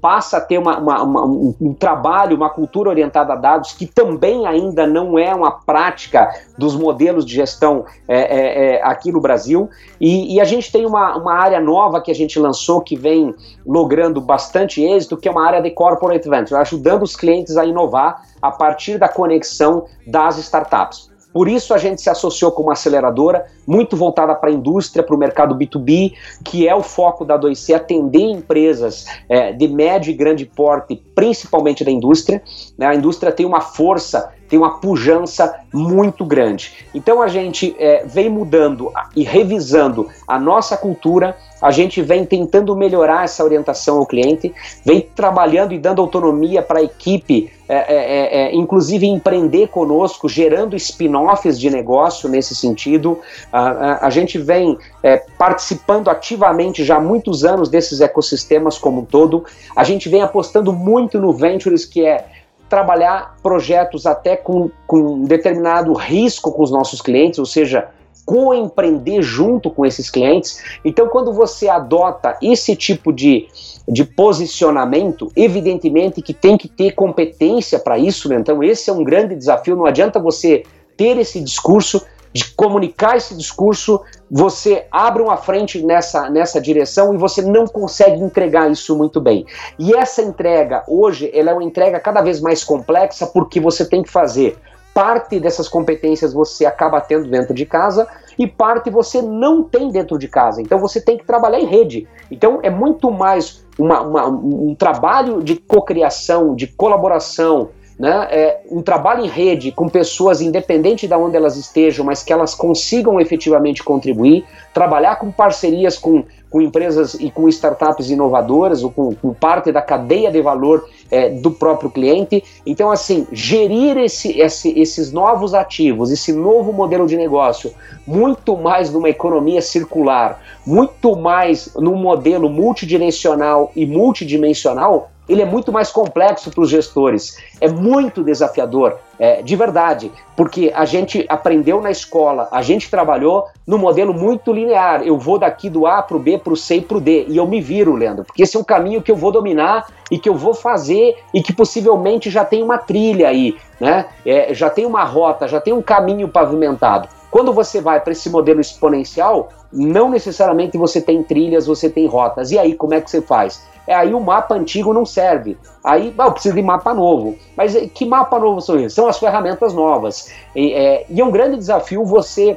passa 0.00 0.36
a 0.36 0.40
ter 0.40 0.58
uma, 0.58 0.78
uma, 0.78 1.02
uma, 1.02 1.26
um, 1.26 1.54
um 1.60 1.74
trabalho, 1.74 2.36
uma 2.36 2.50
cultura 2.50 2.90
orientada 2.90 3.32
a 3.32 3.36
dados 3.36 3.72
que 3.72 3.86
também 3.86 4.43
ainda 4.46 4.86
não 4.86 5.18
é 5.18 5.34
uma 5.34 5.50
prática 5.50 6.28
dos 6.58 6.76
modelos 6.76 7.24
de 7.24 7.34
gestão 7.34 7.84
é, 8.06 8.18
é, 8.18 8.74
é, 8.76 8.82
aqui 8.82 9.10
no 9.12 9.20
Brasil. 9.20 9.68
E, 10.00 10.34
e, 10.34 10.40
a 10.40 10.44
gente 10.44 10.70
tem 10.70 10.86
uma, 10.86 11.16
uma 11.16 11.34
área 11.34 11.60
nova 11.60 12.00
que 12.00 12.10
a 12.10 12.14
gente 12.14 12.38
lançou 12.38 12.80
que 12.80 12.96
vem 12.96 13.34
logrando 13.66 14.20
bastante 14.20 14.82
êxito, 14.82 15.16
que 15.16 15.28
é 15.28 15.30
uma 15.30 15.46
área 15.46 15.60
de 15.60 15.70
corporate 15.70 16.28
venture, 16.28 16.60
ajudando 16.60 17.02
os 17.02 17.16
clientes 17.16 17.56
a 17.56 17.64
inovar 17.64 18.22
a 18.40 18.50
partir 18.50 18.98
da 18.98 19.08
conexão 19.08 19.86
das 20.06 20.38
startups. 20.38 21.13
Por 21.34 21.48
isso 21.48 21.74
a 21.74 21.78
gente 21.78 22.00
se 22.00 22.08
associou 22.08 22.52
com 22.52 22.62
uma 22.62 22.74
aceleradora 22.74 23.44
muito 23.66 23.96
voltada 23.96 24.32
para 24.36 24.50
a 24.50 24.52
indústria, 24.52 25.02
para 25.02 25.16
o 25.16 25.18
mercado 25.18 25.52
B2B, 25.56 26.14
que 26.44 26.68
é 26.68 26.74
o 26.74 26.82
foco 26.82 27.24
da 27.24 27.36
2C, 27.36 27.74
atender 27.74 28.22
empresas 28.22 29.04
é, 29.28 29.52
de 29.52 29.66
médio 29.66 30.12
e 30.12 30.14
grande 30.14 30.46
porte, 30.46 31.02
principalmente 31.12 31.84
da 31.84 31.90
indústria. 31.90 32.40
Né? 32.78 32.86
A 32.86 32.94
indústria 32.94 33.32
tem 33.32 33.44
uma 33.44 33.60
força 33.60 34.32
tem 34.48 34.58
uma 34.58 34.78
pujança 34.78 35.60
muito 35.72 36.24
grande. 36.24 36.86
Então 36.94 37.22
a 37.22 37.28
gente 37.28 37.74
é, 37.78 38.04
vem 38.06 38.28
mudando 38.28 38.92
e 39.16 39.24
revisando 39.24 40.08
a 40.28 40.38
nossa 40.38 40.76
cultura, 40.76 41.36
a 41.60 41.70
gente 41.70 42.02
vem 42.02 42.24
tentando 42.24 42.76
melhorar 42.76 43.24
essa 43.24 43.42
orientação 43.42 43.98
ao 43.98 44.06
cliente, 44.06 44.54
vem 44.84 45.00
trabalhando 45.00 45.72
e 45.72 45.78
dando 45.78 46.00
autonomia 46.00 46.62
para 46.62 46.80
a 46.80 46.82
equipe, 46.82 47.50
é, 47.68 47.76
é, 47.76 47.94
é, 47.94 48.36
é, 48.42 48.54
inclusive 48.54 49.06
empreender 49.06 49.68
conosco, 49.68 50.28
gerando 50.28 50.76
spin-offs 50.76 51.58
de 51.58 51.70
negócio 51.70 52.28
nesse 52.28 52.54
sentido. 52.54 53.18
A, 53.52 53.68
a, 53.68 54.06
a 54.06 54.10
gente 54.10 54.38
vem 54.38 54.76
é, 55.02 55.16
participando 55.38 56.08
ativamente 56.08 56.84
já 56.84 56.96
há 56.96 57.00
muitos 57.00 57.44
anos 57.44 57.68
desses 57.68 58.00
ecossistemas 58.00 58.76
como 58.76 59.00
um 59.00 59.04
todo. 59.04 59.44
A 59.74 59.82
gente 59.82 60.08
vem 60.08 60.22
apostando 60.22 60.72
muito 60.72 61.18
no 61.18 61.32
Ventures, 61.32 61.84
que 61.84 62.04
é 62.04 62.26
trabalhar 62.68 63.36
projetos 63.42 64.06
até 64.06 64.36
com, 64.36 64.70
com 64.86 65.22
determinado 65.22 65.92
risco 65.94 66.52
com 66.52 66.62
os 66.62 66.70
nossos 66.70 67.00
clientes, 67.00 67.38
ou 67.38 67.46
seja, 67.46 67.88
co-empreender 68.24 69.22
junto 69.22 69.70
com 69.70 69.84
esses 69.84 70.10
clientes. 70.10 70.62
Então, 70.84 71.08
quando 71.08 71.32
você 71.32 71.68
adota 71.68 72.36
esse 72.42 72.74
tipo 72.74 73.12
de, 73.12 73.48
de 73.88 74.04
posicionamento, 74.04 75.30
evidentemente 75.36 76.22
que 76.22 76.32
tem 76.32 76.56
que 76.56 76.68
ter 76.68 76.92
competência 76.92 77.78
para 77.78 77.98
isso, 77.98 78.28
né? 78.28 78.36
então 78.36 78.62
esse 78.62 78.88
é 78.88 78.92
um 78.92 79.04
grande 79.04 79.36
desafio. 79.36 79.76
Não 79.76 79.86
adianta 79.86 80.18
você 80.18 80.62
ter 80.96 81.18
esse 81.18 81.40
discurso 81.40 82.02
de 82.34 82.52
comunicar 82.52 83.16
esse 83.16 83.36
discurso, 83.36 84.00
você 84.28 84.86
abre 84.90 85.22
uma 85.22 85.36
frente 85.36 85.80
nessa, 85.84 86.28
nessa 86.28 86.60
direção 86.60 87.14
e 87.14 87.16
você 87.16 87.40
não 87.40 87.64
consegue 87.64 88.20
entregar 88.20 88.68
isso 88.68 88.98
muito 88.98 89.20
bem. 89.20 89.46
E 89.78 89.94
essa 89.94 90.20
entrega, 90.20 90.82
hoje, 90.88 91.30
ela 91.32 91.52
é 91.52 91.54
uma 91.54 91.62
entrega 91.62 92.00
cada 92.00 92.20
vez 92.20 92.40
mais 92.40 92.64
complexa 92.64 93.24
porque 93.24 93.60
você 93.60 93.88
tem 93.88 94.02
que 94.02 94.10
fazer 94.10 94.58
parte 94.94 95.40
dessas 95.40 95.68
competências 95.68 96.32
você 96.32 96.64
acaba 96.64 97.00
tendo 97.00 97.28
dentro 97.28 97.52
de 97.52 97.66
casa 97.66 98.06
e 98.38 98.46
parte 98.46 98.88
você 98.90 99.20
não 99.20 99.64
tem 99.64 99.90
dentro 99.90 100.16
de 100.16 100.28
casa. 100.28 100.62
Então 100.62 100.78
você 100.78 101.00
tem 101.00 101.18
que 101.18 101.24
trabalhar 101.24 101.58
em 101.58 101.66
rede. 101.66 102.08
Então 102.30 102.60
é 102.62 102.70
muito 102.70 103.10
mais 103.10 103.63
uma, 103.78 104.00
uma, 104.00 104.26
um 104.28 104.74
trabalho 104.74 105.42
de 105.42 105.56
cocriação, 105.56 106.54
de 106.54 106.66
colaboração, 106.66 107.70
né, 107.98 108.26
é, 108.30 108.60
um 108.70 108.82
trabalho 108.82 109.24
em 109.24 109.28
rede 109.28 109.70
com 109.70 109.88
pessoas 109.88 110.40
independente 110.40 111.06
de 111.06 111.14
onde 111.14 111.36
elas 111.36 111.56
estejam, 111.56 112.04
mas 112.04 112.22
que 112.22 112.32
elas 112.32 112.54
consigam 112.54 113.20
efetivamente 113.20 113.82
contribuir, 113.82 114.44
trabalhar 114.72 115.16
com 115.16 115.30
parcerias 115.30 115.96
com, 115.96 116.24
com 116.54 116.62
empresas 116.62 117.14
e 117.14 117.32
com 117.32 117.48
startups 117.48 118.10
inovadoras 118.10 118.84
ou 118.84 118.90
com, 118.92 119.12
com 119.12 119.34
parte 119.34 119.72
da 119.72 119.82
cadeia 119.82 120.30
de 120.30 120.40
valor 120.40 120.88
é, 121.10 121.28
do 121.28 121.50
próprio 121.50 121.90
cliente. 121.90 122.44
Então, 122.64 122.92
assim, 122.92 123.26
gerir 123.32 123.98
esse, 123.98 124.40
esse, 124.40 124.70
esses 124.78 125.10
novos 125.10 125.52
ativos, 125.52 126.12
esse 126.12 126.32
novo 126.32 126.72
modelo 126.72 127.08
de 127.08 127.16
negócio, 127.16 127.72
muito 128.06 128.56
mais 128.56 128.88
numa 128.92 129.08
economia 129.08 129.60
circular, 129.60 130.40
muito 130.64 131.16
mais 131.16 131.74
num 131.74 131.96
modelo 131.96 132.48
multidirecional 132.48 133.72
e 133.74 133.84
multidimensional, 133.84 135.10
ele 135.28 135.42
é 135.42 135.44
muito 135.44 135.72
mais 135.72 135.90
complexo 135.90 136.50
para 136.50 136.62
os 136.62 136.68
gestores, 136.68 137.38
é 137.60 137.68
muito 137.68 138.22
desafiador, 138.22 138.98
é, 139.18 139.42
de 139.42 139.56
verdade, 139.56 140.10
porque 140.36 140.72
a 140.74 140.84
gente 140.84 141.24
aprendeu 141.28 141.80
na 141.80 141.90
escola, 141.90 142.48
a 142.50 142.62
gente 142.62 142.90
trabalhou 142.90 143.46
no 143.66 143.78
modelo 143.78 144.12
muito 144.12 144.52
linear. 144.52 145.02
Eu 145.02 145.16
vou 145.16 145.38
daqui 145.38 145.70
do 145.70 145.86
A 145.86 146.02
para 146.02 146.16
o 146.16 146.20
B, 146.20 146.38
para 146.38 146.52
o 146.52 146.56
C 146.56 146.76
e 146.76 146.80
para 146.80 146.96
o 146.96 147.00
D, 147.00 147.26
e 147.28 147.36
eu 147.36 147.46
me 147.46 147.60
viro, 147.60 147.94
Leandro, 147.94 148.24
porque 148.24 148.42
esse 148.42 148.56
é 148.56 148.60
um 148.60 148.64
caminho 148.64 149.02
que 149.02 149.10
eu 149.10 149.16
vou 149.16 149.30
dominar 149.30 149.86
e 150.10 150.18
que 150.18 150.28
eu 150.28 150.34
vou 150.34 150.52
fazer 150.52 151.16
e 151.32 151.42
que 151.42 151.52
possivelmente 151.52 152.30
já 152.30 152.44
tem 152.44 152.62
uma 152.62 152.78
trilha 152.78 153.28
aí, 153.28 153.56
né? 153.80 154.06
É, 154.26 154.52
já 154.52 154.68
tem 154.68 154.84
uma 154.84 155.04
rota, 155.04 155.48
já 155.48 155.60
tem 155.60 155.72
um 155.72 155.82
caminho 155.82 156.28
pavimentado. 156.28 157.08
Quando 157.30 157.52
você 157.52 157.80
vai 157.80 157.98
para 158.00 158.12
esse 158.12 158.30
modelo 158.30 158.60
exponencial, 158.60 159.48
não 159.72 160.08
necessariamente 160.08 160.78
você 160.78 161.00
tem 161.00 161.20
trilhas, 161.22 161.66
você 161.66 161.90
tem 161.90 162.06
rotas. 162.06 162.52
E 162.52 162.58
aí, 162.58 162.74
como 162.74 162.94
é 162.94 163.00
que 163.00 163.10
você 163.10 163.20
faz? 163.20 163.66
É 163.86 163.94
aí 163.94 164.14
o 164.14 164.20
mapa 164.20 164.54
antigo 164.54 164.92
não 164.92 165.04
serve. 165.04 165.58
Aí 165.82 166.14
eu 166.16 166.32
preciso 166.32 166.54
de 166.54 166.62
mapa 166.62 166.94
novo. 166.94 167.36
Mas 167.56 167.74
eh, 167.76 167.86
que 167.86 168.04
mapa 168.06 168.38
novo 168.38 168.60
são 168.60 168.76
esses? 168.76 168.94
São 168.94 169.06
as 169.06 169.18
ferramentas 169.18 169.74
novas. 169.74 170.30
E 170.54 170.72
é, 170.72 171.06
e 171.08 171.20
é 171.20 171.24
um 171.24 171.30
grande 171.30 171.56
desafio 171.56 172.04
você 172.04 172.56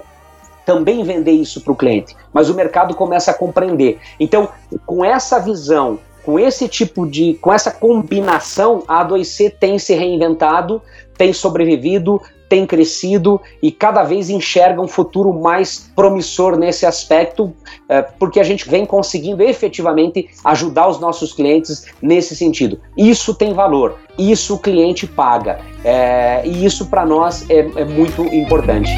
também 0.65 1.01
vender 1.03 1.31
isso 1.31 1.61
para 1.61 1.71
o 1.71 1.75
cliente, 1.75 2.13
mas 2.33 2.49
o 2.49 2.53
mercado 2.53 2.93
começa 2.93 3.31
a 3.31 3.33
compreender. 3.33 3.99
Então, 4.19 4.49
com 4.85 5.03
essa 5.03 5.39
visão, 5.39 5.97
com 6.25 6.37
esse 6.37 6.67
tipo 6.67 7.07
de, 7.07 7.35
com 7.35 7.53
essa 7.53 7.71
combinação, 7.71 8.83
a 8.85 9.05
A2C 9.05 9.49
tem 9.57 9.79
se 9.79 9.95
reinventado, 9.95 10.81
tem 11.17 11.31
sobrevivido, 11.31 12.21
tem 12.49 12.65
crescido 12.65 13.39
e 13.61 13.71
cada 13.71 14.03
vez 14.03 14.29
enxerga 14.29 14.81
um 14.81 14.87
futuro 14.87 15.33
mais 15.33 15.91
promissor 15.95 16.57
nesse 16.57 16.85
aspecto, 16.85 17.53
é, 17.89 18.01
porque 18.01 18.39
a 18.39 18.43
gente 18.43 18.69
vem 18.69 18.85
conseguindo 18.85 19.43
efetivamente 19.43 20.29
ajudar 20.43 20.87
os 20.87 20.99
nossos 20.99 21.33
clientes 21.33 21.85
nesse 22.01 22.35
sentido. 22.35 22.79
Isso 22.97 23.33
tem 23.33 23.53
valor, 23.53 23.97
isso 24.17 24.55
o 24.55 24.59
cliente 24.59 25.05
paga, 25.05 25.59
é, 25.83 26.41
e 26.45 26.65
isso 26.65 26.87
para 26.87 27.05
nós 27.05 27.49
é, 27.49 27.59
é 27.59 27.85
muito 27.85 28.23
importante. 28.33 28.91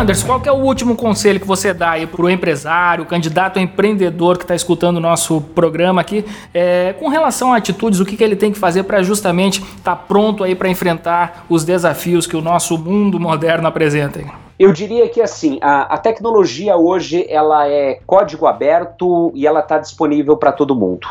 Anderson, 0.00 0.26
qual 0.26 0.40
é 0.46 0.50
o 0.50 0.64
último 0.64 0.96
conselho 0.96 1.38
que 1.38 1.46
você 1.46 1.74
dá 1.74 1.90
aí 1.90 2.06
para 2.06 2.22
o 2.22 2.30
empresário, 2.30 3.04
candidato 3.04 3.58
a 3.58 3.62
empreendedor 3.62 4.38
que 4.38 4.44
está 4.44 4.54
escutando 4.54 4.96
o 4.96 5.00
nosso 5.00 5.42
programa 5.54 6.00
aqui, 6.00 6.24
é, 6.54 6.94
com 6.98 7.08
relação 7.08 7.52
a 7.52 7.58
atitudes, 7.58 8.00
o 8.00 8.06
que, 8.06 8.16
que 8.16 8.24
ele 8.24 8.34
tem 8.34 8.50
que 8.50 8.58
fazer 8.58 8.84
para 8.84 9.02
justamente 9.02 9.60
estar 9.60 9.94
tá 9.94 9.96
pronto 9.96 10.42
aí 10.42 10.54
para 10.54 10.70
enfrentar 10.70 11.44
os 11.50 11.64
desafios 11.64 12.26
que 12.26 12.34
o 12.34 12.40
nosso 12.40 12.78
mundo 12.78 13.20
moderno 13.20 13.68
apresenta? 13.68 14.24
Eu 14.58 14.72
diria 14.72 15.06
que 15.06 15.20
assim, 15.20 15.58
a, 15.60 15.82
a, 15.82 15.98
tecnologia 15.98 16.76
hoje 16.76 17.26
ela 17.28 17.68
é 17.68 17.98
código 18.06 18.46
aberto 18.46 19.30
e 19.34 19.46
ela 19.46 19.60
está 19.60 19.76
disponível 19.76 20.34
para 20.34 20.50
todo 20.50 20.74
mundo. 20.74 21.06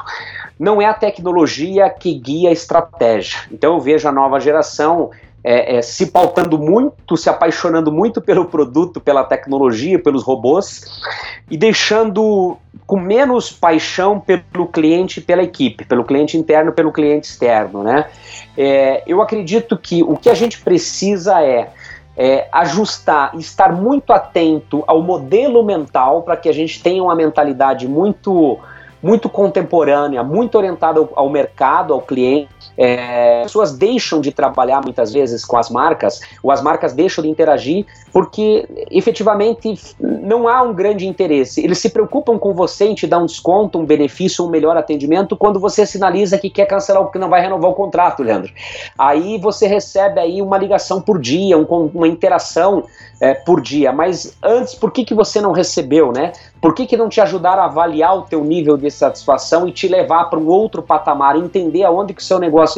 Não 0.59 0.81
é 0.81 0.85
a 0.85 0.93
tecnologia 0.95 1.89
que 1.91 2.13
guia 2.15 2.49
a 2.49 2.53
estratégia. 2.53 3.39
Então 3.51 3.75
eu 3.75 3.79
vejo 3.79 4.07
a 4.07 4.11
nova 4.11 4.39
geração 4.39 5.11
é, 5.43 5.77
é, 5.77 5.81
se 5.81 6.07
pautando 6.07 6.57
muito, 6.57 7.15
se 7.15 7.29
apaixonando 7.29 7.91
muito 7.91 8.21
pelo 8.21 8.45
produto, 8.45 8.99
pela 8.99 9.23
tecnologia, 9.23 9.97
pelos 9.97 10.23
robôs, 10.23 11.01
e 11.49 11.57
deixando 11.57 12.57
com 12.85 12.99
menos 12.99 13.51
paixão 13.51 14.19
pelo 14.19 14.67
cliente, 14.67 15.21
pela 15.21 15.43
equipe, 15.43 15.85
pelo 15.85 16.03
cliente 16.03 16.37
interno, 16.37 16.71
pelo 16.71 16.91
cliente 16.91 17.29
externo, 17.29 17.83
né? 17.83 18.09
É, 18.57 19.03
eu 19.07 19.21
acredito 19.21 19.77
que 19.77 20.03
o 20.03 20.17
que 20.17 20.29
a 20.29 20.33
gente 20.33 20.59
precisa 20.59 21.41
é, 21.41 21.69
é 22.17 22.49
ajustar, 22.51 23.35
estar 23.37 23.71
muito 23.71 24.11
atento 24.11 24.83
ao 24.85 25.01
modelo 25.01 25.63
mental 25.63 26.23
para 26.23 26.35
que 26.35 26.49
a 26.49 26.53
gente 26.53 26.81
tenha 26.83 27.01
uma 27.01 27.15
mentalidade 27.15 27.87
muito 27.87 28.59
muito 29.01 29.29
contemporânea, 29.29 30.21
muito 30.23 30.57
orientada 30.57 30.99
ao, 30.99 31.09
ao 31.15 31.29
mercado, 31.29 31.93
ao 31.93 32.01
cliente. 32.01 32.58
É, 32.81 33.43
pessoas 33.43 33.77
deixam 33.77 34.21
de 34.21 34.31
trabalhar 34.31 34.81
muitas 34.81 35.11
vezes 35.11 35.43
com 35.43 35.57
as 35.57 35.69
marcas, 35.69 36.21
ou 36.41 36.49
as 36.49 36.61
marcas 36.61 36.93
deixam 36.93 37.21
de 37.21 37.29
interagir 37.29 37.85
porque 38.13 38.65
efetivamente 38.89 39.77
não 39.99 40.47
há 40.47 40.61
um 40.61 40.73
grande 40.73 41.05
interesse. 41.05 41.61
Eles 41.61 41.77
se 41.79 41.89
preocupam 41.89 42.39
com 42.39 42.53
você 42.53 42.85
em 42.85 42.95
te 42.95 43.05
dar 43.05 43.19
um 43.19 43.25
desconto, 43.25 43.77
um 43.77 43.85
benefício, 43.85 44.45
um 44.45 44.49
melhor 44.49 44.77
atendimento 44.77 45.35
quando 45.35 45.59
você 45.59 45.85
sinaliza 45.85 46.37
que 46.37 46.49
quer 46.49 46.65
cancelar, 46.65 47.05
que 47.11 47.19
não 47.19 47.29
vai 47.29 47.41
renovar 47.41 47.69
o 47.69 47.73
contrato, 47.73 48.23
Leandro. 48.23 48.51
Aí 48.97 49.37
você 49.37 49.67
recebe 49.67 50.19
aí 50.19 50.41
uma 50.41 50.57
ligação 50.57 51.01
por 51.01 51.19
dia, 51.19 51.57
um, 51.57 51.65
uma 51.93 52.07
interação 52.07 52.85
é, 53.19 53.33
por 53.33 53.61
dia. 53.61 53.91
Mas 53.91 54.37
antes, 54.41 54.73
por 54.73 54.91
que, 54.91 55.03
que 55.03 55.13
você 55.13 55.41
não 55.41 55.51
recebeu, 55.51 56.11
né? 56.11 56.31
Por 56.61 56.73
que, 56.73 56.85
que 56.85 56.97
não 56.97 57.09
te 57.09 57.21
ajudaram 57.21 57.63
a 57.63 57.65
avaliar 57.65 58.17
o 58.17 58.23
teu 58.23 58.43
nível 58.43 58.75
de 58.77 58.91
satisfação 58.91 59.67
e 59.67 59.71
te 59.71 59.87
levar 59.87 60.25
para 60.25 60.39
um 60.39 60.47
outro 60.47 60.81
patamar, 60.81 61.37
entender 61.37 61.83
aonde 61.83 62.13
que 62.13 62.21
o 62.21 62.25
seu 62.25 62.39
negócio 62.39 62.68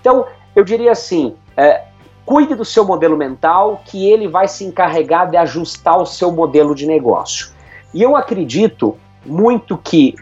Então, 0.00 0.26
eu 0.54 0.64
diria 0.64 0.92
assim, 0.92 1.34
é, 1.56 1.84
cuide 2.24 2.54
do 2.54 2.64
seu 2.64 2.84
modelo 2.84 3.16
mental, 3.16 3.82
que 3.84 4.10
ele 4.10 4.28
vai 4.28 4.48
se 4.48 4.64
encarregar 4.64 5.30
de 5.30 5.36
ajustar 5.36 5.98
o 5.98 6.06
seu 6.06 6.32
modelo 6.32 6.74
de 6.74 6.86
negócio. 6.86 7.50
E 7.94 8.02
eu 8.02 8.16
acredito 8.16 8.96
muito 9.24 9.76
que 9.78 10.14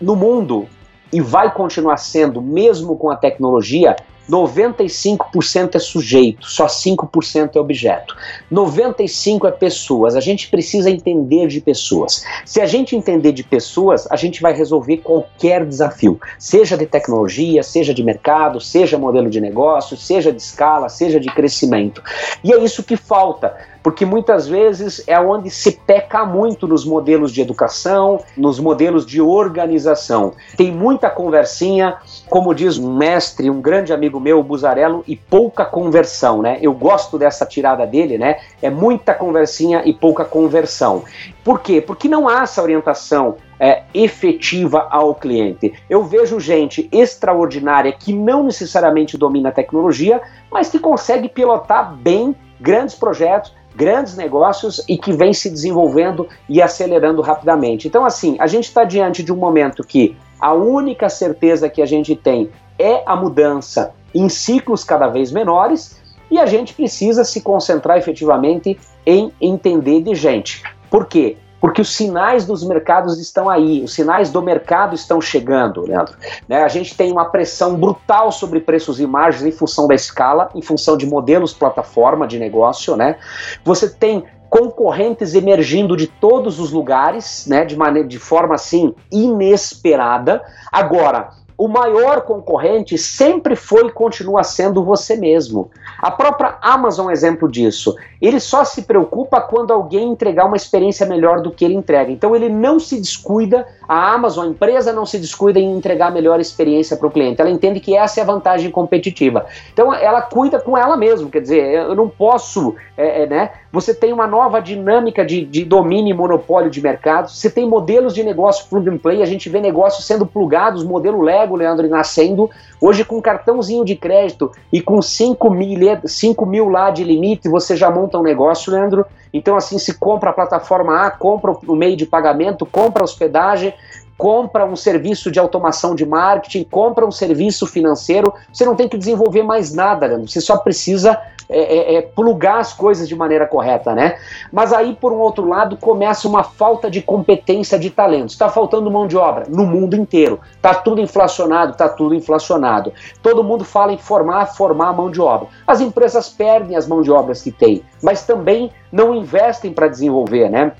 no 0.00 0.16
mundo, 0.16 0.68
e 1.12 1.20
vai 1.20 1.52
continuar 1.52 1.96
sendo, 1.96 2.42
mesmo 2.42 2.96
com 2.96 3.10
a 3.10 3.16
tecnologia, 3.16 3.96
95% 4.28 5.74
é 5.74 5.78
sujeito, 5.78 6.46
só 6.46 6.66
5% 6.66 7.56
é 7.56 7.60
objeto. 7.60 8.16
95% 8.52 9.46
é 9.46 9.50
pessoas. 9.50 10.16
A 10.16 10.20
gente 10.20 10.48
precisa 10.48 10.90
entender 10.90 11.46
de 11.46 11.60
pessoas. 11.60 12.24
Se 12.44 12.60
a 12.60 12.66
gente 12.66 12.96
entender 12.96 13.32
de 13.32 13.42
pessoas, 13.42 14.06
a 14.10 14.16
gente 14.16 14.40
vai 14.40 14.54
resolver 14.54 14.98
qualquer 14.98 15.64
desafio, 15.64 16.20
seja 16.38 16.76
de 16.76 16.86
tecnologia, 16.86 17.62
seja 17.62 17.92
de 17.92 18.02
mercado, 18.02 18.60
seja 18.60 18.98
modelo 18.98 19.28
de 19.28 19.40
negócio, 19.40 19.96
seja 19.96 20.32
de 20.32 20.40
escala, 20.40 20.88
seja 20.88 21.20
de 21.20 21.28
crescimento. 21.28 22.02
E 22.42 22.52
é 22.52 22.58
isso 22.58 22.82
que 22.82 22.96
falta 22.96 23.54
porque 23.84 24.06
muitas 24.06 24.48
vezes 24.48 25.04
é 25.06 25.20
onde 25.20 25.50
se 25.50 25.72
peca 25.72 26.24
muito 26.24 26.66
nos 26.66 26.86
modelos 26.86 27.30
de 27.30 27.42
educação, 27.42 28.18
nos 28.34 28.58
modelos 28.58 29.04
de 29.04 29.20
organização. 29.20 30.32
Tem 30.56 30.72
muita 30.72 31.10
conversinha, 31.10 31.98
como 32.30 32.54
diz 32.54 32.78
um 32.78 32.96
mestre, 32.96 33.50
um 33.50 33.60
grande 33.60 33.92
amigo 33.92 34.18
meu, 34.18 34.40
o 34.40 34.42
Buzarello, 34.42 35.04
e 35.06 35.14
pouca 35.14 35.66
conversão, 35.66 36.40
né? 36.40 36.58
Eu 36.62 36.72
gosto 36.72 37.18
dessa 37.18 37.44
tirada 37.44 37.86
dele, 37.86 38.16
né? 38.16 38.38
É 38.62 38.70
muita 38.70 39.12
conversinha 39.12 39.82
e 39.84 39.92
pouca 39.92 40.24
conversão. 40.24 41.04
Por 41.44 41.60
quê? 41.60 41.82
Porque 41.82 42.08
não 42.08 42.26
há 42.26 42.44
essa 42.44 42.62
orientação 42.62 43.36
é, 43.60 43.82
efetiva 43.92 44.88
ao 44.90 45.14
cliente. 45.14 45.74
Eu 45.90 46.02
vejo 46.04 46.40
gente 46.40 46.88
extraordinária 46.90 47.92
que 47.92 48.14
não 48.14 48.44
necessariamente 48.44 49.18
domina 49.18 49.50
a 49.50 49.52
tecnologia, 49.52 50.22
mas 50.50 50.70
que 50.70 50.78
consegue 50.78 51.28
pilotar 51.28 51.94
bem 51.94 52.34
grandes 52.58 52.94
projetos, 52.94 53.52
grandes 53.74 54.16
negócios 54.16 54.82
e 54.88 54.96
que 54.96 55.12
vem 55.12 55.32
se 55.32 55.50
desenvolvendo 55.50 56.28
e 56.48 56.62
acelerando 56.62 57.20
rapidamente. 57.20 57.88
Então, 57.88 58.04
assim, 58.04 58.36
a 58.38 58.46
gente 58.46 58.64
está 58.64 58.84
diante 58.84 59.22
de 59.22 59.32
um 59.32 59.36
momento 59.36 59.84
que 59.84 60.16
a 60.40 60.52
única 60.52 61.08
certeza 61.08 61.68
que 61.68 61.82
a 61.82 61.86
gente 61.86 62.14
tem 62.14 62.50
é 62.78 63.02
a 63.06 63.16
mudança 63.16 63.94
em 64.14 64.28
ciclos 64.28 64.84
cada 64.84 65.08
vez 65.08 65.32
menores 65.32 66.00
e 66.30 66.38
a 66.38 66.46
gente 66.46 66.74
precisa 66.74 67.24
se 67.24 67.40
concentrar 67.40 67.98
efetivamente 67.98 68.78
em 69.06 69.32
entender 69.40 70.02
de 70.02 70.14
gente. 70.14 70.62
Por 70.90 71.06
quê? 71.06 71.36
Porque 71.64 71.80
os 71.80 71.96
sinais 71.96 72.44
dos 72.44 72.62
mercados 72.62 73.18
estão 73.18 73.48
aí, 73.48 73.82
os 73.82 73.94
sinais 73.94 74.30
do 74.30 74.42
mercado 74.42 74.94
estão 74.94 75.18
chegando, 75.18 75.80
Leandro. 75.80 76.14
Né? 76.46 76.62
A 76.62 76.68
gente 76.68 76.94
tem 76.94 77.10
uma 77.10 77.24
pressão 77.24 77.74
brutal 77.74 78.30
sobre 78.30 78.60
preços 78.60 79.00
e 79.00 79.06
margens 79.06 79.46
em 79.46 79.50
função 79.50 79.88
da 79.88 79.94
escala, 79.94 80.50
em 80.54 80.60
função 80.60 80.94
de 80.94 81.06
modelos 81.06 81.54
plataforma 81.54 82.26
de 82.26 82.38
negócio, 82.38 82.94
né? 82.96 83.16
Você 83.64 83.88
tem 83.88 84.24
concorrentes 84.50 85.34
emergindo 85.34 85.96
de 85.96 86.06
todos 86.06 86.60
os 86.60 86.70
lugares, 86.70 87.46
né, 87.46 87.64
de, 87.64 87.78
maneira, 87.78 88.06
de 88.06 88.18
forma 88.18 88.54
assim 88.54 88.94
inesperada. 89.10 90.42
Agora, 90.70 91.30
o 91.56 91.68
maior 91.68 92.22
concorrente 92.22 92.98
sempre 92.98 93.54
foi 93.54 93.86
e 93.86 93.92
continua 93.92 94.42
sendo 94.42 94.82
você 94.82 95.16
mesmo. 95.16 95.70
A 95.98 96.10
própria 96.10 96.56
Amazon 96.60 97.10
é 97.10 97.12
exemplo 97.12 97.48
disso. 97.48 97.94
Ele 98.20 98.40
só 98.40 98.64
se 98.64 98.82
preocupa 98.82 99.40
quando 99.40 99.72
alguém 99.72 100.10
entregar 100.10 100.46
uma 100.46 100.56
experiência 100.56 101.06
melhor 101.06 101.40
do 101.40 101.50
que 101.50 101.64
ele 101.64 101.74
entrega. 101.74 102.10
Então 102.10 102.34
ele 102.34 102.48
não 102.48 102.80
se 102.80 102.98
descuida, 103.00 103.66
a 103.86 104.12
Amazon, 104.12 104.46
a 104.46 104.50
empresa 104.50 104.92
não 104.92 105.06
se 105.06 105.18
descuida 105.18 105.60
em 105.60 105.76
entregar 105.76 106.08
a 106.08 106.10
melhor 106.10 106.40
experiência 106.40 106.96
para 106.96 107.06
o 107.06 107.10
cliente. 107.10 107.40
Ela 107.40 107.50
entende 107.50 107.80
que 107.80 107.96
essa 107.96 108.20
é 108.20 108.22
a 108.22 108.26
vantagem 108.26 108.70
competitiva. 108.70 109.46
Então 109.72 109.94
ela 109.94 110.22
cuida 110.22 110.58
com 110.58 110.76
ela 110.76 110.96
mesma. 110.96 111.30
Quer 111.30 111.40
dizer, 111.40 111.74
eu 111.74 111.94
não 111.94 112.08
posso, 112.08 112.74
é, 112.96 113.22
é, 113.22 113.26
né? 113.26 113.50
Você 113.70 113.94
tem 113.94 114.12
uma 114.12 114.26
nova 114.26 114.60
dinâmica 114.60 115.24
de, 115.24 115.44
de 115.44 115.64
domínio 115.64 116.14
e 116.14 116.16
monopólio 116.16 116.70
de 116.70 116.80
mercado. 116.80 117.28
Você 117.28 117.50
tem 117.50 117.68
modelos 117.68 118.14
de 118.14 118.22
negócio 118.22 118.66
plug 118.68 118.88
and 118.88 118.98
play. 118.98 119.22
A 119.22 119.26
gente 119.26 119.48
vê 119.48 119.60
negócios 119.60 120.06
sendo 120.06 120.26
plugados, 120.26 120.84
modelo 120.84 121.22
Lego, 121.44 121.56
Leandro, 121.56 121.88
nascendo 121.88 122.50
hoje 122.80 123.04
com 123.04 123.20
cartãozinho 123.20 123.84
de 123.84 123.94
crédito 123.94 124.50
e 124.72 124.80
com 124.80 125.00
5 125.00 125.50
mil, 125.50 125.78
5 126.04 126.46
mil 126.46 126.68
lá 126.68 126.90
de 126.90 127.04
limite, 127.04 127.48
você 127.48 127.76
já 127.76 127.90
monta 127.90 128.18
um 128.18 128.22
negócio, 128.22 128.72
Leandro. 128.72 129.04
Então, 129.32 129.56
assim, 129.56 129.78
se 129.78 129.94
compra 129.98 130.30
a 130.30 130.32
plataforma 130.32 131.06
A, 131.06 131.10
compra 131.10 131.52
o 131.66 131.76
meio 131.76 131.96
de 131.96 132.06
pagamento, 132.06 132.64
compra 132.64 133.02
a 133.02 133.04
hospedagem, 133.04 133.74
compra 134.16 134.64
um 134.64 134.76
serviço 134.76 135.30
de 135.30 135.38
automação 135.38 135.94
de 135.94 136.06
marketing, 136.06 136.64
compra 136.64 137.06
um 137.06 137.10
serviço 137.10 137.66
financeiro, 137.66 138.32
você 138.52 138.64
não 138.64 138.76
tem 138.76 138.88
que 138.88 138.98
desenvolver 138.98 139.42
mais 139.42 139.74
nada, 139.74 140.06
Leandro. 140.06 140.28
você 140.28 140.40
só 140.40 140.56
precisa 140.56 141.20
é, 141.48 141.58
é, 141.58 141.94
é, 141.96 142.02
plugar 142.02 142.58
as 142.58 142.72
coisas 142.72 143.06
de 143.06 143.14
maneira 143.14 143.46
correta, 143.46 143.94
né? 143.94 144.16
Mas 144.50 144.72
aí, 144.72 144.96
por 144.98 145.12
um 145.12 145.18
outro 145.18 145.46
lado, 145.46 145.76
começa 145.76 146.26
uma 146.26 146.42
falta 146.42 146.90
de 146.90 147.02
competência 147.02 147.78
de 147.78 147.90
talento. 147.90 148.30
Está 148.30 148.48
faltando 148.48 148.90
mão 148.90 149.06
de 149.06 149.16
obra 149.16 149.44
no 149.48 149.66
mundo 149.66 149.94
inteiro. 149.94 150.40
Está 150.56 150.74
tudo 150.74 151.00
inflacionado, 151.00 151.72
está 151.72 151.88
tudo 151.88 152.14
inflacionado. 152.14 152.92
Todo 153.22 153.44
mundo 153.44 153.64
fala 153.64 153.92
em 153.92 153.98
formar, 153.98 154.46
formar 154.46 154.94
mão 154.94 155.10
de 155.10 155.20
obra. 155.20 155.48
As 155.66 155.80
empresas 155.80 156.30
perdem 156.30 156.76
as 156.76 156.86
mãos 156.86 157.04
de 157.04 157.10
obras 157.10 157.42
que 157.42 157.52
têm, 157.52 157.82
mas 158.02 158.24
também 158.24 158.70
não 158.90 159.14
investem 159.14 159.72
para 159.72 159.88
desenvolver, 159.88 160.48
né? 160.48 160.72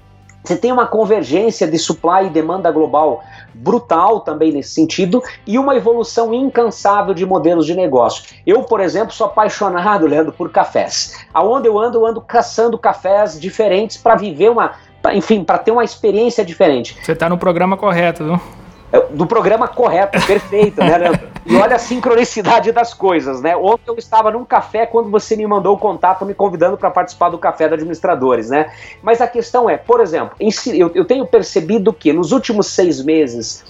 Você 0.44 0.56
tem 0.56 0.70
uma 0.70 0.86
convergência 0.86 1.66
de 1.66 1.78
supply 1.78 2.26
e 2.26 2.30
demanda 2.30 2.70
global 2.70 3.24
brutal 3.54 4.20
também 4.20 4.52
nesse 4.52 4.74
sentido 4.74 5.22
e 5.46 5.58
uma 5.58 5.74
evolução 5.74 6.34
incansável 6.34 7.14
de 7.14 7.24
modelos 7.24 7.64
de 7.64 7.74
negócio. 7.74 8.24
Eu, 8.46 8.62
por 8.62 8.80
exemplo, 8.80 9.14
sou 9.14 9.26
apaixonado, 9.26 10.06
Leandro, 10.06 10.32
por 10.32 10.50
cafés. 10.50 11.24
Aonde 11.32 11.66
eu 11.66 11.78
ando, 11.78 11.98
eu 11.98 12.06
ando 12.06 12.20
caçando 12.20 12.76
cafés 12.76 13.40
diferentes 13.40 13.96
para 13.96 14.16
viver 14.16 14.50
uma, 14.50 14.72
pra, 15.00 15.14
enfim, 15.14 15.42
para 15.42 15.56
ter 15.56 15.70
uma 15.70 15.82
experiência 15.82 16.44
diferente. 16.44 16.94
Você 17.02 17.12
está 17.12 17.26
no 17.26 17.38
programa 17.38 17.76
correto, 17.76 18.24
viu? 18.24 18.63
É, 18.94 19.06
do 19.10 19.26
programa 19.26 19.66
correto, 19.66 20.24
perfeito, 20.24 20.78
né, 20.78 20.96
Leandro? 20.96 21.28
E 21.44 21.56
olha 21.56 21.74
a 21.74 21.78
sincronicidade 21.80 22.70
das 22.70 22.94
coisas, 22.94 23.42
né? 23.42 23.56
Ontem 23.56 23.82
eu 23.88 23.96
estava 23.96 24.30
num 24.30 24.44
café 24.44 24.86
quando 24.86 25.10
você 25.10 25.34
me 25.34 25.44
mandou 25.44 25.74
o 25.74 25.78
contato 25.78 26.24
me 26.24 26.32
convidando 26.32 26.76
para 26.76 26.92
participar 26.92 27.28
do 27.28 27.36
café 27.36 27.66
de 27.66 27.74
administradores, 27.74 28.48
né? 28.48 28.72
Mas 29.02 29.20
a 29.20 29.26
questão 29.26 29.68
é, 29.68 29.76
por 29.76 30.00
exemplo, 30.00 30.36
eu 30.38 31.04
tenho 31.04 31.26
percebido 31.26 31.92
que 31.92 32.12
nos 32.12 32.30
últimos 32.30 32.68
seis 32.68 33.04
meses 33.04 33.64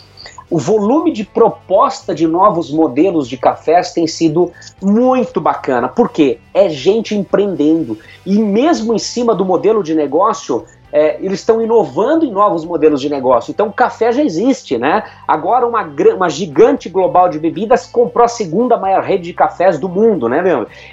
o 0.51 0.59
volume 0.59 1.11
de 1.11 1.25
proposta 1.25 2.15
de 2.15 2.27
novos 2.27 2.71
modelos 2.71 3.27
de 3.27 3.39
cafés 3.39 3.95
tem 3.95 4.07
sido 4.07 4.53
muito 4.81 5.41
bacana, 5.41 5.89
porque 5.89 6.39
é 6.53 6.69
gente 6.69 7.15
empreendendo 7.15 7.99
e 8.27 8.39
mesmo 8.39 8.93
em 8.93 8.99
cima 8.99 9.35
do 9.35 9.45
modelo 9.45 9.83
de 9.83 9.95
negócio 9.95 10.67
é, 10.95 11.17
eles 11.19 11.41
estão 11.41 11.61
inovando 11.61 12.25
em 12.25 12.31
novos 12.31 12.65
modelos 12.65 13.01
de 13.01 13.11
negócio. 13.11 13.51
Então, 13.51 13.67
o 13.67 13.73
café 13.73 14.13
já 14.13 14.23
existe, 14.23 14.79
né? 14.79 15.03
Agora, 15.27 15.67
uma, 15.67 15.83
uma 16.15 16.31
gigante 16.31 16.89
global 16.89 17.29
de 17.29 17.41
bebidas 17.41 17.85
comprou 17.85 18.25
a 18.25 18.29
segunda 18.29 18.77
maior 18.77 19.03
rede 19.03 19.25
de 19.25 19.33
cafés 19.33 19.77
do 19.77 19.89
mundo, 19.89 20.29
né? 20.29 20.41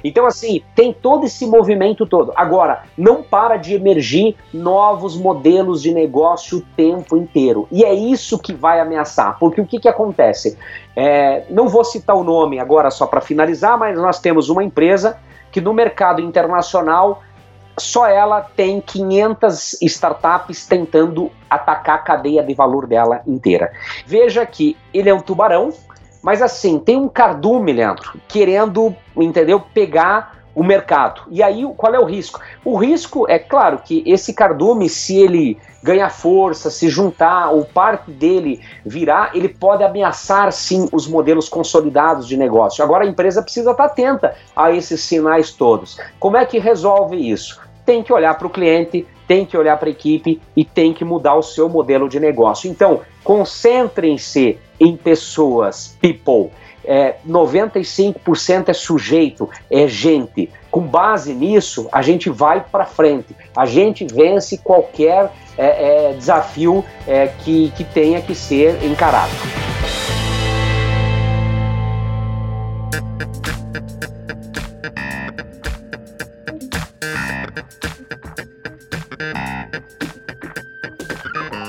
Então, 0.04 0.26
assim, 0.26 0.64
tem 0.74 0.92
todo 0.92 1.26
esse 1.26 1.46
movimento 1.46 2.08
todo. 2.08 2.34
Agora, 2.36 2.82
não 2.98 3.22
para 3.22 3.58
de 3.58 3.76
emergir 3.76 4.36
novos 4.52 5.16
modelos 5.16 5.84
de 5.84 5.94
negócio 5.94 6.58
o 6.58 6.62
tempo 6.76 7.16
inteiro. 7.16 7.68
E 7.72 7.86
é 7.86 7.94
isso 7.94 8.40
que 8.40 8.54
vai 8.54 8.80
ameaçar, 8.80 9.38
porque 9.40 9.62
o 9.62 9.68
que, 9.68 9.80
que 9.80 9.88
acontece? 9.88 10.58
É, 10.96 11.44
não 11.48 11.68
vou 11.70 11.84
citar 11.84 12.16
o 12.16 12.24
nome 12.24 12.60
agora 12.60 12.90
só 12.90 13.06
para 13.06 13.22
finalizar, 13.22 13.78
mas 13.78 13.96
nós 13.96 14.18
temos 14.20 14.50
uma 14.50 14.64
empresa 14.64 15.20
que 15.52 15.62
no 15.62 15.74
mercado 15.74 16.22
internacional 16.22 17.22
só 17.78 18.08
ela 18.08 18.42
tem 18.42 18.82
500 18.82 19.82
startups 19.82 20.66
tentando 20.66 21.32
atacar 21.50 21.96
a 21.96 22.00
cadeia 22.00 22.44
de 22.44 22.54
valor 22.54 22.88
dela 22.88 23.22
inteira. 23.26 23.72
Veja 24.06 24.46
que 24.46 24.78
ele 24.94 25.10
é 25.10 25.14
um 25.14 25.20
tubarão, 25.20 25.74
mas 26.22 26.42
assim, 26.42 26.78
tem 26.80 26.98
um 26.98 27.08
cardume, 27.08 27.74
Leandro, 27.74 28.14
querendo, 28.28 28.96
entendeu, 29.16 29.60
pegar 29.60 30.41
o 30.54 30.64
mercado. 30.64 31.22
E 31.30 31.42
aí, 31.42 31.66
qual 31.78 31.94
é 31.94 32.00
o 32.00 32.06
risco? 32.06 32.40
O 32.64 32.76
risco 32.76 33.26
é 33.30 33.40
claro 33.40 33.80
que 33.84 34.04
esse 34.06 34.34
cardume, 34.34 34.90
se 34.90 35.18
ele 35.18 35.58
ganhar 35.84 36.10
força, 36.10 36.70
se 36.70 36.90
juntar, 36.90 37.50
ou 37.50 37.66
parte 37.66 38.12
dele 38.12 38.62
virar, 38.86 39.32
ele 39.36 39.50
pode 39.50 39.84
ameaçar 39.84 40.52
sim 40.52 40.88
os 40.92 41.08
modelos 41.08 41.50
consolidados 41.50 42.28
de 42.28 42.38
negócio. 42.38 42.84
Agora 42.84 43.04
a 43.04 43.08
empresa 43.08 43.42
precisa 43.42 43.72
estar 43.72 43.86
atenta 43.86 44.36
a 44.56 44.72
esses 44.72 45.02
sinais 45.02 45.52
todos. 45.52 46.00
Como 46.20 46.38
é 46.38 46.46
que 46.46 46.60
resolve 46.60 47.18
isso? 47.18 47.60
Tem 47.86 48.04
que 48.04 48.14
olhar 48.14 48.38
para 48.38 48.48
o 48.48 48.50
cliente, 48.50 49.08
tem 49.28 49.46
que 49.46 49.58
olhar 49.58 49.78
para 49.78 49.88
a 49.88 49.92
equipe 49.92 50.42
e 50.56 50.64
tem 50.64 50.94
que 50.94 51.04
mudar 51.04 51.36
o 51.36 51.42
seu 51.42 51.68
modelo 51.68 52.08
de 52.08 52.20
negócio. 52.20 52.70
Então, 52.70 53.02
concentrem-se 53.24 54.60
em 54.80 54.96
pessoas, 54.96 55.98
people. 56.02 56.52
É, 56.84 57.16
95% 57.28 58.70
é 58.70 58.74
sujeito, 58.74 59.50
é 59.70 59.88
gente. 59.88 60.50
Com 60.70 60.82
base 60.82 61.34
nisso, 61.34 61.88
a 61.92 62.02
gente 62.02 62.30
vai 62.30 62.62
para 62.62 62.86
frente. 62.86 63.36
A 63.56 63.66
gente 63.66 64.06
vence 64.06 64.58
qualquer 64.58 65.32
é, 65.58 66.10
é, 66.10 66.14
desafio 66.14 66.84
é, 67.08 67.28
que, 67.28 67.72
que 67.76 67.84
tenha 67.84 68.22
que 68.22 68.34
ser 68.34 68.84
encarado. 68.84 69.32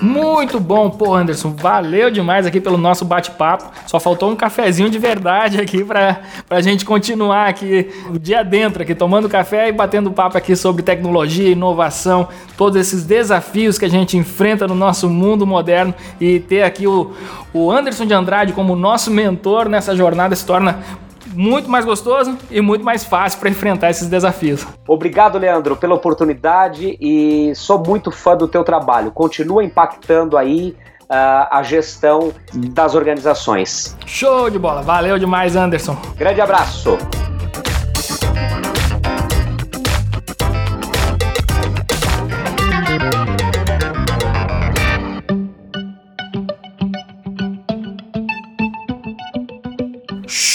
Muito 0.03 0.59
bom, 0.59 0.90
pô, 0.90 1.14
Anderson. 1.14 1.50
Valeu 1.50 2.11
demais 2.11 2.44
aqui 2.44 2.61
pelo 2.61 2.76
nosso 2.76 3.05
bate-papo. 3.05 3.70
Só 3.86 4.00
faltou 4.00 4.32
um 4.32 4.34
cafezinho 4.34 4.90
de 4.90 4.98
verdade 4.98 5.61
aqui 5.61 5.84
pra, 5.84 6.22
pra 6.48 6.61
gente 6.61 6.84
continuar 6.84 7.46
aqui 7.46 7.88
o 8.11 8.18
dia 8.18 8.42
dentro, 8.42 8.82
aqui 8.82 8.96
tomando 8.96 9.28
café 9.28 9.68
e 9.68 9.72
batendo 9.72 10.11
papo 10.11 10.36
aqui 10.36 10.57
sobre 10.57 10.82
tecnologia, 10.82 11.50
inovação, 11.50 12.28
todos 12.57 12.80
esses 12.80 13.05
desafios 13.05 13.78
que 13.78 13.84
a 13.84 13.88
gente 13.88 14.16
enfrenta 14.16 14.66
no 14.66 14.74
nosso 14.74 15.09
mundo 15.09 15.46
moderno 15.46 15.94
e 16.20 16.40
ter 16.40 16.64
aqui 16.64 16.84
o, 16.84 17.12
o 17.55 17.70
Anderson 17.70 18.05
de 18.05 18.12
Andrade 18.12 18.53
como 18.53 18.74
nosso 18.74 19.09
mentor 19.09 19.68
nessa 19.68 19.94
jornada 19.94 20.34
se 20.34 20.44
torna 20.44 20.80
muito 21.33 21.70
mais 21.70 21.85
gostoso 21.85 22.37
e 22.51 22.61
muito 22.61 22.85
mais 22.85 23.05
fácil 23.05 23.41
para 23.41 23.49
enfrentar 23.49 23.91
esses 23.91 24.09
desafios. 24.09 24.66
Obrigado, 24.87 25.39
Leandro, 25.39 25.76
pela 25.76 25.95
oportunidade 25.95 26.97
e 27.01 27.53
sou 27.55 27.78
muito 27.78 28.11
fã 28.11 28.37
do 28.37 28.47
teu 28.47 28.64
trabalho. 28.64 29.11
Continua 29.11 29.64
impactando 29.64 30.37
aí 30.37 30.76
uh, 31.03 31.49
a 31.51 31.62
gestão 31.62 32.33
das 32.53 32.95
organizações. 32.95 33.97
Show 34.07 34.51
de 34.51 34.59
bola. 34.59 34.83
Valeu 34.83 35.18
demais, 35.18 35.57
Anderson. 35.57 35.97
Grande 36.16 36.41
abraço. 36.41 36.99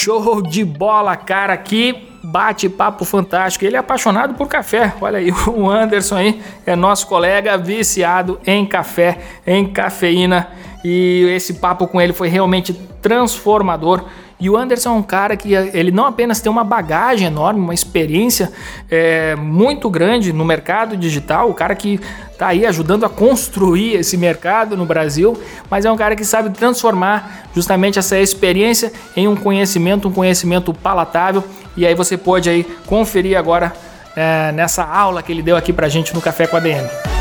Show 0.08 0.40
de 0.40 0.64
bola, 0.64 1.14
cara, 1.16 1.54
que 1.54 2.08
bate-papo 2.24 3.04
fantástico. 3.04 3.66
Ele 3.66 3.76
é 3.76 3.78
apaixonado 3.78 4.32
por 4.32 4.48
café. 4.48 4.94
Olha 5.02 5.18
aí, 5.18 5.30
o 5.46 5.68
Anderson 5.68 6.16
aí 6.16 6.40
é 6.64 6.74
nosso 6.74 7.06
colega 7.06 7.58
viciado 7.58 8.40
em 8.46 8.64
café, 8.64 9.18
em 9.46 9.66
cafeína. 9.70 10.48
E 10.82 11.26
esse 11.28 11.52
papo 11.54 11.86
com 11.86 12.00
ele 12.00 12.14
foi 12.14 12.28
realmente 12.28 12.72
transformador. 13.02 14.02
E 14.40 14.48
o 14.48 14.56
Anderson 14.56 14.90
é 14.90 14.92
um 14.92 15.02
cara 15.02 15.36
que 15.36 15.52
ele 15.52 15.90
não 15.90 16.06
apenas 16.06 16.40
tem 16.40 16.50
uma 16.50 16.62
bagagem 16.62 17.26
enorme, 17.26 17.60
uma 17.60 17.74
experiência 17.74 18.52
é, 18.88 19.34
muito 19.34 19.90
grande 19.90 20.32
no 20.32 20.44
mercado 20.44 20.96
digital, 20.96 21.50
o 21.50 21.54
cara 21.54 21.74
que 21.74 22.00
está 22.30 22.48
aí 22.48 22.64
ajudando 22.64 23.04
a 23.04 23.08
construir 23.08 23.96
esse 23.96 24.16
mercado 24.16 24.76
no 24.76 24.86
Brasil, 24.86 25.36
mas 25.68 25.84
é 25.84 25.90
um 25.90 25.96
cara 25.96 26.14
que 26.14 26.24
sabe 26.24 26.50
transformar 26.50 27.48
justamente 27.52 27.98
essa 27.98 28.16
experiência 28.16 28.92
em 29.16 29.26
um 29.26 29.34
conhecimento, 29.34 30.06
um 30.06 30.12
conhecimento 30.12 30.72
palatável. 30.72 31.42
E 31.76 31.84
aí 31.84 31.94
você 31.96 32.16
pode 32.16 32.48
aí 32.48 32.64
conferir 32.86 33.36
agora 33.36 33.72
é, 34.14 34.52
nessa 34.52 34.84
aula 34.84 35.20
que 35.20 35.32
ele 35.32 35.42
deu 35.42 35.56
aqui 35.56 35.72
para 35.72 35.88
gente 35.88 36.14
no 36.14 36.20
Café 36.20 36.46
com 36.46 36.56
a 36.56 36.60
DM. 36.60 37.17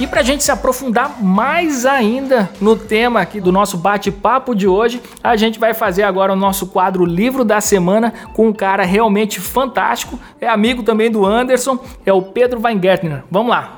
E 0.00 0.06
para 0.06 0.20
a 0.20 0.22
gente 0.22 0.44
se 0.44 0.50
aprofundar 0.52 1.20
mais 1.20 1.84
ainda 1.84 2.48
no 2.60 2.76
tema 2.76 3.20
aqui 3.20 3.40
do 3.40 3.50
nosso 3.50 3.76
bate-papo 3.76 4.54
de 4.54 4.68
hoje, 4.68 5.02
a 5.22 5.34
gente 5.34 5.58
vai 5.58 5.74
fazer 5.74 6.04
agora 6.04 6.32
o 6.32 6.36
nosso 6.36 6.68
quadro 6.68 7.04
Livro 7.04 7.44
da 7.44 7.60
Semana 7.60 8.12
com 8.32 8.46
um 8.46 8.52
cara 8.52 8.84
realmente 8.84 9.40
fantástico, 9.40 10.18
é 10.40 10.48
amigo 10.48 10.84
também 10.84 11.10
do 11.10 11.26
Anderson, 11.26 11.78
é 12.06 12.12
o 12.12 12.22
Pedro 12.22 12.60
Weingärtner. 12.60 13.24
Vamos 13.28 13.50
lá! 13.50 13.74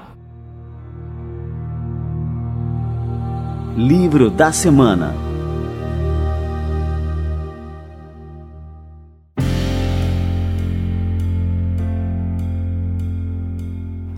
Livro 3.75 4.29
da 4.29 4.53
Semana 4.53 5.30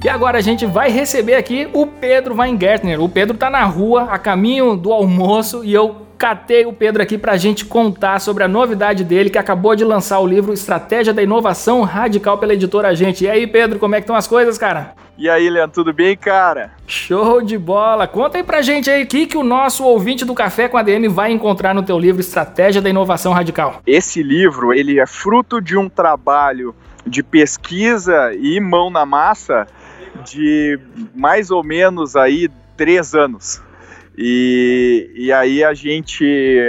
E 0.05 0.09
agora 0.09 0.39
a 0.39 0.41
gente 0.41 0.67
vai 0.67 0.91
receber 0.91 1.37
aqui 1.37 1.69
o 1.73 1.87
Pedro 1.87 2.35
Weingärtner. 2.35 3.01
O 3.01 3.09
Pedro 3.09 3.37
tá 3.37 3.49
na 3.49 3.63
rua, 3.63 4.09
a 4.11 4.19
caminho 4.19 4.77
do 4.77 4.93
almoço, 4.93 5.63
e 5.65 5.73
eu 5.73 6.03
catei 6.19 6.67
o 6.67 6.73
Pedro 6.73 7.01
aqui 7.01 7.17
para 7.17 7.33
a 7.33 7.37
gente 7.37 7.65
contar 7.65 8.21
sobre 8.21 8.43
a 8.43 8.49
novidade 8.49 9.05
dele, 9.05 9.31
que 9.31 9.39
acabou 9.39 9.77
de 9.77 9.85
lançar 9.85 10.19
o 10.19 10.27
livro 10.27 10.53
Estratégia 10.53 11.15
da 11.15 11.23
Inovação 11.23 11.83
Radical 11.83 12.37
pela 12.39 12.55
editora 12.55 12.93
Gente. 12.97 13.25
E 13.25 13.31
aí, 13.31 13.47
Pedro, 13.47 13.79
como 13.79 13.95
é 13.95 13.99
que 13.99 14.03
estão 14.03 14.17
as 14.17 14.27
coisas, 14.27 14.59
cara? 14.59 14.93
E 15.17 15.31
aí, 15.31 15.49
Leandro, 15.49 15.73
tudo 15.73 15.93
bem, 15.93 16.17
cara? 16.17 16.73
Show 16.85 17.41
de 17.41 17.57
bola! 17.57 18.09
Conta 18.09 18.39
aí 18.39 18.43
pra 18.43 18.61
gente 18.61 18.91
aí 18.91 19.05
o 19.05 19.07
que, 19.07 19.27
que 19.27 19.37
o 19.37 19.45
nosso 19.45 19.85
ouvinte 19.85 20.25
do 20.25 20.35
Café 20.35 20.67
com 20.67 20.77
a 20.77 20.83
DM 20.83 21.07
vai 21.07 21.31
encontrar 21.31 21.75
no 21.75 21.83
teu 21.83 21.97
livro 21.97 22.21
Estratégia 22.21 22.83
da 22.83 22.91
Inovação 22.91 23.33
Radical. 23.33 23.81
Esse 23.87 24.21
livro, 24.21 24.73
ele 24.73 24.99
é 24.99 25.07
fruto 25.07 25.61
de 25.61 25.77
um 25.77 25.89
trabalho 25.89 26.75
de 27.07 27.23
pesquisa 27.23 28.33
e 28.35 28.59
mão 28.59 28.91
na 28.91 29.07
massa 29.07 29.67
de 30.25 30.79
mais 31.15 31.51
ou 31.51 31.63
menos 31.63 32.17
aí 32.17 32.49
três 32.77 33.15
anos. 33.15 33.63
E, 34.17 35.11
e 35.15 35.33
aí 35.33 35.65
a 35.65 35.73
gente, 35.73 36.25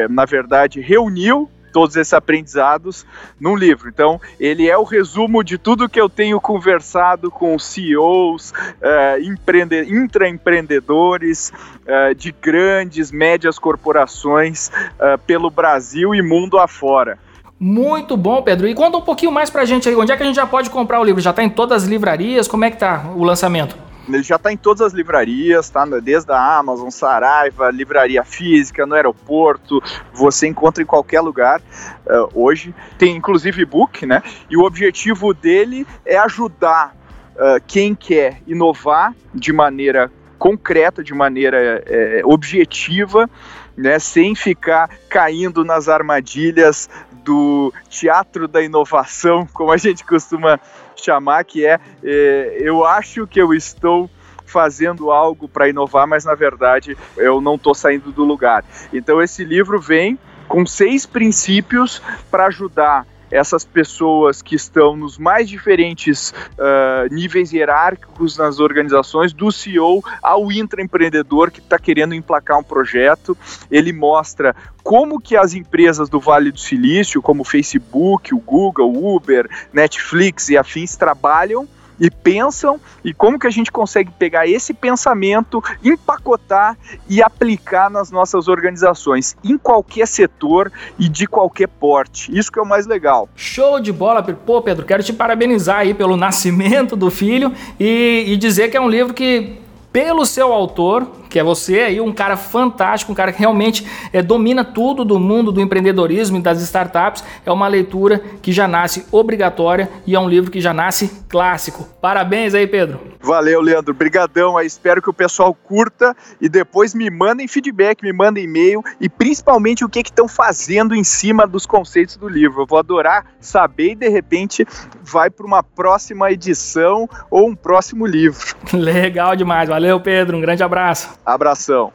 na 0.10 0.26
verdade, 0.26 0.80
reuniu 0.80 1.50
todos 1.74 1.96
esses 1.96 2.14
aprendizados 2.14 3.06
num 3.40 3.56
livro. 3.56 3.90
Então, 3.90 4.22
ele 4.40 4.70
é 4.70 4.78
o 4.78 4.84
resumo 4.84 5.44
de 5.44 5.58
tudo 5.58 5.90
que 5.90 6.00
eu 6.00 6.08
tenho 6.08 6.40
conversado 6.40 7.32
com 7.32 7.58
CEOs, 7.58 8.52
uh, 8.52 9.20
empreende 9.22 9.82
intraempreendedores 9.92 11.52
uh, 11.82 12.14
de 12.16 12.32
grandes, 12.32 13.12
médias 13.12 13.58
corporações 13.58 14.68
uh, 14.70 15.18
pelo 15.26 15.50
Brasil 15.50 16.14
e 16.14 16.22
mundo 16.22 16.60
afora. 16.60 17.18
Muito 17.66 18.18
bom, 18.18 18.42
Pedro. 18.42 18.68
E 18.68 18.76
conta 18.76 18.98
um 18.98 19.02
pouquinho 19.02 19.32
mais 19.32 19.50
pra 19.50 19.64
gente 19.64 19.88
aí, 19.88 19.96
onde 19.96 20.12
é 20.12 20.18
que 20.18 20.22
a 20.22 20.26
gente 20.26 20.36
já 20.36 20.46
pode 20.46 20.70
comprar 20.70 21.00
o 21.00 21.04
livro? 21.04 21.22
Já 21.22 21.32
tá 21.32 21.42
em 21.42 21.50
todas 21.50 21.84
as 21.84 21.90
livrarias? 21.90 22.46
Como 22.46 22.66
é 22.66 22.70
que 22.70 22.76
tá 22.76 23.06
o 23.16 23.24
lançamento? 23.24 23.78
Ele 24.06 24.22
já 24.22 24.36
está 24.36 24.52
em 24.52 24.58
todas 24.58 24.82
as 24.82 24.92
livrarias, 24.92 25.70
tá? 25.70 25.86
Desde 25.86 26.30
a 26.30 26.58
Amazon, 26.58 26.90
Saraiva, 26.90 27.72
livraria 27.72 28.22
física, 28.26 28.86
no 28.86 28.96
aeroporto, 28.96 29.82
você 30.14 30.46
encontra 30.46 30.84
em 30.84 30.86
qualquer 30.86 31.22
lugar 31.22 31.62
uh, 31.62 32.30
hoje. 32.34 32.76
Tem 32.98 33.16
inclusive 33.16 33.62
e-book, 33.62 34.06
né? 34.06 34.22
E 34.50 34.58
o 34.58 34.66
objetivo 34.66 35.34
dele 35.34 35.88
é 36.06 36.18
ajudar 36.18 36.94
uh, 37.34 37.64
quem 37.66 37.96
quer 37.96 38.42
inovar 38.46 39.16
de 39.34 39.54
maneira 39.54 40.12
concreta, 40.38 41.02
de 41.02 41.14
maneira 41.14 41.82
é, 41.88 42.22
objetiva, 42.26 43.30
né, 43.78 43.98
sem 43.98 44.36
ficar 44.36 44.90
caindo 45.10 45.64
nas 45.64 45.88
armadilhas 45.88 46.90
do 47.24 47.74
teatro 47.90 48.48
da 48.48 48.62
inovação, 48.62 49.48
como 49.54 49.72
a 49.72 49.78
gente 49.78 50.04
costuma 50.04 50.60
chamar, 50.96 51.44
que 51.44 51.66
é, 51.66 51.80
é 52.04 52.58
eu 52.60 52.86
acho 52.86 53.26
que 53.28 53.42
eu 53.42 53.54
estou 53.54 54.10
fazendo 54.46 55.12
algo 55.12 55.48
para 55.48 55.68
inovar, 55.68 56.06
mas 56.06 56.26
na 56.26 56.36
verdade 56.36 56.96
eu 57.18 57.42
não 57.42 57.56
estou 57.56 57.74
saindo 57.74 58.12
do 58.12 58.24
lugar. 58.24 58.64
Então 58.94 59.22
esse 59.22 59.44
livro 59.44 59.80
vem 59.80 60.20
com 60.48 60.66
seis 60.66 61.06
princípios 61.06 62.02
para 62.30 62.46
ajudar 62.46 63.08
essas 63.34 63.66
pessoas 63.66 64.42
que 64.42 64.56
estão 64.56 64.96
nos 64.96 65.18
mais 65.18 65.50
diferentes 65.50 66.32
uh, 66.32 67.12
níveis 67.12 67.52
hierárquicos 67.52 68.38
nas 68.38 68.60
organizações, 68.60 69.34
do 69.34 69.52
CEO 69.52 70.04
ao 70.22 70.52
intraempreendedor 70.52 71.50
que 71.50 71.60
está 71.60 71.80
querendo 71.80 72.14
emplacar 72.14 72.60
um 72.60 72.64
projeto. 72.64 73.36
Ele 73.72 73.92
mostra 73.92 74.56
como 74.84 75.20
que 75.20 75.36
as 75.36 75.54
empresas 75.54 76.10
do 76.10 76.20
Vale 76.20 76.52
do 76.52 76.60
Silício, 76.60 77.22
como 77.22 77.42
o 77.42 77.46
Facebook, 77.46 78.36
o 78.36 78.40
Google, 78.40 78.92
o 78.94 79.16
Uber, 79.16 79.50
Netflix 79.74 80.50
e 80.50 80.58
afins, 80.58 80.96
trabalham 80.96 81.68
e 82.00 82.10
pensam 82.10 82.80
e 83.04 83.14
como 83.14 83.40
que 83.40 83.48
a 83.48 83.52
gente 83.52 83.72
consegue 83.72 84.12
pegar 84.12 84.48
esse 84.48 84.74
pensamento, 84.74 85.64
empacotar 85.84 86.78
e 87.10 87.22
aplicar 87.22 87.90
nas 87.90 88.12
nossas 88.12 88.48
organizações, 88.48 89.36
em 89.44 89.58
qualquer 89.58 90.08
setor 90.08 90.72
e 90.98 91.08
de 91.08 91.28
qualquer 91.28 91.68
porte. 91.68 92.36
Isso 92.38 92.52
que 92.52 92.60
é 92.60 92.62
o 92.62 92.66
mais 92.66 92.86
legal. 92.86 93.30
Show 93.36 93.80
de 93.80 93.92
bola, 93.92 94.24
pô, 94.24 94.62
Pedro, 94.62 94.86
quero 94.86 95.04
te 95.04 95.14
parabenizar 95.14 95.80
aí 95.80 95.94
pelo 95.94 96.16
nascimento 96.18 96.96
do 96.96 97.10
filho 97.10 97.54
e, 97.80 98.26
e 98.28 98.38
dizer 98.38 98.70
que 98.70 98.78
é 98.78 98.82
um 98.82 98.90
livro 98.90 99.14
que 99.14 99.62
pelo 99.94 100.26
seu 100.26 100.52
autor, 100.52 101.08
que 101.34 101.40
é 101.40 101.44
você 101.44 101.80
aí, 101.80 102.00
um 102.00 102.14
cara 102.14 102.38
fantástico, 102.38 103.12
um 103.12 103.16
cara 103.16 103.34
que 103.34 103.40
realmente 103.40 103.84
é, 104.14 104.22
domina 104.22 104.64
tudo 104.64 105.04
do 105.04 105.20
mundo 105.20 105.52
do 105.52 105.60
empreendedorismo 105.60 106.38
e 106.38 106.42
das 106.42 106.62
startups. 106.62 107.24
É 107.44 107.52
uma 107.52 107.68
leitura 107.68 108.20
que 108.40 108.52
já 108.52 108.68
nasce 108.68 109.08
obrigatória 109.12 109.90
e 110.06 110.14
é 110.14 110.20
um 110.20 110.30
livro 110.30 110.52
que 110.52 110.62
já 110.62 110.72
nasce 110.72 111.24
clássico. 111.28 111.90
Parabéns 112.00 112.54
aí, 112.54 112.68
Pedro. 112.68 113.02
Valeu, 113.20 113.62
Leandro. 113.62 113.96
Brigadão. 113.96 114.62
Espero 114.62 115.02
que 115.02 115.10
o 115.10 115.14
pessoal 115.14 115.56
curta 115.56 116.16
e 116.40 116.48
depois 116.48 116.94
me 116.94 117.10
mandem 117.10 117.48
feedback, 117.48 118.04
me 118.04 118.14
mandem 118.14 118.44
e-mail 118.44 118.84
e 119.02 119.10
principalmente 119.10 119.84
o 119.84 119.90
que 119.90 120.02
estão 120.02 120.28
fazendo 120.28 120.94
em 120.94 121.04
cima 121.04 121.48
dos 121.48 121.66
conceitos 121.66 122.16
do 122.16 122.30
livro. 122.30 122.62
Eu 122.62 122.68
vou 122.68 122.78
adorar 122.78 123.26
saber 123.40 123.94
e 123.94 123.96
de 123.96 124.08
repente 124.08 124.68
vai 125.02 125.32
para 125.32 125.48
uma 125.48 125.64
próxima 125.64 126.32
edição 126.32 127.10
ou 127.32 127.48
um 127.48 127.56
próximo 127.56 128.06
livro. 128.06 128.56
Legal 128.72 129.36
demais. 129.36 129.68
Valeu, 129.68 130.00
Pedro. 130.00 130.38
Um 130.38 130.42
grande 130.42 130.62
abraço. 130.62 131.23
Abração. 131.26 131.92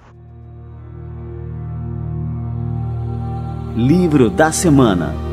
Livro 3.76 4.28
da 4.30 4.50
Semana 4.50 5.28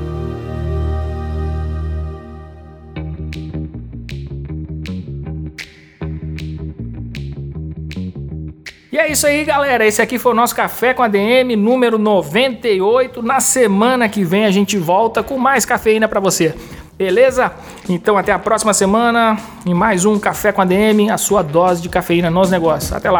E 8.95 8.97
é 8.97 9.11
isso 9.11 9.27
aí, 9.27 9.43
galera. 9.43 9.85
Esse 9.85 10.01
aqui 10.01 10.17
foi 10.17 10.31
o 10.31 10.35
nosso 10.35 10.55
Café 10.55 10.93
com 10.93 11.03
a 11.03 11.09
DM 11.09 11.53
número 11.57 11.97
98. 11.97 13.21
Na 13.21 13.41
semana 13.41 14.07
que 14.07 14.23
vem 14.23 14.45
a 14.45 14.51
gente 14.51 14.77
volta 14.77 15.21
com 15.21 15.37
mais 15.37 15.65
cafeína 15.65 16.07
para 16.07 16.21
você. 16.21 16.55
Beleza? 16.97 17.51
Então 17.89 18.17
até 18.17 18.31
a 18.31 18.39
próxima 18.39 18.73
semana 18.73 19.37
em 19.65 19.73
mais 19.73 20.05
um 20.05 20.17
Café 20.17 20.51
com 20.51 20.61
a 20.61 20.65
DM, 20.65 21.09
a 21.09 21.17
sua 21.17 21.41
dose 21.41 21.81
de 21.81 21.89
cafeína 21.89 22.29
nos 22.29 22.49
negócios. 22.49 22.93
Até 22.93 23.11
lá. 23.11 23.19